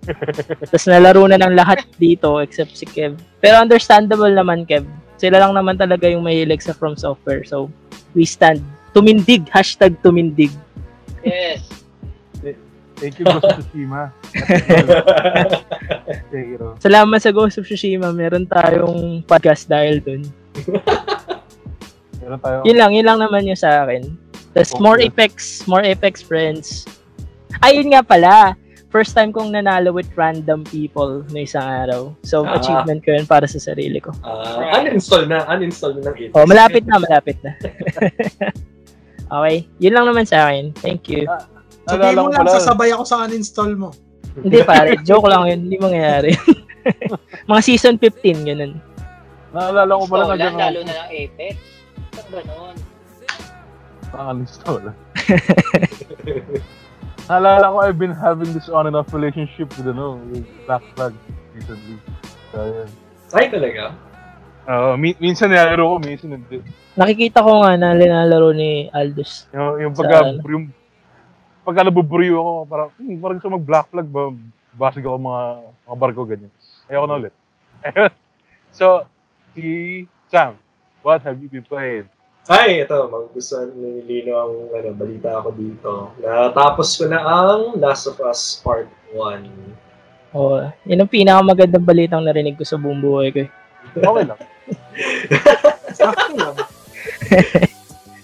[0.03, 3.22] Tapos nalaro na ng lahat dito except si Kev.
[3.38, 4.84] Pero understandable naman, Kev.
[5.22, 7.45] Sila lang naman talaga yung mahilig sa From Software.
[7.45, 7.69] So,
[8.18, 10.49] we stand tumindig, hashtag tumindig.
[11.22, 11.61] Yes.
[13.02, 14.14] Thank you, Ghost of Tsushima.
[16.30, 16.78] Thank you.
[16.78, 18.14] Salamat sa Ghost of Tsushima.
[18.14, 20.22] Meron tayong podcast dahil dun.
[22.22, 22.61] Meron tayo.
[22.61, 24.06] Yun lang, yun lang naman yung sa akin.
[24.53, 24.84] Tapos Okay.
[24.86, 25.34] more Apex,
[25.65, 26.86] more Apex friends.
[27.57, 28.53] Ay, yun nga pala.
[28.91, 32.11] First time kong nanalo with random people no isang araw.
[32.22, 32.59] So, Ah.
[32.59, 34.11] achievement ko yun para sa sarili ko.
[34.19, 36.35] Ah, uninstall na, uninstall na ng Apex.
[36.35, 37.55] Oh, malapit na, malapit na.
[39.39, 40.76] okay, yun lang naman sa akin.
[40.76, 41.23] Thank you.
[41.88, 43.95] Sabihin Naalala mo lang, pala, sasabay ako sa uninstall mo.
[44.35, 45.59] Hindi pare, joke lang yun.
[45.65, 46.31] Hindi mangyayari.
[47.51, 48.76] Mga season 15, ganun.
[49.51, 51.55] naalala ko pala Stolan, na lalo na ng Apex.
[52.11, 52.76] Saan ganon?
[54.11, 54.84] Pang-uninstall.
[57.32, 61.16] Naalala ko, I've been having this on and off relationship with, ano, with Black Flag
[61.56, 61.95] recently.
[62.52, 62.90] So, yun.
[63.32, 63.95] Ay, talaga?
[64.68, 66.60] Oo, mi- minsan nilalaro ko, minsan hindi.
[66.99, 69.48] Nakikita ko nga na linalaro ni Aldous.
[69.56, 70.44] Yung, yung Sa pagka, ano?
[70.44, 70.66] yung,
[71.64, 74.22] pagka nabuburyo ako, parang, hmm, parang gusto mag Black Flag ba?
[74.76, 75.44] Basig ako mga,
[75.88, 76.52] mga barko, ganyan.
[76.91, 77.34] Ayoko na ulit.
[78.76, 79.08] so,
[79.56, 80.60] si Sam,
[80.99, 82.12] what have you been playing?
[82.49, 85.91] Ay, ito, magugustuhan ni Lino ang ano, balita ako dito.
[86.19, 89.45] Natapos ko na ang Last of Us Part 1.
[90.34, 93.39] Oh, yun ang pinakamagandang balitang narinig ko sa buong buhay ko.
[93.45, 93.49] eh.
[93.93, 94.39] Okay lang.
[95.97, 96.55] Sakto lang.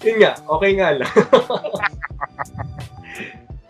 [0.02, 1.12] Yun nga, okay nga lang.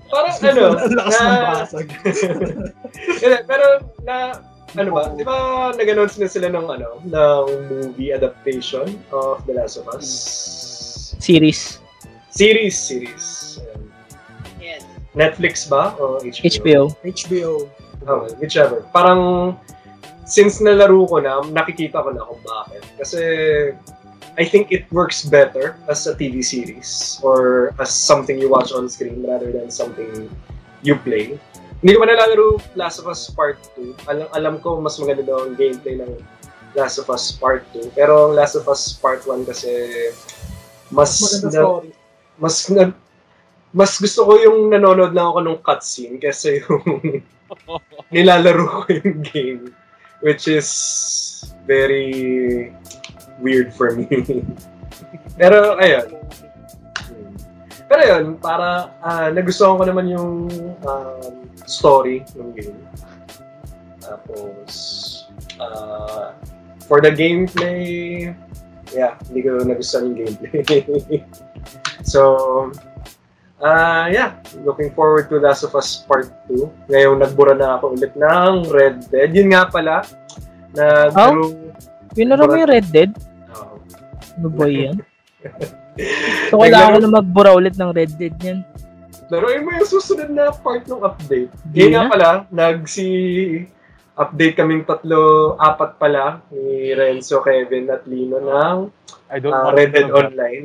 [0.09, 1.89] Parang ano, Ang lakas ng na, basag.
[3.51, 3.67] Pero
[4.01, 4.17] na,
[4.77, 9.81] ano ba, di ba nag-announce na sila ng ano, ng movie adaptation of The Last
[9.81, 10.09] of Us?
[11.17, 11.81] Series.
[12.29, 13.59] Series, series.
[13.65, 13.81] Ayan.
[14.61, 14.83] Yes.
[15.17, 15.97] Netflix ba?
[15.97, 16.93] O HBO?
[17.01, 17.01] HBO.
[17.01, 17.53] HBO.
[18.07, 18.85] Oh, whichever.
[18.93, 19.57] Parang,
[20.29, 22.85] since nalaro ko na, nakikita ko na kung bakit.
[23.01, 23.21] Kasi,
[24.39, 28.87] I think it works better as a TV series or as something you watch on
[28.89, 30.31] screen rather than something
[30.87, 31.41] you play.
[31.79, 34.11] Hindi ko pa nalalaro Last of Us Part 2.
[34.11, 36.19] Alam, alam ko mas maganda daw ang gameplay ng
[36.75, 37.95] Last of Us Part 2.
[37.95, 39.71] Pero ang Last of Us Part 1 kasi
[40.91, 41.91] mas Maganda na- story.
[42.39, 42.91] mas nag
[43.69, 47.23] mas gusto ko yung nanonood lang ako nung cutscene kasi yung
[48.15, 49.63] nilalaro ko yung game
[50.25, 50.67] which is
[51.63, 52.73] very
[53.39, 54.09] weird for me.
[55.39, 56.11] Pero ayun.
[57.07, 57.31] Hmm.
[57.87, 60.51] Pero ayun, para ah, nagustuhan ko naman yung
[60.83, 62.81] um, story ng game.
[64.01, 64.73] Tapos
[65.61, 66.33] ah,
[66.89, 68.33] for the gameplay,
[68.97, 71.21] yeah, hindi ko nagustuhan yung gameplay.
[72.13, 72.73] so,
[73.61, 76.89] ah yeah, looking forward to Last of Us Part 2.
[76.89, 79.31] Ngayon, nagbura na ako ulit ng Red Dead.
[79.37, 80.01] Yun nga pala,
[80.73, 81.53] naglaro...
[82.17, 83.13] Yun na mo yung Red Dead?
[83.53, 83.77] Oh.
[84.41, 84.97] Ano ba yan?
[86.49, 88.63] So, kailangan ko na magbura ulit ng Red Dead yan.
[89.29, 91.53] Laruin mo yung susunod na part ng update.
[91.69, 93.09] Di Yun nga pala, nagsi
[94.19, 98.79] update kaming tatlo, apat pala ni Renzo, Kevin at Lino ng
[99.29, 100.11] I don't want Red to Dead.
[100.11, 100.65] Online.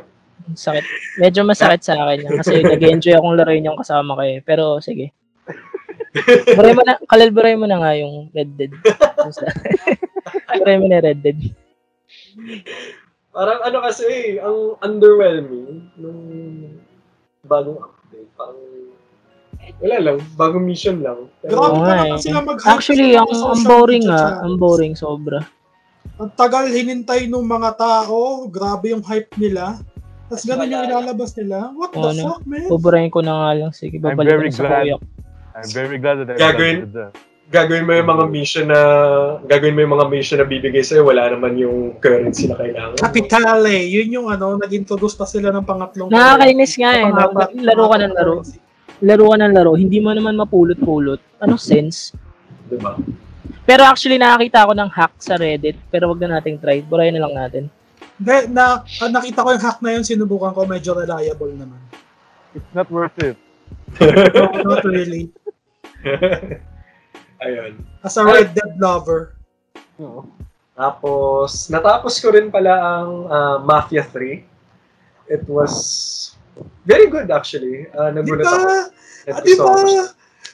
[0.58, 0.84] Sakit.
[1.22, 4.42] Medyo masakit sa akin yan kasi nag-enjoy akong laruin yung kasama ko eh.
[4.42, 5.14] Pero sige.
[6.58, 8.72] Buray mo na, Kalil, buray mo na nga yung Red Dead.
[10.60, 11.40] buray mo na yung Red Dead.
[13.32, 16.20] Parang ano kasi eh, ang underwhelming nung
[17.46, 18.30] bagong update.
[18.38, 18.58] Parang
[19.78, 21.30] wala lang, bagong mission lang.
[21.42, 22.22] Grabe Oo nga talaga eh.
[22.22, 24.42] sila mag-hype Actually, ang, ang boring channels.
[24.42, 25.40] Ang boring sobra.
[26.18, 28.46] Ang tagal hinintay ng mga tao.
[28.50, 29.78] Grabe yung hype nila.
[30.26, 31.70] Tapos ganun yung ilalabas nila.
[31.74, 32.22] What the Oo, no.
[32.26, 32.66] fuck, man?
[32.66, 33.70] Buburahin ko na nga lang.
[33.70, 34.82] Sige, I'm babalik very na sa glad.
[34.82, 34.96] kuya.
[35.52, 36.76] I'm very glad that I Gagawin?
[36.88, 37.12] did that.
[37.50, 38.80] Gagawin mo yung mga mission na
[39.44, 42.96] gagawin mo yung mga mission na bibigay sa'yo, wala naman yung currency na kailangan.
[42.96, 43.88] Capitale.
[43.92, 46.08] Yun yung ano, nag-introduce pa sila ng pangatlong.
[46.08, 47.04] Nakakainis nga eh.
[47.10, 47.28] No?
[47.60, 48.34] Laro ka ng laro.
[49.02, 49.72] Laro ka ng laro.
[49.76, 51.20] Hindi mo naman mapulot-pulot.
[51.44, 52.16] Anong sense?
[52.70, 52.96] Diba?
[53.68, 55.76] Pero actually, nakakita ako ng hack sa Reddit.
[55.92, 56.80] Pero wag na nating try.
[56.80, 57.64] Burahin na lang natin.
[58.16, 61.80] Hindi, na, ah, nakita ko yung hack na yun, sinubukan ko, medyo reliable naman.
[62.54, 63.36] It's not worth it.
[64.32, 65.28] No, not really.
[67.42, 67.72] Ayun.
[68.00, 69.34] As a Red Dead lover.
[69.98, 70.26] No.
[70.72, 74.46] Tapos, natapos ko rin pala ang ah, Mafia 3.
[75.28, 75.72] It was
[76.82, 77.86] very good actually.
[77.90, 78.52] Uh, Di nagulat ba?
[78.52, 78.66] ako.
[79.22, 79.70] At Ah, di gusto ba?
[79.70, 80.04] ko siya.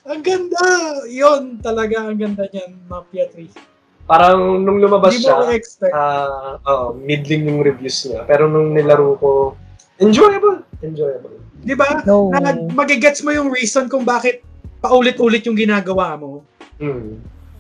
[0.09, 0.65] Ang ganda.
[1.07, 3.53] Yun, talaga ang ganda niyan, Mafia 3.
[4.09, 5.93] Parang nung lumabas Hindi mo siya, ko expect.
[5.93, 8.25] ah oo, middling yung reviews niya.
[8.25, 9.31] Pero nung nilaro ko,
[10.01, 10.65] enjoyable.
[10.81, 11.37] Enjoyable.
[11.61, 12.01] Di ba?
[12.09, 12.33] No.
[12.33, 14.41] Na, magigets mo yung reason kung bakit
[14.81, 16.41] paulit-ulit yung ginagawa mo.
[16.79, 17.19] Hmm.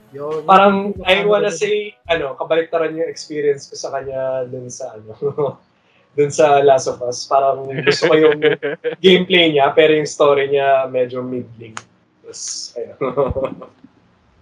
[0.08, 0.40] Yun.
[0.48, 5.12] Parang, I wanna say, ano, kabaliktaran yung experience ko sa kanya dun sa, ano,
[6.16, 7.28] dun sa Last of Us.
[7.28, 8.40] Parang gusto ko yung
[9.04, 11.76] gameplay niya, pero yung story niya medyo middling.
[12.24, 12.96] Tapos, ayun.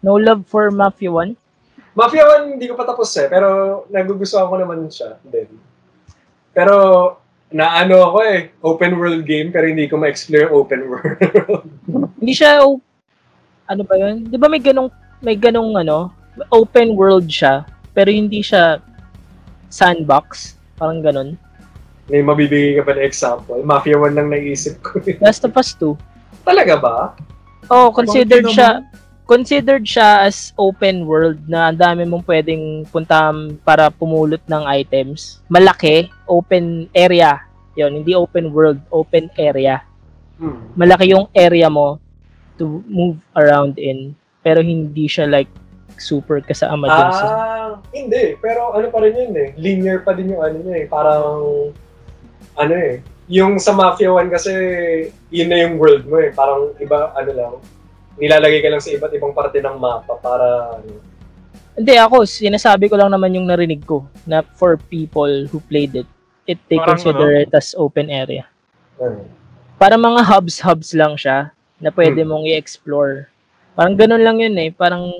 [0.06, 1.34] No love for Mafia 1?
[1.98, 5.50] Mafia 1, hindi ko pa tapos eh, pero nagugustuhan ko naman siya din.
[6.54, 6.76] Pero,
[7.50, 11.18] naano ako eh, open world game, pero hindi ko ma-explore open world.
[12.22, 12.62] Hindi siya,
[13.66, 14.26] ano ba yun?
[14.26, 14.90] Di ba may ganong,
[15.22, 16.10] may ganong ano,
[16.50, 18.80] open world siya, pero hindi siya
[19.70, 20.56] sandbox.
[20.76, 21.34] Parang ganon.
[22.06, 23.58] May mabibigay ka ba na example?
[23.66, 25.02] Mafia 1 lang naisip ko.
[25.18, 25.98] Last of Us 2.
[26.46, 26.96] Talaga ba?
[27.66, 28.86] Oh, considered siya
[29.26, 35.42] considered siya as open world na ang dami mong pwedeng puntahan para pumulot ng items.
[35.50, 37.42] Malaki, open area.
[37.74, 39.82] 'Yon, hindi open world, open area.
[40.38, 40.70] Hmm.
[40.78, 41.98] Malaki yung area mo
[42.56, 45.50] to move around in, pero hindi siya like
[45.96, 48.36] super kasama dun sa Ah, hindi.
[48.38, 49.48] Pero ano pa rin yun eh.
[49.56, 50.86] Linear pa din yung ano niya eh.
[50.86, 51.40] Parang,
[52.56, 53.00] ano eh.
[53.26, 54.52] Yung sa Mafia 1 kasi,
[55.32, 56.30] yun na yung world mo eh.
[56.30, 57.52] Parang iba, ano lang.
[58.20, 61.00] Nilalagay ka lang sa iba't ibang parte ng mapa para, ano.
[61.76, 66.08] Hindi ako, sinasabi ko lang naman yung narinig ko na for people who played it,
[66.48, 68.44] it they Parang consider it as open area.
[69.00, 69.24] ano.
[69.76, 73.28] Para mga hubs-hubs lang siya na pwede mong i-explore.
[73.74, 74.70] Parang ganun lang yun eh.
[74.72, 75.12] Parang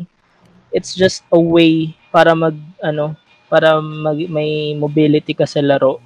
[0.72, 3.12] it's just a way para mag ano
[3.46, 6.00] para mag, may mobility ka sa laro.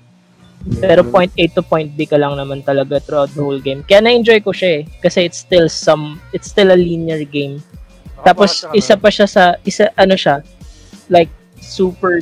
[0.76, 3.80] Pero point A to point B ka lang naman talaga throughout the whole game.
[3.80, 4.88] Kaya na-enjoy ko siya eh.
[5.00, 7.64] Kasi it's still some, it's still a linear game.
[8.20, 10.44] Tapos isa pa siya sa, isa ano siya,
[11.08, 11.32] like
[11.64, 12.20] super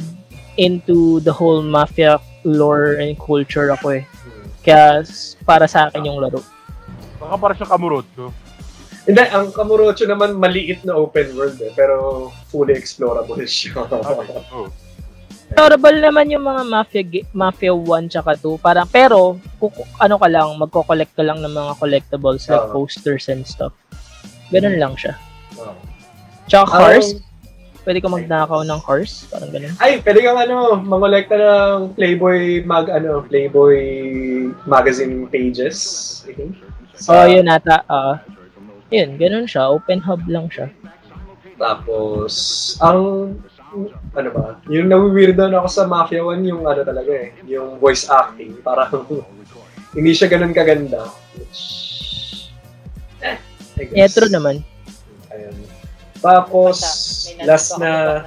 [0.55, 4.05] into the whole mafia lore and culture ako eh.
[4.63, 6.39] Kaya s- para sa akin yung laro.
[7.19, 8.31] Baka para siyang Kamurocho.
[9.09, 11.73] Hindi, ang Kamurocho naman maliit na open world eh.
[11.75, 13.83] Pero fully explorable siya.
[14.55, 14.69] Oh.
[15.49, 18.61] Explorable naman yung mga Mafia Mafia 1 tsaka 2.
[18.61, 22.85] Parang, pero, kuku- ano ka lang, magko-collect ka lang ng mga collectibles like Oo.
[22.85, 23.73] posters and stuff.
[24.53, 25.17] Ganun lang siya.
[25.57, 25.73] Oh.
[26.53, 27.25] Tsaka cars, Ang-
[27.89, 29.25] pwede ka magnakaw ng cars.
[29.33, 29.73] Parang ganun.
[29.81, 33.81] Ay, pwede kang ano, mangolekta ng Playboy mag ano, Playboy
[34.69, 35.81] magazine pages,
[36.29, 36.61] I think.
[37.07, 37.87] Oh, yun ata.
[37.87, 38.19] ah
[38.89, 39.69] yun, ganun siya.
[39.69, 40.73] Open hub lang siya.
[41.59, 42.33] Tapos,
[42.81, 43.35] ang,
[44.17, 48.63] ano ba, yung nawiwirdan ako sa Mafia 1, yung ano talaga eh, yung voice acting,
[48.65, 49.05] parang
[49.97, 51.11] hindi siya ganun kaganda.
[51.37, 51.61] Which,
[53.21, 53.37] eh.
[53.95, 54.65] Yeah, true naman.
[55.31, 55.55] Ayun.
[56.19, 56.83] Tapos,
[57.47, 58.25] last na.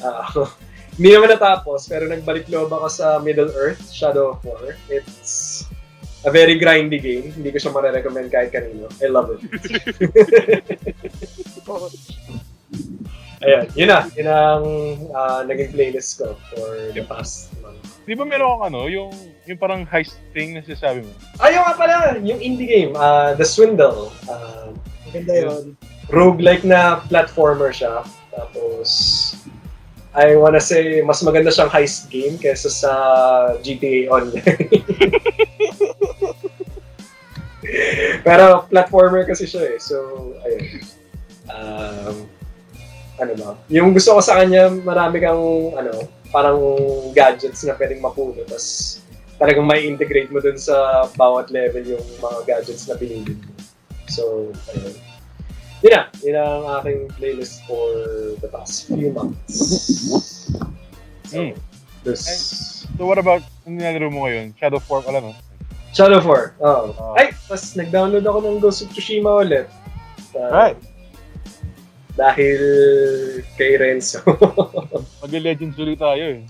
[0.00, 0.30] Ah,
[0.96, 4.78] hindi naman natapos, pero nagbalik loob ako sa Middle Earth, Shadow of War.
[4.88, 5.53] It's
[6.24, 7.32] a very grindy game.
[7.32, 8.88] Hindi ko siya marirecommend kahit kanino.
[9.00, 9.40] I love it.
[13.44, 14.08] Ayan, yun na.
[14.16, 14.64] Yun ang
[15.12, 17.76] ah, naging playlist ko for the past month.
[18.08, 19.12] Di ba meron kang ano, yung,
[19.44, 21.12] yung parang heist thing na sinasabi mo?
[21.44, 24.12] Ayaw nga pala, yung indie game, ah, The Swindle.
[24.28, 24.72] Ah,
[25.08, 25.76] Maganda yun.
[26.08, 28.00] roguelike na platformer siya.
[28.32, 28.88] Tapos,
[30.16, 32.92] I wanna say, mas maganda siyang heist game kaysa sa
[33.60, 34.46] GTA Online.
[38.24, 39.78] Pero platformer kasi siya eh.
[39.78, 39.96] So,
[40.42, 40.64] ayun.
[41.52, 42.16] Um,
[43.20, 43.50] ano ba?
[43.68, 46.58] Yung gusto ko sa kanya, marami kang, ano, parang
[47.12, 48.40] gadgets na pwedeng mapuno.
[48.48, 48.98] Tapos,
[49.36, 53.52] talagang may integrate mo dun sa bawat level yung mga gadgets na pinili mo.
[54.08, 54.96] So, ayun.
[55.84, 56.02] Yun na.
[56.24, 57.92] Yun ang aking playlist for
[58.40, 59.52] the past few months.
[61.28, 61.58] So, Mm.
[62.06, 62.24] this...
[62.94, 64.54] So what about, nilalaro mo ngayon?
[64.54, 65.32] Shadow War, alam mo?
[65.94, 66.58] Shadow of War.
[66.58, 66.90] Oo.
[66.92, 67.14] Oh.
[67.14, 69.70] Ay, tapos nag-download ako ng Ghost of Tsushima ulit.
[70.34, 70.78] Uh, Right.
[72.14, 72.60] Dahil
[73.54, 74.22] kay Renzo.
[75.22, 76.42] Mag-legends ulit tayo eh.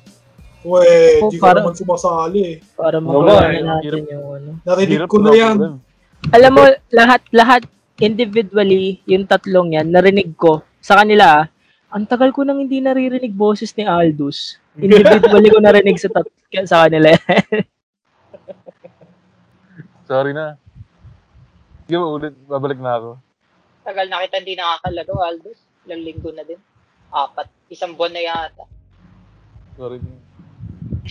[0.61, 2.57] Uwe, Oh, di ko parang- naman sumasali eh.
[2.73, 3.61] Para Oo makuha nga, eh.
[3.61, 4.05] na natin Hirap.
[4.09, 4.51] yung ano.
[4.63, 5.57] Narinig Hirap ko na yan.
[5.57, 5.75] problem.
[6.33, 7.63] Alam mo, lahat, lahat
[8.01, 11.45] individually, yung tatlong yan, narinig ko sa kanila, ah,
[11.93, 14.57] ang tagal ko nang hindi naririnig boses ni Aldous.
[14.81, 16.33] Individually ko narinig sa, tat-
[16.65, 17.13] sa kanila.
[20.15, 20.55] Sorry na.
[21.91, 23.11] Sige mo ulit, babalik na ako.
[23.83, 25.59] Tagal na kita hindi nakakalaro, Aldous.
[25.91, 26.63] Ilang linggo na din.
[27.11, 27.51] Apat.
[27.67, 28.63] Isang buwan na yata.
[29.75, 29.99] Sorry.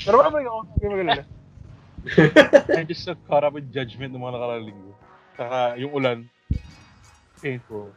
[0.07, 0.59] Pero wala ba ako?
[0.79, 1.19] Hindi.
[2.79, 4.91] I'm just so caught up with judgment ng mga nakaraling ko.
[5.35, 6.17] Saka yung ulan.
[7.43, 7.91] Painful.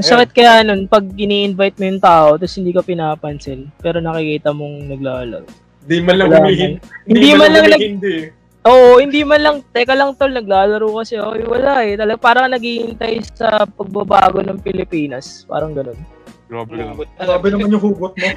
[0.00, 4.88] Masakit kaya nun, pag ini-invite mo yung tao, tapos hindi ka pinapansin, pero nakikita mong
[4.88, 5.44] naglalaro.
[5.84, 6.72] Hindi man lang humihin.
[7.04, 8.39] Hindi man lang nag- humihindi.
[8.68, 11.32] Oo, hindi man lang, teka lang tol, naglalaro kasi ako.
[11.40, 15.48] Eh, Wala eh, talaga parang naghihintay sa pagbabago ng Pilipinas.
[15.48, 15.96] Parang ganun.
[16.50, 17.06] Grabe ka naman.
[17.16, 18.28] Grabe naman yung hugot mo.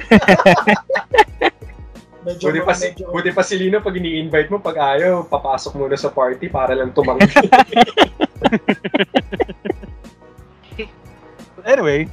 [2.24, 5.76] Medyo, Buti pa, si, medyo, buti pa si Lino pag ini-invite mo, pag ayaw, papasok
[5.76, 7.28] muna sa party para lang tumanggi.
[11.64, 12.04] Anyway,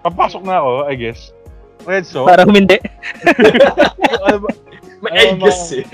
[0.00, 1.36] papasok na ako, I guess.
[1.84, 2.80] Renzo, Parang hindi.
[4.24, 4.48] ano ba,
[5.00, 5.76] May Ayaw I guess mo.
[5.76, 5.84] eh.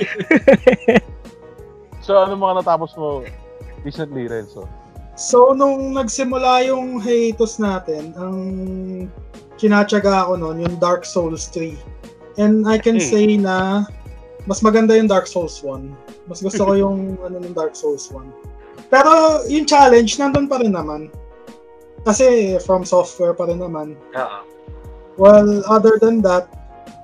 [2.06, 3.22] so ano mga natapos mo
[3.82, 4.66] recently, Renzo?
[5.16, 8.36] So, nung nagsimula yung hiatus natin, ang
[9.56, 11.72] kinatsaga ako noon, yung Dark Souls 3.
[12.36, 13.08] And I can Hmm.
[13.08, 13.88] say na
[14.44, 15.88] mas maganda yung Dark Souls 1.
[16.28, 18.28] Mas gusto ko yung ano ng Dark Souls 1.
[18.92, 21.08] Pero yung challenge, nandun pa rin naman.
[22.04, 23.96] Kasi from software pa rin naman.
[24.12, 24.38] Oo.
[25.16, 26.44] Well, other than that,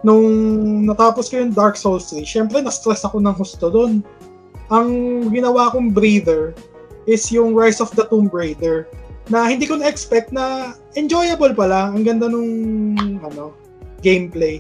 [0.03, 0.29] nung
[0.87, 4.03] natapos ko yung Dark Souls 3, syempre na-stress ako ng husto doon.
[4.70, 4.89] Ang
[5.31, 6.55] ginawa kong breather
[7.07, 8.87] is yung Rise of the Tomb Raider
[9.31, 11.91] na hindi ko na-expect na enjoyable pala.
[11.95, 12.51] Ang ganda nung
[13.23, 13.55] ano,
[14.03, 14.59] gameplay.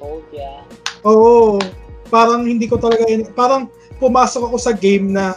[0.00, 0.64] Hold, yeah.
[1.04, 1.60] Oo,
[2.08, 3.04] parang hindi ko talaga,
[3.36, 3.68] parang
[4.00, 5.36] pumasok ako sa game na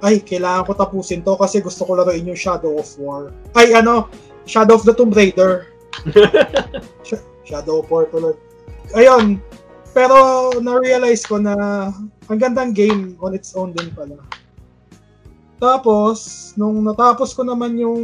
[0.00, 3.36] ay, kailangan ko tapusin to kasi gusto ko laruin yung Shadow of War.
[3.52, 4.08] Ay, ano,
[4.48, 5.68] Shadow of the Tomb Raider.
[7.06, 8.32] Sh- Shadow of War tuloy.
[8.94, 9.38] Ayun,
[9.94, 11.54] pero na-realize ko na
[12.26, 14.18] ang gandang game on its own din pala.
[15.60, 18.02] Tapos, nung natapos ko naman yung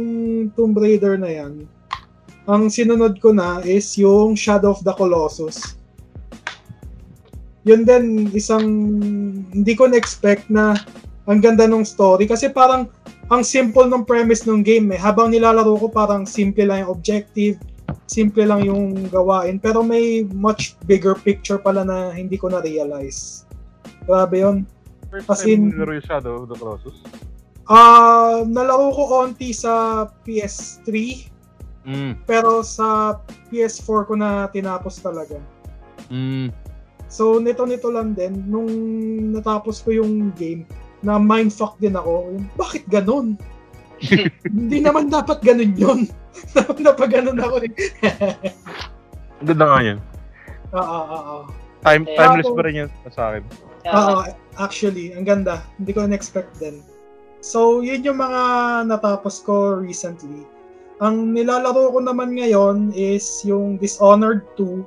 [0.53, 1.65] Tomb Raider na yan,
[2.47, 5.77] ang sinunod ko na is yung Shadow of the Colossus
[7.67, 8.63] yun din isang
[9.51, 10.79] hindi ko na-expect na
[11.27, 12.87] ang ganda ng story kasi parang
[13.27, 14.99] ang simple ng premise ng game eh.
[14.99, 17.59] Habang nilalaro ko parang simple lang yung objective,
[18.07, 23.47] simple lang yung gawain pero may much bigger picture pala na hindi ko na-realize.
[24.07, 24.63] Grabe yun.
[25.11, 26.99] First As time in- nilaro yung Shadow of the Colossus?
[27.67, 30.87] Ah, nalaro ko onti sa PS3
[31.87, 32.19] Mm.
[32.27, 35.39] pero sa PS4 ko na tinapos talaga.
[36.11, 36.51] Mm.
[37.07, 38.67] So, nito-nito lang din, nung
[39.31, 40.67] natapos ko yung game,
[40.99, 43.39] na mindfuck din ako, yung, bakit ganun?
[44.57, 45.99] Hindi naman dapat ganun yun.
[46.85, 47.71] dapat ganun ako eh.
[49.41, 49.99] Ang ganda nga yan.
[50.71, 51.37] Oo, oo, oo.
[51.81, 53.43] Time, Eh, timeless ako- pa rin yan sa akin.
[53.87, 54.15] Oo,
[54.59, 55.63] actually, ang ganda.
[55.79, 56.83] Hindi ko na-expect din.
[57.39, 58.41] So, yun yung mga
[58.89, 60.43] natapos ko recently.
[60.99, 64.81] Ang nilalaro ko naman ngayon is yung Dishonored 2.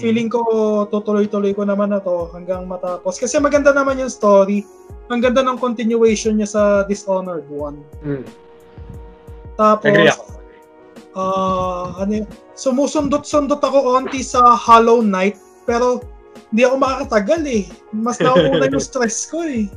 [0.00, 0.40] Feeling ko
[0.88, 3.20] tutuloy-tuloy ko naman na to hanggang matapos.
[3.20, 4.64] Kasi maganda naman yung story.
[5.12, 8.08] Ang ganda ng continuation niya sa Dishonored 1.
[8.08, 8.24] Mm.
[9.60, 10.24] Tapos, Agree ako.
[11.18, 15.36] ah ano yun, sumusundot-sundot ako onti sa Hollow Knight.
[15.68, 16.00] Pero,
[16.50, 17.62] hindi ako makakatagal eh.
[17.92, 19.68] Mas nauuna yung stress ko eh.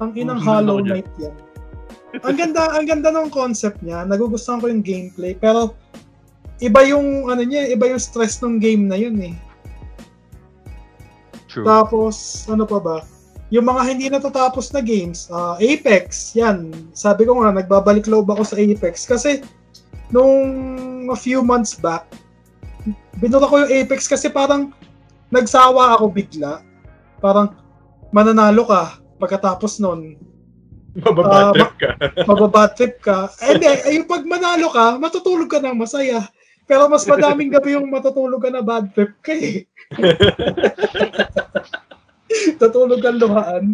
[0.00, 0.80] Ang inang Hollow.
[0.80, 1.36] Knight yan.
[2.26, 4.02] ang ganda, ang ganda ng concept niya.
[4.02, 5.36] Nagugustuhan ko yung gameplay.
[5.36, 5.76] Pero,
[6.60, 9.34] iba yung, ano niya, iba yung stress ng game na yun eh.
[11.50, 11.66] True.
[11.66, 12.98] Tapos, ano pa ba?
[13.50, 16.70] Yung mga hindi natatapos na games, ah, Apex, yan.
[16.94, 19.08] Sabi ko nga, nagbabalik loob ako sa Apex.
[19.10, 19.42] Kasi,
[20.14, 20.46] nung
[21.10, 22.06] a few months back,
[23.18, 24.70] binura ko yung Apex kasi parang
[25.34, 26.62] nagsawa ako bigla.
[27.18, 27.58] Parang,
[28.14, 30.14] mananalo ka pagkatapos nun.
[30.98, 31.90] Mababad Ah, trip ka.
[32.26, 33.30] mababad trip ka.
[33.46, 36.26] Eh, eh, yung pag manalo ka, matutulog ka ng masaya.
[36.70, 39.66] Pero mas madaming gabi yung matutulog ka na bad trip ka eh.
[42.62, 43.64] Tutulog ang luhaan.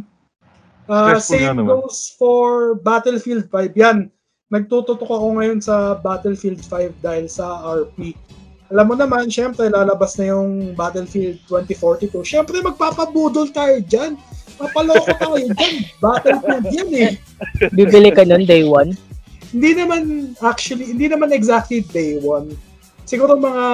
[0.89, 1.77] Nga same naman.
[1.85, 3.77] goes for Battlefield 5.
[3.77, 4.09] Yan.
[4.49, 8.17] Nagtututok ako ngayon sa Battlefield 5 dahil sa RP.
[8.73, 12.25] Alam mo naman, syempre, lalabas na yung Battlefield 2042.
[12.25, 14.17] Syempre, magpapabudol tayo dyan.
[14.57, 15.75] Papaloko tayo dyan.
[16.01, 17.13] Battlefield yan eh.
[17.77, 18.97] Bibili ka nun day one.
[19.53, 22.57] Hindi naman actually, hindi naman exactly day one.
[23.07, 23.65] Siguro mga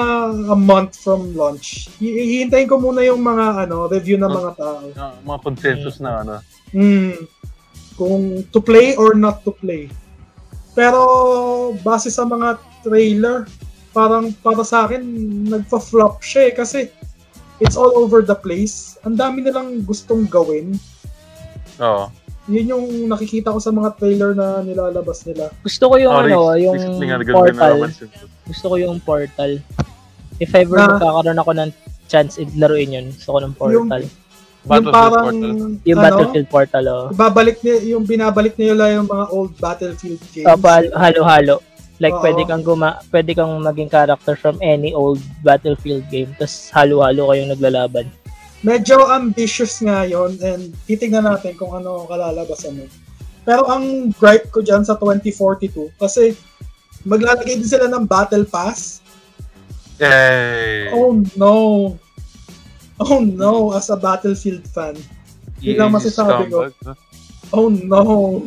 [0.52, 1.88] a month from launch.
[1.96, 4.84] Hihintayin ko muna yung mga ano review ng mga tao.
[4.92, 6.44] Ah, mga consensus na ano.
[6.76, 7.16] Hmm.
[7.96, 9.88] Kung to play or not to play.
[10.76, 11.00] Pero
[11.80, 13.48] base sa mga trailer,
[13.96, 15.00] parang para sa akin
[15.48, 16.78] nagfa-flop siya eh kasi
[17.56, 19.00] it's all over the place.
[19.08, 20.76] Ang dami nilang gustong gawin.
[21.80, 22.12] Oo.
[22.44, 25.54] Yun yung nakikita ko sa mga trailer na nilalabas nila.
[25.62, 27.76] Gusto ko yung Oh, ano, recently yung portal.
[28.42, 29.52] Gusto ko yung portal.
[30.36, 31.70] If ever Na- magkakaroon ako ng
[32.04, 34.02] chance laruin yun, gusto ko ng portal.
[34.02, 34.18] yung
[34.62, 35.50] Battlefield parang Portal.
[35.82, 37.06] yung ano, Battlefield portal, oh.
[37.12, 40.46] babalik niya yung binabalik nila yung mga old Battlefield games.
[40.46, 41.58] Opo, hal- halo-halo.
[41.98, 42.22] Like, Oo.
[42.22, 46.30] pwede kang guma pwede kang maging character from any old Battlefield game.
[46.34, 48.06] Tapos halo-halo kayong naglalaban.
[48.62, 52.90] Medyo ambitious nga yon and titignan natin kung ano ang kalalabasan nun.
[53.42, 56.38] Pero ang gripe ko dyan sa 2042, kasi
[57.02, 59.02] maglalagay din sila ng Battle Pass.
[59.98, 60.94] Yay!
[60.94, 61.54] Oh no!
[63.02, 64.94] Oh no, as a Battlefield fan.
[65.58, 66.70] Yun lang masasabi ko.
[67.50, 68.46] Oh no.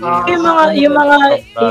[0.00, 1.16] Ah, yung mga yung mga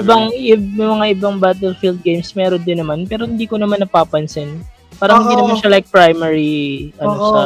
[0.04, 4.60] ibang yung mga ibang Battlefield games meron din naman pero hindi ko naman napapansin.
[5.02, 7.30] Parang hindi naman siya like primary ano Oo.
[7.34, 7.42] sa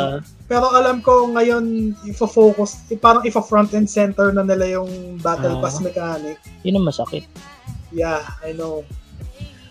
[0.45, 1.63] Pero alam ko ngayon,
[2.05, 5.61] ifo-focus, parang ifo-front and center na nila yung Battle Ah.
[5.63, 6.37] Pass mechanic.
[6.61, 7.25] yun ang masakit.
[7.89, 8.83] Yeah, I know.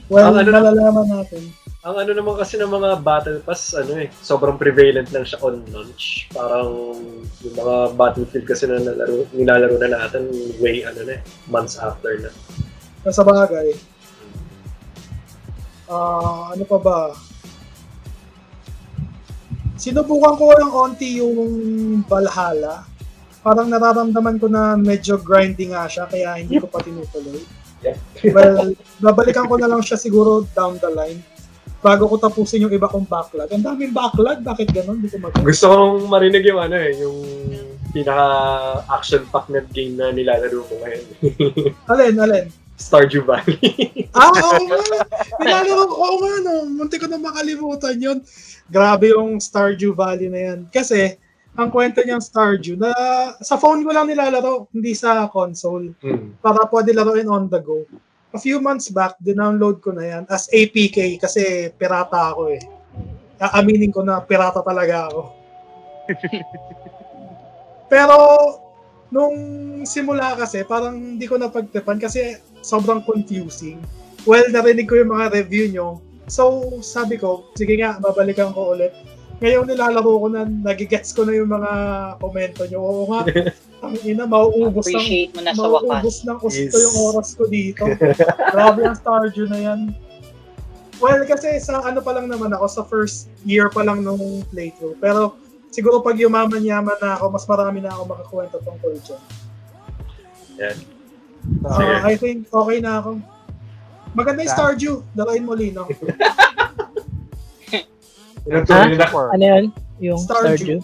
[0.09, 1.53] Well, Ang ano- malalaman natin.
[1.81, 5.61] Ang ano naman kasi ng mga Battle Pass, ano eh, sobrang prevalent lang siya on
[5.69, 6.27] launch.
[6.33, 6.97] Parang
[7.39, 10.27] yung mga Battlefield kasi na nalaro, nilalaro na natin
[10.59, 12.33] way ano na eh, months after na.
[13.07, 13.77] Sa bagay.
[15.85, 16.99] Ah, ano pa ba?
[19.75, 21.43] Sinubukan ko ng onti yung
[22.07, 22.87] Valhalla.
[23.45, 27.43] Parang nararamdaman ko na medyo grinding nga siya, kaya hindi ko pa tinutuloy.
[27.85, 27.99] Yeah.
[28.35, 28.73] well,
[29.03, 31.21] babalikan ko na lang siya siguro down the line.
[31.85, 33.53] Bago ko tapusin yung iba kong backlog.
[33.53, 35.05] Ang daming backlog, bakit ganun?
[35.05, 37.19] Hindi ko mag- Gusto kong marinig yung ano eh, yung
[37.93, 38.27] pinaka
[38.89, 41.05] action packed na game na nilalaro ko ngayon.
[41.93, 42.64] Alin, alin?
[42.77, 44.11] Stardew Valley.
[44.15, 44.79] Ah, oo nga.
[45.43, 46.53] Nilalaro ko, oo nga, no.
[46.71, 48.23] Munti ko na makalimutan yun.
[48.71, 50.59] Grabe yung Stardew Valley na yan.
[50.71, 51.19] Kasi,
[51.59, 52.95] ang kwento niyang Stardew, na
[53.43, 55.99] sa phone ko lang nilalaro, hindi sa console.
[55.99, 56.39] Hmm.
[56.39, 57.83] Para pwede laruin on the go.
[58.35, 62.63] A few months back, dinownload ko na yan as APK kasi pirata ako eh.
[63.39, 65.23] Aaminin ko na pirata talaga ako.
[67.93, 68.17] Pero,
[69.11, 69.39] nung
[69.87, 73.77] simula kasi, parang hindi ko napagtipan kasi sobrang confusing.
[74.25, 75.89] Well, narinig ko yung mga review nyo.
[76.25, 78.97] So, sabi ko, sige nga, babalikan ko ulit.
[79.45, 81.71] Ngayon nilalaro ko na, nagigets ko na yung mga
[82.17, 82.81] komento nyo.
[82.81, 83.29] Oo nga,
[83.85, 85.85] ang ina, mauubos ng Appreciate mo na sa wakas.
[85.85, 86.81] mauubos ng gusto Yes.
[86.81, 87.85] yung oras ko dito.
[88.57, 89.81] Grabe ang Stardew na yan.
[90.97, 94.97] Well, kasi sa ano pa lang naman ako, sa first year pa lang nung playthrough.
[94.97, 95.37] Pero
[95.69, 99.23] siguro pag yumaman-yaman na ako, mas marami na ako makakwento tungkol dyan.
[100.57, 100.79] Yan.
[101.65, 101.95] Ah, Sige.
[102.05, 103.21] I think okay na ako.
[104.15, 104.95] Maganda yung Stardew.
[105.13, 105.85] Dalain mo, Lino.
[108.45, 109.65] Yun ang tunay na Ano yun?
[109.99, 110.79] Yung Stardew.
[110.79, 110.81] Stardew?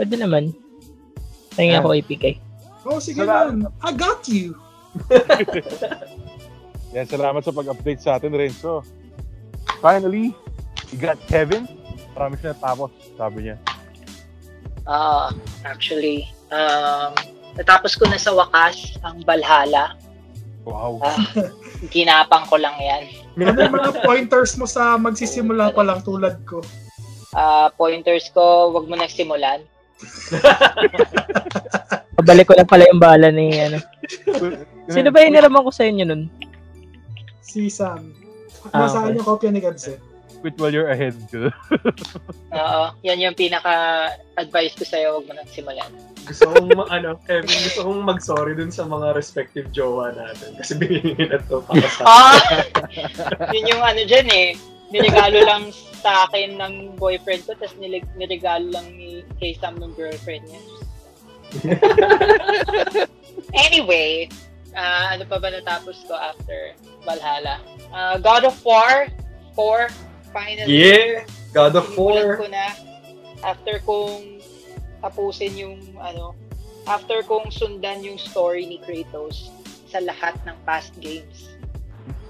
[0.00, 0.54] Pwede naman.
[1.52, 2.40] Tingin ako APK.
[2.88, 3.68] Oh, sige man.
[3.84, 4.56] I got you.
[6.96, 8.82] Yan, salamat sa pag-update sa atin, Renzo.
[9.78, 10.34] Finally,
[10.90, 11.68] we got Kevin.
[12.16, 13.56] Marami siya natapos, sabi niya.
[14.88, 15.30] Ah,
[15.62, 17.14] actually, um,
[17.56, 19.96] natapos ko na sa wakas ang Valhalla.
[20.68, 21.00] Wow.
[21.00, 21.16] Ah,
[21.88, 23.08] ginapang ko lang yan.
[23.40, 26.60] Ano yung mga pointers mo sa magsisimula pa lang tulad ko?
[27.32, 29.64] Ah, pointers ko, wag mo nang simulan.
[32.20, 33.80] Pabalik ko na pala yung bala ni ano.
[34.90, 36.28] Sino ba yung niraman ko sa inyo nun?
[37.40, 38.12] Si Sam.
[38.74, 39.16] Ah, Nasaan okay.
[39.16, 39.96] yung kopya ni Gabse?
[40.40, 41.12] Quit while you're ahead.
[42.60, 45.92] Oo, yan yung pinaka-advice ko sa'yo, wag mo nang simulan.
[46.24, 50.56] Gusto kong, ma- ano, Kevin, gusto kong mag-sorry dun sa mga respective jowa natin.
[50.56, 52.40] Kasi binigyan na to para sa Ah!
[53.54, 54.48] yun yung ano dyan eh.
[54.90, 55.68] Niregalo lang
[56.00, 60.62] sa akin ng boyfriend ko, tapos nilig- niregalo lang ni kay Sam ng girlfriend niya.
[63.68, 64.30] anyway,
[64.72, 66.72] ah, ano pa ba natapos ko after
[67.04, 67.60] Valhalla?
[67.92, 69.10] Ah, God of War
[69.58, 70.70] 4, finally.
[70.70, 71.26] Yeah!
[71.50, 72.38] God of War.
[72.38, 72.74] ko na
[73.42, 74.38] after kong
[75.02, 76.36] tapusin yung ano,
[76.86, 79.50] after kong sundan yung story ni Kratos
[79.90, 81.50] sa lahat ng past games.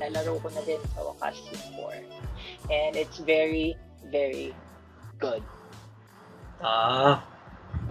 [0.00, 2.72] Nalaro ko na din sa wakas yung 4.
[2.72, 3.76] And it's very,
[4.08, 4.56] very
[5.20, 5.44] good.
[6.64, 7.20] Ah.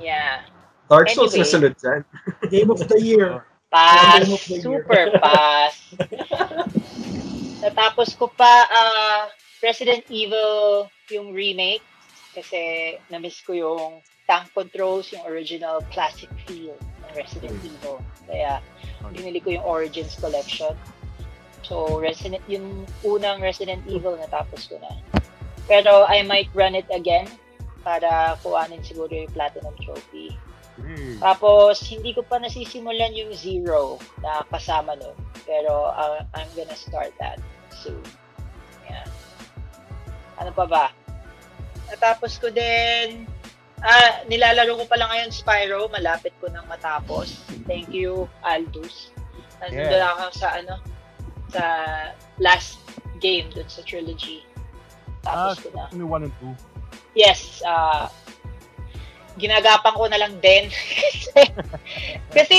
[0.02, 0.50] Yeah.
[0.90, 1.46] Dark Souls Anyway.
[1.46, 2.02] na sunod dyan.
[2.54, 3.46] Game of the year.
[3.70, 4.26] Pass.
[4.26, 4.64] Game of the year.
[4.66, 5.74] Super pass.
[7.64, 9.30] Natapos ko pa ah,
[9.60, 11.84] Resident Evil yung remake
[12.32, 14.00] kasi na-miss ko yung
[14.30, 17.98] tank controls, yung original classic feel ng Resident Evil.
[18.30, 18.62] Kaya
[19.12, 20.78] binili ko yung Origins Collection.
[21.66, 24.94] So, Resident, yung unang Resident Evil natapos ko na.
[25.68, 27.28] Pero I might run it again
[27.84, 30.34] para kuhanin siguro yung Platinum Trophy.
[31.20, 35.18] Tapos, hindi ko pa nasisimulan yung Zero na kasama nun.
[35.44, 37.44] Pero, uh, I'm gonna start that
[37.76, 38.00] soon.
[40.40, 40.86] Ano pa ba?
[41.90, 43.28] Natapos ko din,
[43.80, 45.90] ah, nilalaro ko pa lang ngayon Spyro.
[45.90, 47.44] Malapit ko nang matapos.
[47.66, 49.12] Thank you, Aldous.
[49.60, 50.16] Nandun Yeah.
[50.16, 50.76] ako sa, ano,
[51.52, 51.64] sa
[52.38, 52.80] last
[53.20, 54.48] game dun sa trilogy.
[55.28, 55.92] Ah, Tapos ko na.
[55.92, 56.54] only one and two.
[57.12, 58.08] Yes, ah
[59.36, 60.68] ginagapang ko na lang din.
[60.68, 61.42] kasi,
[62.36, 62.58] kasi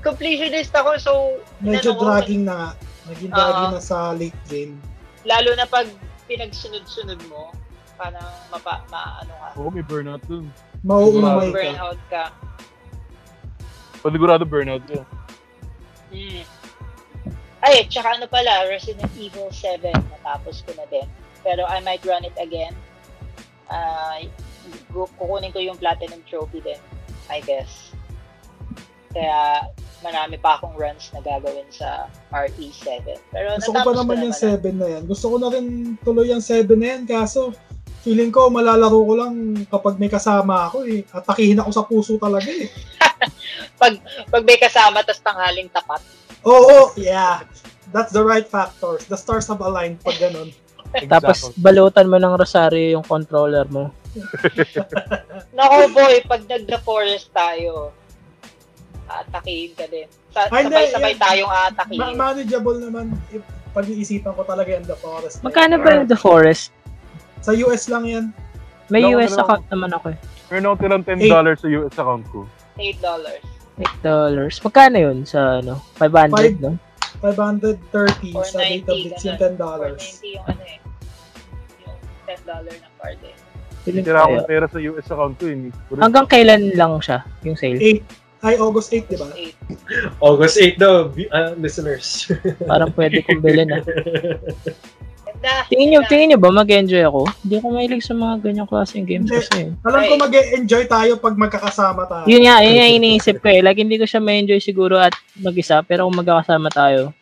[0.00, 1.12] completionist ako, so
[1.58, 2.74] Medyo ko, dragging na.
[3.06, 3.74] Naging dragging Oo.
[3.74, 4.78] na sa late game.
[5.22, 5.86] lalo na pag
[6.28, 7.50] pinagsunod-sunod mo,
[7.98, 9.48] Parang mapa, maano ka.
[9.58, 10.46] Oo, may burnout dun.
[10.86, 11.74] Mauumay ka.
[11.74, 12.24] Burnout ka.
[14.06, 15.02] Panigurado burnout ka.
[16.14, 16.46] Mm.
[17.58, 21.10] Ay, tsaka ano pala, Resident Evil 7, natapos ko na din.
[21.42, 22.70] Pero I might run it again.
[24.94, 26.78] Gu- kukunin ko yung platinum trophy din,
[27.26, 27.90] I guess.
[29.10, 29.66] Kaya
[30.00, 33.18] marami pa akong runs na gagawin sa RE7.
[33.34, 35.02] Pero Gusto ko pa naman yung naman 7 na yan.
[35.06, 35.66] Gusto ko na rin
[36.06, 37.02] tuloy yung 7 na yan.
[37.06, 37.50] Kaso,
[38.06, 39.34] feeling ko malalaro ko lang
[39.66, 41.02] kapag may kasama ako eh.
[41.10, 42.70] Atakihin ako sa puso talaga eh.
[43.80, 46.02] Pag may kasama, tas tanghaling tapat.
[46.46, 47.42] Oo, yeah.
[47.90, 49.08] That's the right factors.
[49.08, 50.52] The stars have aligned pag ganun.
[51.12, 53.92] Tapos balutan mo ng rosaryo yung controller mo.
[55.56, 57.92] Nako boy, pag nag-the forest tayo,
[59.08, 60.06] atakihin ka din.
[60.30, 62.00] Sa, Ay, sabay-sabay tayong atakihin.
[62.00, 65.40] Ma- manageable naman if pag-iisipan ko talaga yung The Forest.
[65.40, 66.72] Magkano ba yung The Forest?
[67.40, 68.24] Sa US lang yan.
[68.88, 70.18] May ko US account naman ako eh.
[70.48, 71.60] Meron ako tirang $10 Eight.
[71.60, 72.40] sa US account ko.
[72.80, 73.04] $8.
[74.02, 74.64] $8.
[74.64, 75.78] Magkano yun sa ano?
[76.00, 76.56] 500, Five.
[76.64, 76.72] no?
[77.20, 79.98] 530 sa 490, database yung ganun.
[79.98, 79.98] $10.
[79.98, 80.78] 490 yung ano eh.
[81.84, 82.46] Yung $10
[82.82, 83.36] na card eh.
[83.88, 85.44] Tira ko akong pera sa US account ko.
[85.48, 85.72] Eh.
[85.96, 87.78] Hanggang kailan lang siya, yung sale?
[87.80, 88.27] 8.
[88.38, 89.28] Ay, August 8, di ba?
[89.34, 90.22] 8.
[90.22, 92.30] August 8 daw, ah, listeners.
[92.70, 93.82] Parang pwede kong bilhin ah.
[95.70, 97.26] Tingin nyo, tingin nyo ba mag-enjoy ako?
[97.46, 99.38] Hindi ako mahilig sa mga ganyang klaseng games Hindi.
[99.38, 99.60] kasi.
[99.86, 102.24] Alam ko mag-enjoy tayo pag magkakasama tayo.
[102.26, 103.62] Yun nga, yun nga iniisip ko eh.
[103.62, 107.14] Like, hindi ko siya ma-enjoy siguro at mag-isa, pero kung magkakasama tayo,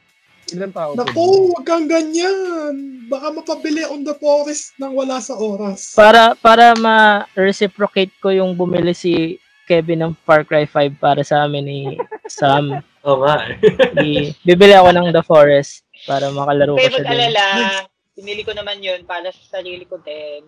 [0.55, 0.95] Ilan tao?
[0.95, 3.03] Naku, wag kang ganyan.
[3.11, 5.91] Baka mapabili on the forest nang wala sa oras.
[5.99, 11.63] para para ma-reciprocate ko yung bumili si Kevin ng Far Cry 5 para sa amin
[11.63, 11.79] ni
[12.25, 12.79] Sam.
[13.07, 13.59] Oo nga eh.
[14.41, 17.07] Bibili ako ng The Forest para makalaro ko Kayo siya din.
[17.09, 17.45] mag-alala.
[18.13, 20.43] Pinili ko naman yun para sa sarili ko din.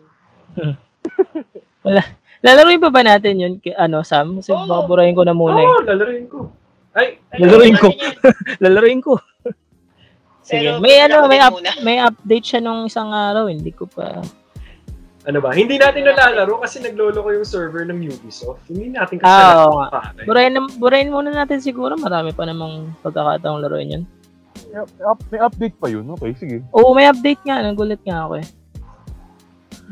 [2.38, 4.38] Lalaroin pa ba natin yun, ki- ano, Sam?
[4.38, 4.64] Kasi Oo.
[4.64, 5.66] baka burahin ko na muna eh.
[5.66, 6.38] Oo, lalaroin ko.
[6.94, 7.88] Ay, Lalaroin ko.
[7.88, 8.14] Ano yan?
[8.62, 9.12] Lalaroin ko.
[10.40, 10.70] Sige.
[10.70, 11.70] Pero May ano, may up, muna.
[11.82, 14.22] may update siya nung isang araw, hindi ko pa.
[15.28, 15.52] Ano ba?
[15.52, 18.64] Hindi natin nalalaro kasi naglolo ko yung server ng Ubisoft.
[18.64, 19.88] Hindi natin kasi Ah, oo nga.
[19.92, 20.24] pare.
[20.24, 24.04] Burahin, na- burahin muna natin siguro, marami pa namang pagkakataong laruin yun.
[24.72, 26.08] May, up- may update pa yun.
[26.16, 26.56] Okay, sige.
[26.72, 28.46] Oo, may update nga, nagulat nga ako eh.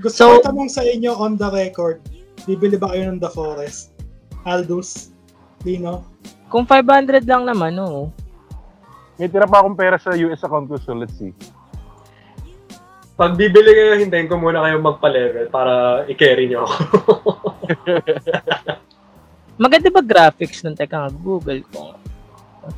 [0.01, 2.01] Gusto So- ko tanong sa inyo on the record.
[2.49, 3.93] Bibili ba kayo ng The Forest?
[4.49, 5.13] Aldous?
[5.61, 6.05] Dino?
[6.49, 8.09] Kung 500 lang naman, oo.
[9.17, 11.33] May tira pa akong pera sa US account ko, so let's see.
[13.17, 16.77] Pag bibili kayo, hintayin ko muna kayo magpa-level para i-carry nyo ako.
[19.65, 20.77] Maganda ba graphics nun?
[20.77, 21.97] Teka nga, Google ko.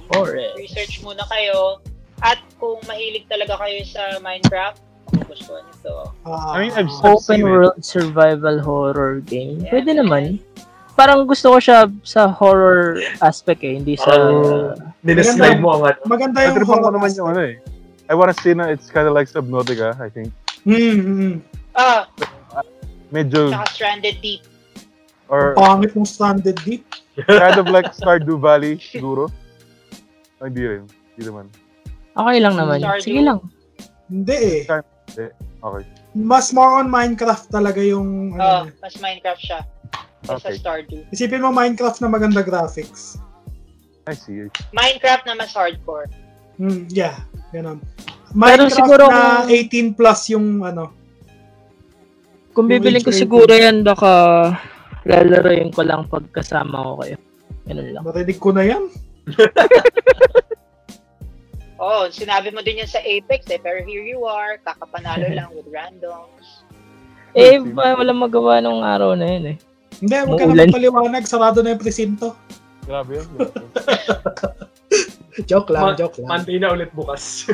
[0.07, 0.55] Forest.
[0.55, 1.83] Research muna kayo.
[2.23, 4.79] At kung mahilig talaga kayo sa Minecraft,
[5.27, 7.51] gusto niyo to, Ah, I mean, I've- Open seen it.
[7.51, 9.59] world survival horror game.
[9.67, 9.75] Yeah.
[9.75, 10.39] Pwede naman.
[10.95, 14.07] Parang gusto ko siya sa horror aspect eh, hindi sa...
[14.11, 15.99] Parang Nineslide mo ang ano.
[16.07, 17.55] maganda yung horror naman yung ano eh.
[18.09, 20.33] I wanna say na it's kind of like Subnautica, I think.
[20.65, 21.35] Hmm, hmm.
[21.77, 22.09] ah,
[23.13, 24.43] Medyo, tsaka Stranded Deep.
[25.29, 26.85] or Pangit ng Stranded Deep.
[27.29, 29.29] kind of like Stardew Valley, siguro.
[30.41, 30.85] Oh, hindi rin.
[31.17, 31.47] Hindi naman.
[32.17, 32.79] Okay lang naman.
[32.81, 33.05] Stardew.
[33.05, 33.39] Sige lang.
[34.09, 35.31] Hindi eh.
[35.59, 35.85] Okay.
[36.15, 38.39] Mas more on Minecraft talaga yung...
[38.39, 39.61] Oh, Ano, mas Minecraft siya.
[40.25, 40.55] Kaysa Okay.
[40.59, 41.01] Stardew.
[41.11, 43.19] isipin mo Minecraft na maganda graphics.
[44.09, 44.49] I see.
[44.73, 46.09] Minecraft na mas hardcore.
[46.57, 47.19] Hmm, yeah.
[47.53, 47.79] Ganon.
[48.29, 50.85] Pero Minecraft siguro na kung- 18 plus yung ano.
[52.53, 54.11] Kung bibiling ko siguro yan, baka
[55.07, 57.17] lalaroin ko lang pagkasama ko kayo.
[57.65, 58.03] Ganun lang.
[58.05, 58.85] Narinig ko na yan.
[61.79, 65.71] Oh, sinabi mo din yan sa Apex eh, pero here you are, kakapanalo lang with
[65.71, 66.67] randoms.
[67.39, 69.57] Eh, ba, walang magawa nung araw na yun eh.
[70.03, 71.23] Hindi, huwag ka naman paliwanag.
[71.23, 72.35] Sarado na yung presinto.
[72.83, 73.27] Grabe yan.
[75.51, 76.29] joke lang, Ma- joke lang.
[76.29, 77.47] Monday na ulit bukas.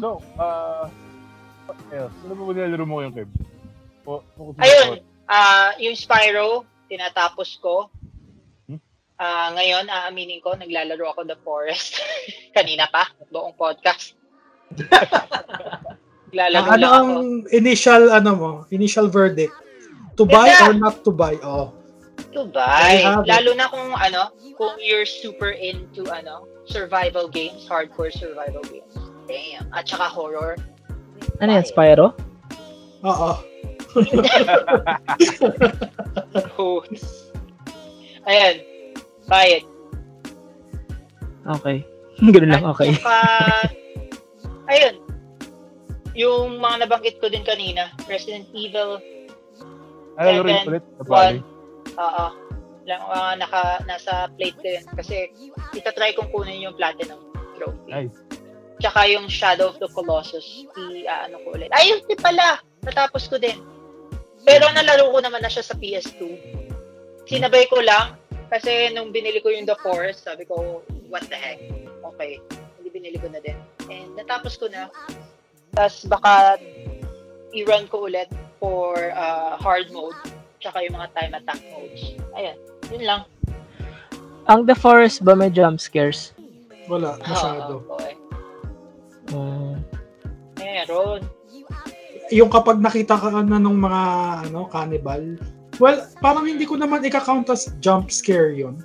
[0.00, 0.08] so,
[0.38, 0.88] uh,
[1.66, 2.16] what else?
[2.26, 3.30] Ano ba nilalaro mo ngayon, Kev?
[4.02, 4.18] O,
[4.58, 4.98] Ayun,
[5.30, 7.86] ah yung Spyro, tinatapos ko.
[9.22, 12.02] Ah, ngayon, aaminin ko, naglalaro ako The Forest.
[12.58, 14.18] Kanina pa, buong podcast.
[16.34, 19.54] Naglalaro Ah, ano lang ang initial, ano mo, initial verdict?
[20.18, 21.38] To buy or not to buy?
[21.40, 21.70] Oh.
[22.32, 23.28] It.
[23.28, 28.96] Lalo na kung ano, kung you're super into ano, survival games, hardcore survival games.
[29.28, 29.68] Damn.
[29.72, 30.56] At saka horror.
[31.40, 32.16] Ano yan, Spyro?
[33.04, 33.32] Oo.
[36.56, 36.80] Oh.
[38.24, 38.56] Ayan.
[39.28, 39.64] Buy it.
[41.44, 41.84] Okay.
[42.32, 42.96] Ganun lang, okay.
[42.96, 43.20] At saka,
[44.72, 44.94] ayun.
[46.12, 49.00] yung mga nabanggit ko din kanina, Resident Evil,
[50.20, 50.84] rin Seven, ulit?
[51.00, 51.40] Kabali.
[51.96, 52.26] Oo,
[52.86, 54.84] lang, ah, naka, nasa plate ko yun.
[54.98, 55.16] Kasi
[55.76, 57.18] itatry kong kunin yung Platinum
[57.58, 57.90] Trophy.
[57.90, 58.18] Nice.
[58.82, 61.70] Tsaka yung Shadow of the Colossus, i, ah, ano ko ulit.
[61.70, 62.58] Ay, yun pala!
[62.82, 63.62] Natapos ko din.
[64.42, 66.18] Pero nalaro ko naman na siya sa PS2.
[67.30, 68.18] Sinabay ko lang,
[68.50, 71.62] kasi nung binili ko yung The Forest, sabi ko, what the heck?
[72.12, 72.42] Okay,
[72.76, 73.56] hindi binili ko na din.
[73.86, 74.90] And natapos ko na.
[75.72, 76.58] Tapos baka
[77.54, 78.28] i-run ko ulit
[78.58, 80.18] for uh, hard mode,
[80.62, 82.02] tsaka yung mga time attack modes.
[82.38, 82.56] Ayan,
[82.94, 83.20] yun lang.
[84.46, 86.34] Ang The Forest ba may jump scares?
[86.86, 87.72] Wala, Oo, masyado.
[87.90, 88.14] okay.
[89.34, 89.74] Mm.
[90.58, 91.20] Meron.
[92.32, 94.02] Yung kapag nakita ka na nung mga
[94.48, 95.22] ano, cannibal,
[95.78, 98.80] well, parang hindi ko naman ika-count as jump scare yun.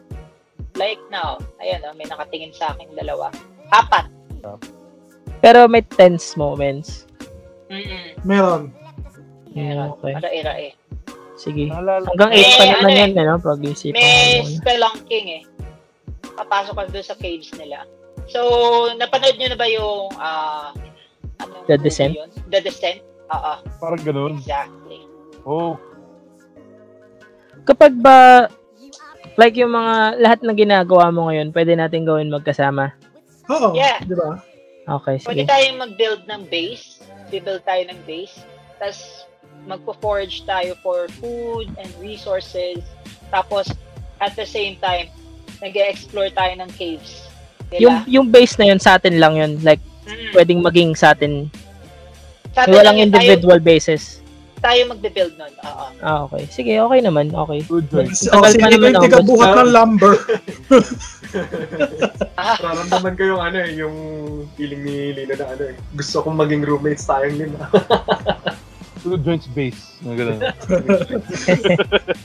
[0.77, 3.33] Like now, ayan, oh, may nakatingin sa akin dalawa.
[3.73, 4.09] Apat.
[5.41, 7.09] Pero may tense moments.
[7.67, 8.13] Mm-mm.
[8.21, 8.69] Meron.
[9.57, 9.97] Meron.
[9.97, 10.13] Okay.
[10.15, 10.71] Ira-ira eh.
[11.37, 11.69] Sige.
[11.69, 12.97] Hanggang 8 pa May naman ano eh.
[12.99, 15.43] yan, ano, pag-isipan May mo spelunking eh.
[16.35, 17.85] Papasok ka doon sa caves nila.
[18.27, 18.41] So,
[18.93, 20.73] napanood nyo na ba yung ah
[21.39, 22.13] anong The movie Descent?
[22.13, 22.29] yun?
[22.49, 22.99] The Descent?
[23.27, 24.33] Oo, Parang ganun.
[24.35, 25.05] exactly.
[25.43, 25.77] Oh,
[27.63, 28.47] Kapag ba,
[29.35, 32.95] like yung mga, lahat ng ginagawa mo ngayon, pwede natin gawin magkasama.
[33.47, 33.99] Oo, Yeah.
[34.01, 34.39] di ba?
[34.87, 35.51] Okay, Pwede sige.
[35.51, 37.03] tayong mag-build ng base.
[37.27, 38.39] Build tayo ng base.
[38.79, 39.26] Tapos,
[39.67, 42.79] magpo-forge tayo for food and resources.
[43.27, 43.67] Tapos,
[44.17, 45.11] at the same time,
[45.59, 47.27] nag-explore tayo ng caves.
[47.75, 48.07] Yung, Diba?
[48.07, 49.59] yung base na yun sa atin lang yun.
[49.59, 50.31] Like, Mm.
[50.31, 51.51] pwedeng maging sa atin.
[52.55, 54.23] Sa atin walang individual bases.
[54.57, 55.51] Tayo, tayo magbe-build nun.
[55.61, 55.85] Oo.
[55.99, 56.47] Ah, okay.
[56.47, 57.29] Sige, okay naman.
[57.29, 57.59] Okay.
[57.67, 58.15] good joint.
[58.31, 59.03] O, Tagal sige, naman yung ako.
[59.03, 60.13] tigabuhat ng lumber.
[62.63, 63.95] Nararamdaman ko yung ano eh, yung
[64.55, 65.75] feeling ni Lino na ano eh.
[65.91, 67.67] Gusto kong maging roommates tayong lima.
[69.07, 70.03] Two joints base.
[70.03, 70.39] Mga ganun.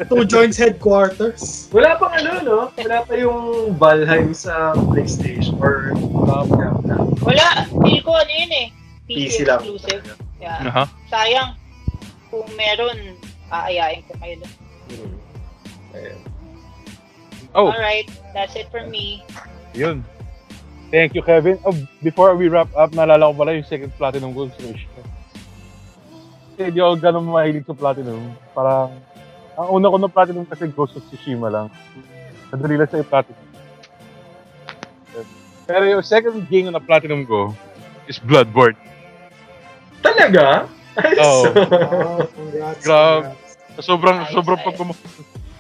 [0.11, 1.71] Two joints headquarters.
[1.71, 2.59] Wala pang ano, no?
[2.75, 6.43] Wala pa yung Valheim sa PlayStation or yeah,
[7.23, 7.47] wala.
[7.87, 8.67] Feel ko ano yun eh.
[9.07, 9.63] PC, PC lang.
[9.63, 10.03] exclusive.
[10.43, 10.67] Yeah.
[10.75, 10.85] Aha.
[11.07, 11.55] Sayang.
[12.35, 13.15] Kung meron,
[13.55, 14.55] aayain ko kayo doon.
[14.91, 15.15] Hmm.
[15.95, 16.19] Ayun.
[17.55, 18.11] Oh, Alright.
[18.35, 19.23] That's it for me.
[19.71, 20.03] yun.
[20.91, 21.63] Thank you, Kevin.
[21.63, 24.92] Oh, before we wrap up, naalala ko pala yung second platinum goal sa Wish.
[26.53, 28.21] Kasi hindi ako ganun mahilig sa platinum.
[28.53, 28.93] Parang,
[29.57, 31.67] ang una ko na platinum kasi Ghost of Tsushima lang.
[32.49, 33.41] Madali lang sa platinum.
[35.65, 37.57] Pero yung second game na platinum ko
[38.05, 38.77] is Bloodborne.
[40.01, 40.69] Talaga?
[41.19, 41.43] Oo.
[42.13, 42.85] Oh, congrats.
[42.85, 43.33] Grabe.
[43.33, 43.81] congrats.
[43.81, 44.67] Sobrang, Nice, sobrang nice.
[44.69, 45.01] pagmamahal.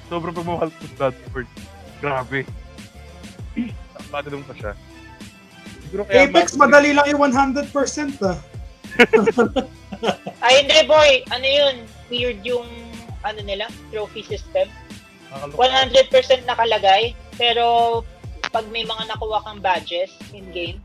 [0.04, 1.50] Sobrang pagmamahal ko sa Bloodborne.
[1.98, 2.38] Grabe.
[4.12, 4.72] Platinum pa siya.
[5.82, 7.72] Siguro kaya Apex, madali lang yung 100%
[8.20, 8.36] ah.
[10.44, 11.22] Ay, hindi boy.
[11.30, 11.74] Ano yun?
[12.10, 12.66] Weird yung
[13.22, 14.66] ano nila, trophy system.
[15.30, 16.44] Nakakaloka.
[16.44, 17.02] 100% nakalagay,
[17.38, 17.64] pero
[18.52, 20.82] pag may mga nakuha kang badges in-game,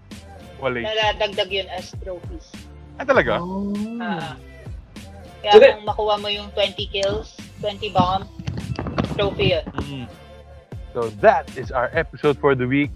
[0.62, 0.88] Wala.
[0.88, 2.48] naladagdag yun as trophies.
[2.98, 3.44] Ah, talaga?
[3.44, 3.76] Oh.
[4.00, 4.40] Ah.
[5.44, 8.26] kaya kung makuha mo yung 20 kills, 20 bomb,
[9.14, 9.66] trophy yun.
[9.86, 10.06] Mm.
[10.98, 12.90] So that is our episode for the week.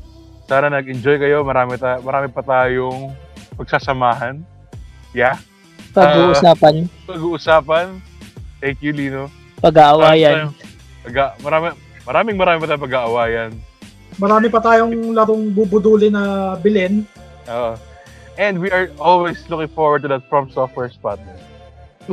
[0.49, 1.45] Sana nag-enjoy kayo.
[1.45, 3.13] Marami, ta- marami pa tayong
[3.55, 4.41] pagsasamahan.
[5.11, 5.35] Yeah.
[5.91, 7.99] Pag-uusapan, Pag-uusapan.
[8.63, 9.27] Thank you, Lino.
[9.59, 10.55] pag-aawayan.
[11.03, 11.75] Pag- marami,
[12.07, 13.51] maraming marami pa tayong pag-aawayan.
[14.15, 17.03] Marami pa tayong larong bubuduli na bilhin.
[17.49, 17.75] Oo.
[18.37, 21.39] and we are always looking forward to that From Software spotlight.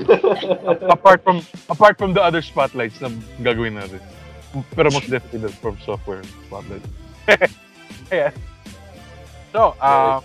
[0.91, 3.09] Apart from apart from the other spotlights na
[3.41, 4.01] gagawin natin.
[4.77, 6.85] Pero most definitely the From Software spotlight.
[8.13, 8.31] yeah.
[9.53, 10.21] So, uh,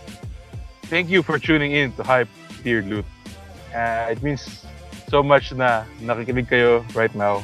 [0.91, 2.27] thank you for tuning in to Hype
[2.63, 3.05] Tier Loot.
[3.75, 4.65] Uh, it means
[5.09, 7.43] so much na nakikinig kayo right now.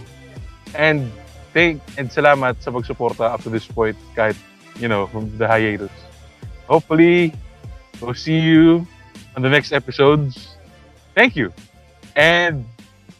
[0.73, 1.11] And
[1.53, 4.37] thank and salamat sa pagsuporta up to this point kahit,
[4.79, 5.93] you know, from the hiatus.
[6.69, 7.33] Hopefully,
[7.99, 8.85] we'll see you
[9.35, 10.57] on the next episodes.
[11.17, 11.51] Thank you.
[12.15, 12.65] And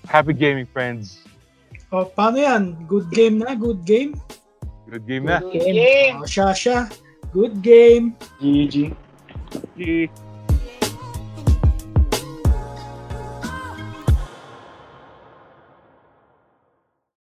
[0.06, 1.26] happy gaming, friends.
[1.90, 2.86] Oh, paano yan?
[2.86, 3.58] Good game na?
[3.58, 4.14] Good game?
[4.86, 5.42] Good game na.
[5.42, 6.22] Good game.
[6.22, 6.86] O, siya, siya.
[7.34, 8.14] Good game.
[8.38, 8.94] GG.
[9.74, 10.29] Bye.